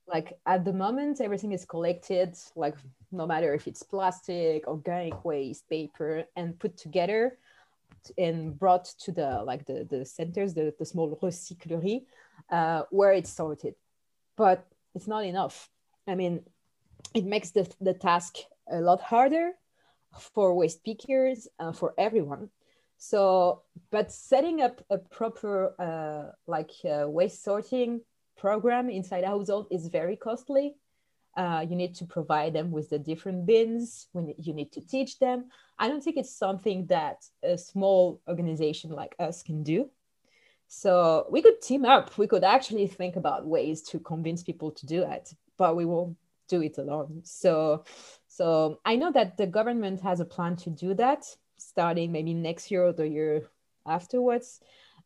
Like 0.08 0.38
at 0.46 0.64
the 0.64 0.74
moment, 0.74 1.22
everything 1.22 1.52
is 1.52 1.66
collected, 1.66 2.36
like 2.56 2.76
no 3.12 3.26
matter 3.26 3.54
if 3.54 3.68
it's 3.68 3.82
plastic, 3.82 4.68
organic 4.68 5.26
waste, 5.26 5.68
paper, 5.68 6.26
and 6.36 6.60
put 6.60 6.78
together 6.78 7.38
and 8.18 8.58
brought 8.60 8.86
to 9.00 9.12
the 9.12 9.42
like 9.44 9.66
the, 9.66 9.88
the 9.90 10.06
centers, 10.06 10.54
the, 10.54 10.74
the 10.78 10.86
small 10.86 11.18
recyclerie, 11.18 12.06
uh, 12.52 12.84
where 12.92 13.14
it's 13.14 13.32
sorted. 13.32 13.74
But 14.36 14.68
it's 14.94 15.08
not 15.08 15.26
enough. 15.26 15.70
I 16.08 16.14
mean, 16.14 16.44
it 17.16 17.26
makes 17.26 17.52
the, 17.52 17.68
the 17.82 17.94
task 17.94 18.38
a 18.70 18.80
lot 18.80 19.02
harder 19.02 19.52
for 20.20 20.54
waste 20.54 20.84
pickers 20.84 21.48
uh, 21.60 21.72
for 21.72 21.94
everyone. 21.98 22.50
So 22.98 23.64
but 23.92 24.12
setting 24.12 24.62
up 24.62 24.84
a 24.90 24.98
proper 24.98 25.76
uh, 25.80 26.32
like 26.48 26.72
uh, 26.86 27.10
waste 27.10 27.44
sorting 27.44 28.02
program 28.38 28.90
inside 28.90 29.24
a 29.24 29.28
household 29.28 29.68
is 29.72 29.88
very 29.88 30.16
costly. 30.16 30.76
Uh, 31.36 31.66
you 31.70 31.76
need 31.76 31.94
to 31.96 32.06
provide 32.06 32.54
them 32.54 32.72
with 32.72 32.90
the 32.90 33.00
different 33.00 33.46
bins. 33.46 34.08
When 34.14 34.34
you 34.38 34.54
need 34.54 34.72
to 34.74 34.82
teach 34.82 35.20
them. 35.20 35.46
I 35.78 35.90
don't 35.90 36.02
think 36.02 36.16
it's 36.16 36.38
something 36.38 36.86
that 36.88 37.26
a 37.44 37.58
small 37.58 38.22
organization 38.28 38.92
like 38.92 39.16
us 39.20 39.44
can 39.44 39.64
do. 39.64 39.90
So 40.68 41.28
we 41.30 41.42
could 41.42 41.62
team 41.62 41.84
up. 41.86 42.18
We 42.18 42.28
could 42.28 42.44
actually 42.44 42.88
think 42.88 43.18
about 43.18 43.46
ways 43.46 43.82
to 43.90 44.00
convince 44.00 44.44
people 44.44 44.72
to 44.72 44.86
do 44.86 45.04
it, 45.04 45.34
but 45.58 45.76
we 45.76 45.86
won't 45.86 46.16
do 46.48 46.62
it 46.62 46.78
alone. 46.78 47.22
So, 47.24 47.84
so 48.28 48.80
I 48.86 48.96
know 48.96 49.12
that 49.12 49.38
the 49.38 49.48
government 49.48 50.02
has 50.02 50.20
a 50.20 50.26
plan 50.26 50.56
to 50.58 50.70
do 50.70 50.94
that 50.96 51.26
starting 51.58 52.12
maybe 52.12 52.34
next 52.34 52.72
year 52.72 52.84
or 52.84 52.94
the 52.94 53.08
year 53.08 53.50
afterwards, 53.86 54.60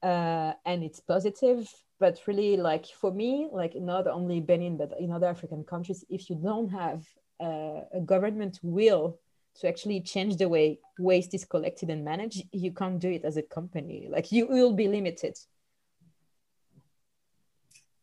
uh, 0.04 0.54
and 0.66 0.84
it's 0.84 1.00
positive. 1.00 1.70
But 2.00 2.22
really, 2.28 2.56
like 2.58 2.86
for 2.86 3.12
me, 3.12 3.50
like 3.52 3.76
not 3.76 4.08
only 4.08 4.40
Benin 4.40 4.78
but 4.78 4.94
in 5.00 5.12
other 5.12 5.28
African 5.28 5.64
countries, 5.64 6.06
if 6.10 6.30
you 6.30 6.36
don't 6.38 6.70
have 6.70 7.06
uh, 7.42 7.82
a 7.94 8.02
government 8.06 8.60
will 8.64 9.20
to 9.60 9.68
actually 9.68 10.02
change 10.02 10.38
the 10.38 10.48
way 10.48 10.80
waste 10.98 11.34
is 11.34 11.44
collected 11.44 11.90
and 11.90 12.06
managed, 12.06 12.44
you 12.52 12.72
can't 12.72 13.00
do 13.00 13.10
it 13.10 13.26
as 13.26 13.36
a 13.36 13.42
company. 13.42 14.08
Like 14.10 14.32
you 14.32 14.48
will 14.48 14.74
be 14.74 14.88
limited. 14.88 15.38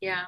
Yeah, 0.01 0.25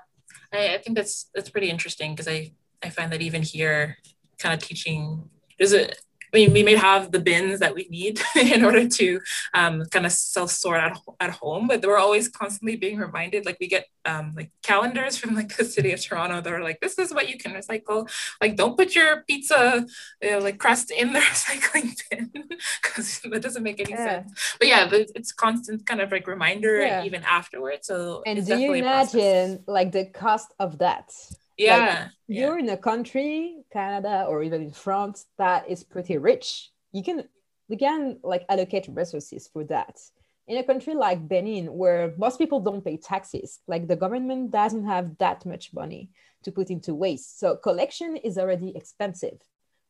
I, 0.53 0.75
I 0.75 0.79
think 0.79 0.97
that's 0.97 1.29
that's 1.35 1.51
pretty 1.51 1.69
interesting 1.69 2.13
because 2.13 2.29
I 2.29 2.53
I 2.83 2.91
find 2.91 3.13
that 3.13 3.23
even 3.23 3.43
here, 3.43 3.97
kind 4.39 4.55
of 4.55 4.67
teaching 4.67 5.29
there's 5.59 5.73
a 5.73 5.91
I 6.33 6.37
mean, 6.37 6.53
we 6.53 6.63
may 6.63 6.77
have 6.77 7.11
the 7.11 7.21
bins 7.21 7.61
that 7.61 7.75
we 7.75 7.87
need 7.89 8.21
in 8.37 8.65
order 8.65 8.87
to 8.87 9.21
um, 9.55 9.85
kind 9.87 10.05
of 10.05 10.13
self 10.13 10.51
sort 10.51 10.79
at, 10.79 10.99
at 11.21 11.31
home, 11.31 11.69
but 11.69 11.85
we're 11.85 11.97
always 11.97 12.29
constantly 12.29 12.77
being 12.77 12.99
reminded. 12.99 13.47
Like 13.47 13.57
we 13.61 13.67
get 13.67 13.87
um, 14.05 14.35
like 14.37 14.51
calendars 14.63 15.17
from 15.17 15.35
like 15.35 15.57
the 15.57 15.65
city 15.65 15.93
of 15.93 16.03
Toronto 16.03 16.41
that 16.41 16.53
are 16.53 16.63
like, 16.63 16.81
this 16.81 16.99
is 16.99 17.15
what 17.15 17.31
you 17.31 17.39
can 17.39 17.53
recycle. 17.53 18.11
Like, 18.41 18.57
don't 18.57 18.77
put 18.77 18.95
your 18.95 19.25
pizza 19.27 19.87
uh, 20.31 20.41
like 20.41 20.59
crust 20.59 20.91
in 20.91 21.13
the 21.13 21.21
recycling 21.33 21.99
bin 22.11 22.31
because 22.83 23.21
that 23.21 23.41
doesn't 23.41 23.63
make 23.63 23.81
any 23.81 23.93
yeah. 23.93 24.05
sense. 24.05 24.57
But 24.59 24.69
yeah, 24.69 24.89
it's 24.93 25.33
constant 25.33 25.87
kind 25.87 26.01
of 26.01 26.13
like 26.13 26.27
reminder 26.27 26.83
yeah. 26.83 27.05
even 27.05 27.23
afterwards. 27.25 27.87
So 27.87 28.23
and 28.27 28.47
do 28.47 28.59
you 28.59 28.75
imagine 28.75 29.65
like 29.67 29.93
the 29.93 30.05
cost 30.07 30.53
of 30.59 30.79
that? 30.79 31.11
Yeah, 31.59 32.03
like, 32.03 32.11
you're 32.29 32.59
in 32.59 32.69
a 32.69 32.77
country 32.77 33.57
canada 33.73 34.25
or 34.29 34.43
even 34.43 34.63
in 34.63 34.71
france 34.71 35.27
that 35.37 35.69
is 35.69 35.83
pretty 35.83 36.17
rich. 36.17 36.71
You 36.93 37.03
can 37.03 37.25
you 37.69 37.77
can 37.77 38.19
like 38.23 38.47
allocate 38.49 38.89
resources 38.89 39.49
for 39.53 39.65
that. 39.65 39.99
In 40.47 40.57
a 40.57 40.63
country 40.63 40.95
like 40.95 41.29
benin 41.29 41.67
where 41.75 42.15
most 42.17 42.39
people 42.39 42.61
don't 42.61 42.85
pay 42.85 42.97
taxes 42.97 43.61
like 43.67 43.87
the 43.87 43.97
government 43.97 44.51
doesn't 44.51 44.87
have 44.87 45.19
that 45.19 45.45
much 45.45 45.75
money 45.75 46.11
to 46.45 46.53
put 46.53 46.71
into 46.71 46.95
waste. 46.95 47.41
So 47.41 47.57
collection 47.57 48.17
is 48.17 48.39
already 48.39 48.75
expensive. 48.75 49.39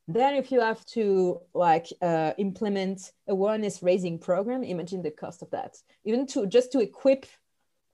Then 0.08 0.34
if 0.34 0.50
you 0.50 0.60
have 0.60 0.84
to 0.86 1.40
like 1.54 1.86
uh, 2.00 2.32
implement 2.38 3.12
awareness 3.28 3.82
raising 3.82 4.18
program 4.18 4.64
imagine 4.64 5.02
the 5.02 5.10
cost 5.10 5.42
of 5.42 5.50
that. 5.50 5.76
Even 6.04 6.26
to 6.28 6.46
just 6.46 6.72
to 6.72 6.80
equip 6.80 7.26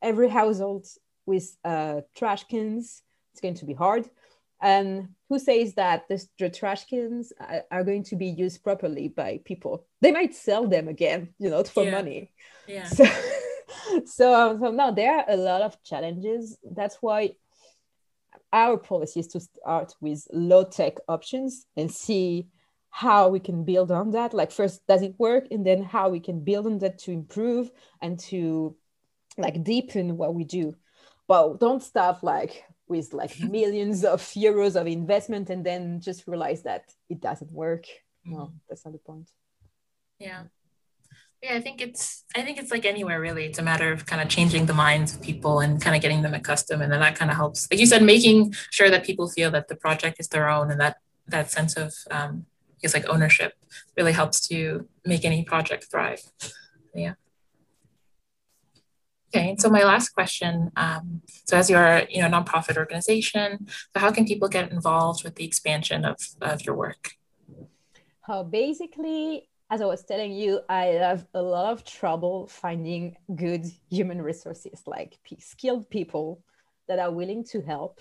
every 0.01 0.29
household 0.29 0.87
with 1.27 1.57
uh, 1.65 2.03
trash 2.15 2.45
cans 2.45 3.03
it's 3.35 3.41
going 3.41 3.55
to 3.55 3.65
be 3.65 3.75
hard. 3.75 4.09
And 4.63 5.09
who 5.29 5.41
says 5.41 5.75
that 5.75 6.09
this, 6.09 6.29
the 6.39 6.49
trash 6.49 6.85
cans 6.85 7.33
are 7.69 7.83
going 7.83 8.05
to 8.05 8.17
be 8.17 8.27
used 8.27 8.63
properly 8.63 9.09
by 9.09 9.41
people? 9.45 9.87
They 10.01 10.13
might 10.13 10.37
sell 10.37 10.69
them 10.69 10.87
again, 10.87 11.35
you 11.41 11.51
know, 11.51 11.65
for 11.65 11.83
yeah. 11.83 11.91
money. 11.91 12.31
Yeah. 12.69 12.87
So, 12.87 13.05
so, 14.07 14.35
um, 14.35 14.61
so 14.61 14.71
now 14.71 14.93
there 14.93 15.19
are 15.19 15.25
a 15.29 15.37
lot 15.37 15.63
of 15.63 15.83
challenges. 15.83 16.57
That's 16.63 16.99
why 17.01 17.35
our 18.53 18.79
policy 18.79 19.19
is 19.19 19.27
to 19.29 19.41
start 19.41 19.97
with 20.01 20.29
low 20.33 20.63
tech 20.63 20.99
options 21.09 21.67
and 21.77 21.91
see 21.91 22.47
how 22.91 23.31
we 23.31 23.41
can 23.41 23.65
build 23.65 23.91
on 23.91 24.13
that. 24.13 24.33
Like 24.33 24.53
first, 24.53 24.87
does 24.87 25.03
it 25.03 25.17
work? 25.19 25.49
And 25.51 25.67
then 25.67 25.83
how 25.83 26.11
we 26.11 26.21
can 26.21 26.45
build 26.45 26.67
on 26.67 26.79
that 26.79 27.01
to 27.01 27.11
improve 27.11 27.73
and 28.01 28.21
to 28.31 28.77
like 29.37 29.65
deepen 29.65 30.17
what 30.17 30.37
we 30.37 30.45
do. 30.45 30.77
But 31.27 31.59
don't 31.59 31.83
start 31.83 32.23
like 32.23 32.65
with 32.97 33.13
like 33.13 33.35
millions 33.59 34.05
of 34.05 34.21
euros 34.47 34.75
of 34.81 34.87
investment 34.87 35.51
and 35.51 35.65
then 35.69 36.01
just 36.01 36.21
realize 36.27 36.63
that 36.63 36.85
it 37.09 37.21
doesn't 37.21 37.53
work. 37.53 37.85
Mm-hmm. 37.85 38.35
well 38.35 38.55
that's 38.69 38.85
not 38.85 38.93
the 38.93 39.05
point. 39.11 39.29
Yeah. 40.19 40.43
Yeah 41.43 41.55
i 41.59 41.61
think 41.65 41.77
it's 41.87 42.05
i 42.39 42.41
think 42.45 42.57
it's 42.61 42.73
like 42.75 42.87
anywhere 42.95 43.21
really. 43.27 43.45
It's 43.49 43.63
a 43.65 43.69
matter 43.71 43.89
of 43.95 43.99
kind 44.11 44.23
of 44.23 44.29
changing 44.37 44.65
the 44.67 44.79
minds 44.87 45.09
of 45.15 45.19
people 45.31 45.55
and 45.65 45.73
kind 45.85 45.95
of 45.97 46.01
getting 46.05 46.23
them 46.25 46.35
accustomed 46.41 46.83
and 46.83 46.91
then 46.93 47.03
that 47.07 47.17
kind 47.19 47.31
of 47.33 47.37
helps. 47.43 47.61
Like 47.71 47.81
you 47.83 47.89
said 47.93 48.03
making 48.15 48.39
sure 48.77 48.91
that 48.93 49.07
people 49.09 49.27
feel 49.37 49.51
that 49.57 49.67
the 49.71 49.79
project 49.85 50.17
is 50.23 50.29
their 50.29 50.47
own 50.57 50.67
and 50.73 50.81
that 50.85 50.95
that 51.35 51.47
sense 51.57 51.73
of 51.85 51.91
um 52.17 52.33
i 52.75 52.79
guess 52.81 52.95
like 52.99 53.09
ownership 53.15 53.53
really 53.99 54.15
helps 54.21 54.39
to 54.49 54.59
make 55.13 55.25
any 55.31 55.41
project 55.53 55.83
thrive. 55.91 56.23
Yeah 57.05 57.15
Okay, 59.35 59.57
so 59.59 59.69
my 59.69 59.83
last 59.83 60.11
question. 60.11 60.71
Um, 60.77 61.21
so, 61.45 61.57
as 61.57 61.69
your 61.69 62.03
you 62.09 62.23
know 62.23 62.29
nonprofit 62.29 62.77
organization, 62.77 63.67
so 63.67 63.97
how 63.97 64.13
can 64.13 64.27
people 64.27 64.49
get 64.49 64.71
involved 64.71 65.25
with 65.25 65.35
the 65.35 65.45
expansion 65.45 66.05
of, 66.05 66.17
of 66.41 66.63
your 66.63 66.77
work? 66.77 67.11
How 68.21 68.45
basically, 68.45 69.49
as 69.71 69.81
I 69.83 69.87
was 69.87 70.05
telling 70.05 70.31
you, 70.31 70.61
I 70.69 70.85
have 71.09 71.27
a 71.35 71.43
lot 71.43 71.73
of 71.73 71.85
trouble 71.85 72.47
finding 72.47 73.17
good 73.35 73.67
human 73.91 74.23
resources, 74.23 74.83
like 74.87 75.19
skilled 75.41 75.91
people 75.91 76.41
that 76.87 77.01
are 77.01 77.11
willing 77.11 77.43
to 77.47 77.61
help. 77.61 78.01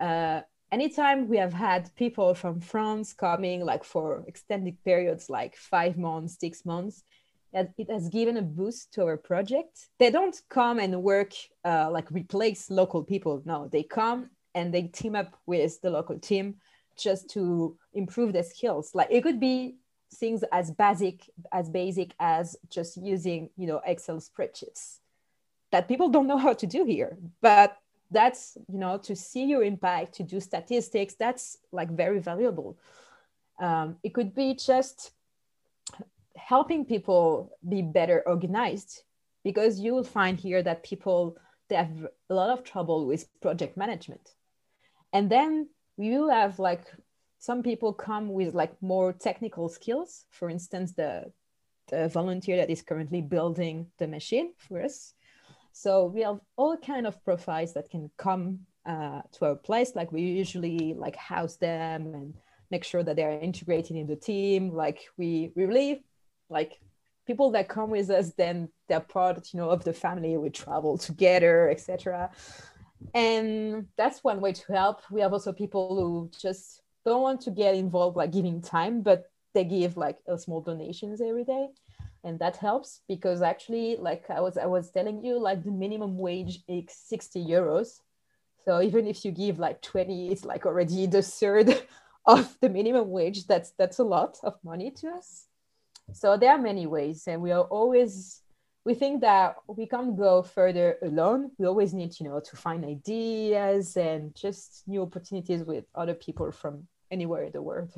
Uh, 0.00 0.40
anytime 0.72 1.28
we 1.28 1.36
have 1.36 1.52
had 1.52 1.94
people 1.94 2.34
from 2.34 2.60
France 2.60 3.12
coming, 3.12 3.64
like 3.64 3.84
for 3.84 4.24
extended 4.26 4.82
periods, 4.82 5.30
like 5.30 5.54
five 5.54 5.96
months, 5.96 6.40
six 6.40 6.64
months, 6.64 7.04
it 7.56 7.90
has 7.90 8.08
given 8.08 8.36
a 8.36 8.42
boost 8.42 8.92
to 8.94 9.04
our 9.04 9.16
project. 9.16 9.88
They 9.98 10.10
don't 10.10 10.40
come 10.50 10.78
and 10.78 11.02
work 11.02 11.32
uh, 11.64 11.90
like 11.90 12.10
replace 12.10 12.70
local 12.70 13.02
people. 13.02 13.42
No, 13.44 13.68
they 13.70 13.82
come 13.82 14.30
and 14.54 14.72
they 14.72 14.82
team 14.82 15.14
up 15.14 15.38
with 15.46 15.80
the 15.80 15.90
local 15.90 16.18
team 16.18 16.56
just 16.98 17.30
to 17.30 17.76
improve 17.94 18.32
their 18.32 18.42
skills. 18.42 18.90
Like 18.94 19.08
it 19.10 19.22
could 19.22 19.40
be 19.40 19.76
things 20.14 20.44
as 20.52 20.70
basic 20.70 21.28
as 21.52 21.68
basic 21.68 22.14
as 22.20 22.56
just 22.70 22.96
using 22.96 23.50
you 23.56 23.66
know 23.66 23.80
Excel 23.84 24.18
spreadsheets 24.18 24.98
that 25.72 25.88
people 25.88 26.08
don't 26.08 26.26
know 26.26 26.38
how 26.38 26.52
to 26.52 26.66
do 26.66 26.84
here. 26.84 27.18
But 27.40 27.76
that's 28.10 28.56
you 28.68 28.78
know 28.78 28.98
to 28.98 29.16
see 29.16 29.44
your 29.44 29.62
impact, 29.62 30.14
to 30.14 30.22
do 30.22 30.40
statistics. 30.40 31.14
That's 31.14 31.58
like 31.72 31.90
very 31.90 32.18
valuable. 32.18 32.78
Um, 33.58 33.96
it 34.02 34.12
could 34.12 34.34
be 34.34 34.54
just 34.54 35.12
helping 36.36 36.84
people 36.84 37.50
be 37.68 37.82
better 37.82 38.22
organized 38.26 39.02
because 39.44 39.80
you 39.80 39.94
will 39.94 40.04
find 40.04 40.38
here 40.38 40.62
that 40.62 40.82
people 40.82 41.36
they 41.68 41.76
have 41.76 42.06
a 42.30 42.34
lot 42.34 42.50
of 42.50 42.62
trouble 42.62 43.06
with 43.06 43.28
project 43.40 43.76
management. 43.76 44.30
And 45.12 45.28
then 45.28 45.68
we 45.96 46.10
will 46.10 46.30
have 46.30 46.58
like 46.58 46.84
some 47.38 47.62
people 47.62 47.92
come 47.92 48.28
with 48.32 48.54
like 48.54 48.80
more 48.80 49.12
technical 49.12 49.68
skills. 49.68 50.26
For 50.30 50.48
instance 50.48 50.92
the 50.92 51.32
the 51.88 52.08
volunteer 52.08 52.56
that 52.56 52.70
is 52.70 52.82
currently 52.82 53.20
building 53.20 53.86
the 53.98 54.06
machine 54.06 54.52
for 54.56 54.82
us. 54.82 55.14
So 55.72 56.06
we 56.06 56.22
have 56.22 56.40
all 56.56 56.76
kind 56.76 57.06
of 57.06 57.22
profiles 57.24 57.74
that 57.74 57.90
can 57.90 58.10
come 58.16 58.60
uh, 58.86 59.20
to 59.32 59.44
our 59.44 59.56
place. 59.56 59.94
Like 59.94 60.10
we 60.10 60.22
usually 60.22 60.94
like 60.94 61.16
house 61.16 61.56
them 61.56 62.14
and 62.14 62.34
make 62.70 62.82
sure 62.82 63.02
that 63.02 63.16
they're 63.16 63.38
integrated 63.38 63.96
in 63.96 64.06
the 64.06 64.16
team. 64.16 64.72
Like 64.72 65.04
we, 65.16 65.52
we 65.54 65.66
really 65.66 66.04
like 66.48 66.78
people 67.26 67.50
that 67.50 67.68
come 67.68 67.90
with 67.90 68.08
us 68.10 68.32
then 68.38 68.68
they're 68.88 69.00
part 69.00 69.52
you 69.52 69.58
know 69.60 69.70
of 69.70 69.84
the 69.84 69.92
family. 69.92 70.36
We 70.36 70.50
travel 70.50 70.98
together 70.98 71.68
etc 71.70 72.30
and 73.14 73.86
that's 73.96 74.24
one 74.24 74.40
way 74.40 74.52
to 74.52 74.72
help. 74.72 75.02
We 75.10 75.20
have 75.20 75.32
also 75.32 75.52
people 75.52 75.96
who 75.96 76.30
just 76.40 76.82
don't 77.04 77.22
want 77.22 77.40
to 77.42 77.50
get 77.50 77.74
involved 77.74 78.16
like 78.16 78.32
giving 78.32 78.60
time 78.60 79.02
but 79.02 79.30
they 79.54 79.64
give 79.64 79.96
like 79.96 80.18
a 80.26 80.38
small 80.38 80.60
donations 80.60 81.20
every 81.20 81.44
day. 81.44 81.68
And 82.24 82.38
that 82.40 82.56
helps 82.56 83.02
because 83.06 83.40
actually 83.40 83.96
like 83.96 84.24
i 84.30 84.40
was 84.40 84.58
i 84.58 84.66
was 84.66 84.90
telling 84.90 85.24
you 85.24 85.38
like 85.38 85.62
the 85.62 85.70
minimum 85.70 86.18
wage 86.18 86.60
is 86.68 86.84
60 86.88 87.44
euros. 87.44 88.00
So 88.64 88.82
even 88.82 89.06
if 89.06 89.24
you 89.24 89.30
give 89.30 89.58
like 89.58 89.80
20 89.82 90.32
it's 90.32 90.44
like 90.44 90.66
already 90.66 91.06
the 91.06 91.22
third 91.22 91.82
of 92.26 92.56
the 92.60 92.68
minimum 92.68 93.10
wage. 93.10 93.46
That's 93.46 93.72
that's 93.78 93.98
a 93.98 94.04
lot 94.04 94.38
of 94.42 94.54
money 94.64 94.90
to 95.00 95.08
us 95.08 95.46
so 96.12 96.36
there 96.36 96.52
are 96.52 96.58
many 96.58 96.86
ways, 96.86 97.24
and 97.26 97.42
we 97.42 97.52
are 97.52 97.64
always 97.64 98.42
we 98.84 98.94
think 98.94 99.20
that 99.20 99.56
we 99.66 99.84
can't 99.86 100.16
go 100.16 100.42
further 100.42 100.96
alone. 101.02 101.50
We 101.58 101.66
always 101.66 101.92
need, 101.92 102.18
you 102.20 102.28
know, 102.28 102.38
to 102.38 102.56
find 102.56 102.84
ideas 102.84 103.96
and 103.96 104.32
just 104.36 104.84
new 104.86 105.02
opportunities 105.02 105.64
with 105.64 105.86
other 105.92 106.14
people 106.14 106.52
from 106.52 106.86
anywhere 107.10 107.42
in 107.42 107.52
the 107.52 107.62
world. 107.62 107.92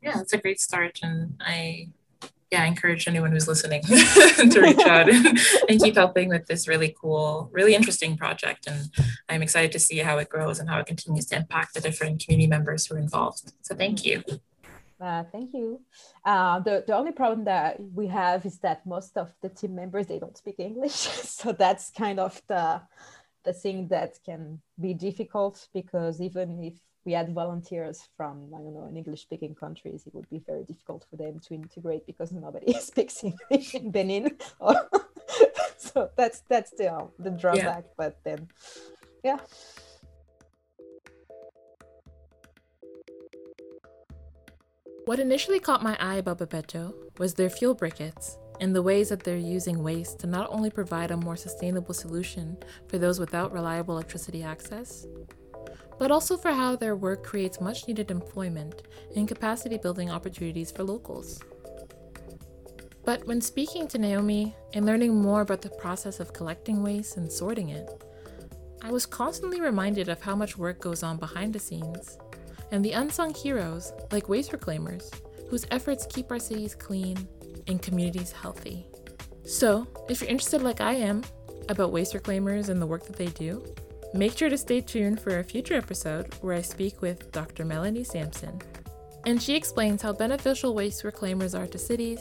Yeah, 0.00 0.20
it's 0.20 0.32
a 0.32 0.38
great 0.38 0.58
start, 0.58 1.00
and 1.02 1.34
I 1.38 1.90
yeah, 2.50 2.62
I 2.62 2.66
encourage 2.66 3.08
anyone 3.08 3.32
who's 3.32 3.48
listening 3.48 3.82
to 3.82 4.60
reach 4.60 4.86
out 4.86 5.10
and, 5.10 5.38
and, 5.68 5.80
keep 5.80 5.96
helping 5.96 6.28
with 6.28 6.46
this 6.46 6.68
really 6.68 6.94
cool, 7.00 7.50
really 7.52 7.74
interesting 7.74 8.16
project. 8.16 8.68
And 8.68 8.88
I'm 9.28 9.42
excited 9.42 9.72
to 9.72 9.80
see 9.80 9.98
how 9.98 10.18
it 10.18 10.28
grows 10.28 10.60
and 10.60 10.68
how 10.68 10.78
it 10.78 10.86
continues 10.86 11.26
to 11.26 11.36
impact 11.36 11.74
the 11.74 11.80
different 11.80 12.24
community 12.24 12.46
members 12.46 12.86
who 12.86 12.94
are 12.94 12.98
involved. 12.98 13.52
So 13.62 13.74
thank 13.74 14.04
you. 14.04 14.22
Uh, 15.00 15.24
thank 15.30 15.52
you. 15.52 15.80
Uh, 16.24 16.58
the, 16.60 16.84
the 16.86 16.96
only 16.96 17.12
problem 17.12 17.44
that 17.44 17.76
we 17.94 18.06
have 18.06 18.46
is 18.46 18.58
that 18.58 18.86
most 18.86 19.16
of 19.16 19.32
the 19.42 19.48
team 19.48 19.74
members 19.74 20.06
they 20.06 20.18
don't 20.18 20.36
speak 20.36 20.56
English, 20.58 20.92
so 21.38 21.52
that's 21.52 21.90
kind 21.90 22.18
of 22.18 22.40
the 22.48 22.80
the 23.44 23.52
thing 23.52 23.86
that 23.88 24.18
can 24.24 24.60
be 24.80 24.92
difficult 24.92 25.68
because 25.72 26.20
even 26.20 26.62
if 26.62 26.74
we 27.04 27.12
had 27.12 27.32
volunteers 27.32 28.08
from 28.16 28.50
I 28.52 28.58
don't 28.58 28.74
know 28.74 28.86
in 28.90 28.96
English 28.96 29.22
speaking 29.22 29.54
countries, 29.54 30.02
it 30.06 30.14
would 30.14 30.28
be 30.28 30.42
very 30.44 30.64
difficult 30.64 31.06
for 31.08 31.16
them 31.16 31.38
to 31.46 31.54
integrate 31.54 32.06
because 32.06 32.32
nobody 32.32 32.72
speaks 32.80 33.22
English 33.22 33.74
in 33.74 33.90
Benin. 33.90 34.36
so 35.78 36.10
that's 36.16 36.42
that's 36.48 36.72
the 36.72 37.08
the 37.18 37.30
drawback. 37.30 37.84
Yeah. 37.84 37.96
But 37.96 38.18
then, 38.24 38.48
yeah. 39.22 39.38
What 45.06 45.20
initially 45.20 45.60
caught 45.60 45.84
my 45.84 45.96
eye 46.00 46.16
about 46.16 46.38
Gbobètò 46.38 46.92
was 47.18 47.32
their 47.32 47.48
fuel 47.48 47.76
briquettes 47.76 48.38
and 48.60 48.74
the 48.74 48.82
ways 48.82 49.10
that 49.10 49.22
they're 49.22 49.36
using 49.36 49.84
waste 49.84 50.18
to 50.18 50.26
not 50.26 50.48
only 50.50 50.68
provide 50.68 51.12
a 51.12 51.16
more 51.16 51.36
sustainable 51.36 51.94
solution 51.94 52.56
for 52.88 52.98
those 52.98 53.20
without 53.20 53.52
reliable 53.52 53.94
electricity 53.94 54.42
access, 54.42 55.06
but 56.00 56.10
also 56.10 56.36
for 56.36 56.50
how 56.50 56.74
their 56.74 56.96
work 56.96 57.22
creates 57.22 57.60
much 57.60 57.86
needed 57.86 58.10
employment 58.10 58.82
and 59.14 59.28
capacity 59.28 59.78
building 59.78 60.10
opportunities 60.10 60.72
for 60.72 60.82
locals. 60.82 61.40
But 63.04 63.24
when 63.28 63.40
speaking 63.40 63.86
to 63.86 63.98
Naomi 63.98 64.56
and 64.74 64.84
learning 64.84 65.14
more 65.14 65.42
about 65.42 65.62
the 65.62 65.70
process 65.70 66.18
of 66.18 66.32
collecting 66.32 66.82
waste 66.82 67.16
and 67.16 67.30
sorting 67.30 67.68
it, 67.68 67.88
I 68.82 68.90
was 68.90 69.06
constantly 69.06 69.60
reminded 69.60 70.08
of 70.08 70.20
how 70.20 70.34
much 70.34 70.58
work 70.58 70.80
goes 70.80 71.04
on 71.04 71.16
behind 71.18 71.52
the 71.52 71.60
scenes 71.60 72.18
and 72.70 72.84
the 72.84 72.92
unsung 72.92 73.34
heroes 73.34 73.92
like 74.12 74.28
waste 74.28 74.52
reclaimers 74.52 75.10
whose 75.48 75.66
efforts 75.70 76.06
keep 76.06 76.30
our 76.30 76.38
cities 76.38 76.74
clean 76.74 77.28
and 77.68 77.82
communities 77.82 78.32
healthy. 78.32 78.86
So, 79.44 79.86
if 80.08 80.20
you're 80.20 80.30
interested 80.30 80.62
like 80.62 80.80
I 80.80 80.94
am 80.94 81.22
about 81.68 81.92
waste 81.92 82.14
reclaimers 82.14 82.68
and 82.68 82.82
the 82.82 82.86
work 82.86 83.06
that 83.06 83.16
they 83.16 83.26
do, 83.26 83.64
Make 84.16 84.38
sure 84.38 84.48
to 84.48 84.56
stay 84.56 84.80
tuned 84.80 85.20
for 85.20 85.38
a 85.38 85.44
future 85.44 85.74
episode 85.74 86.32
where 86.40 86.56
I 86.56 86.62
speak 86.62 87.02
with 87.02 87.30
Dr. 87.32 87.66
Melanie 87.66 88.02
Samson. 88.02 88.62
And 89.26 89.42
she 89.42 89.54
explains 89.54 90.00
how 90.00 90.14
beneficial 90.14 90.74
waste 90.74 91.02
reclaimers 91.02 91.58
are 91.58 91.66
to 91.66 91.78
cities, 91.78 92.20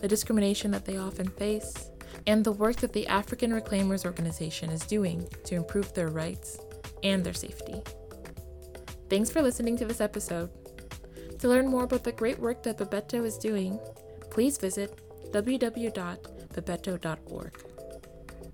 the 0.00 0.08
discrimination 0.08 0.72
that 0.72 0.84
they 0.84 0.96
often 0.96 1.28
face, 1.28 1.90
and 2.26 2.42
the 2.42 2.50
work 2.50 2.76
that 2.76 2.92
the 2.92 3.06
African 3.06 3.52
Reclaimers 3.52 4.04
Organization 4.04 4.70
is 4.70 4.80
doing 4.86 5.28
to 5.44 5.54
improve 5.54 5.92
their 5.94 6.08
rights 6.08 6.58
and 7.04 7.22
their 7.22 7.34
safety. 7.34 7.80
Thanks 9.08 9.30
for 9.30 9.40
listening 9.42 9.76
to 9.78 9.84
this 9.84 10.00
episode. 10.00 10.50
To 11.38 11.48
learn 11.48 11.68
more 11.68 11.84
about 11.84 12.02
the 12.02 12.10
great 12.12 12.38
work 12.38 12.62
that 12.64 12.78
Gbobètò 12.78 13.24
is 13.24 13.38
doing, 13.38 13.78
please 14.30 14.58
visit 14.58 15.00
www.bebeto.org. 15.32 17.62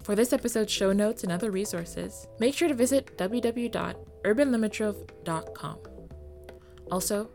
For 0.03 0.15
this 0.17 0.33
episode's 0.33 0.73
show 0.73 0.93
notes 0.93 1.23
and 1.23 1.31
other 1.31 1.53
resources, 1.53 2.27
make 2.41 2.55
sure 2.55 2.69
to 2.69 2.75
visit 2.75 3.17
www.urbanlimitrove.com. 3.17 5.79
Also, 6.91 7.31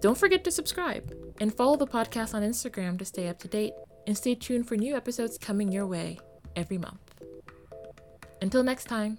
don't 0.00 0.18
forget 0.18 0.44
to 0.44 0.50
subscribe 0.50 1.14
and 1.40 1.54
follow 1.54 1.76
the 1.76 1.86
podcast 1.86 2.34
on 2.34 2.42
Instagram 2.42 2.98
to 2.98 3.04
stay 3.04 3.28
up 3.28 3.38
to 3.40 3.48
date 3.48 3.74
and 4.06 4.16
stay 4.16 4.34
tuned 4.34 4.66
for 4.68 4.76
new 4.76 4.96
episodes 4.96 5.36
coming 5.36 5.70
your 5.70 5.86
way 5.86 6.18
every 6.56 6.78
month. 6.78 7.00
Until 8.40 8.62
next 8.62 8.84
time. 8.84 9.18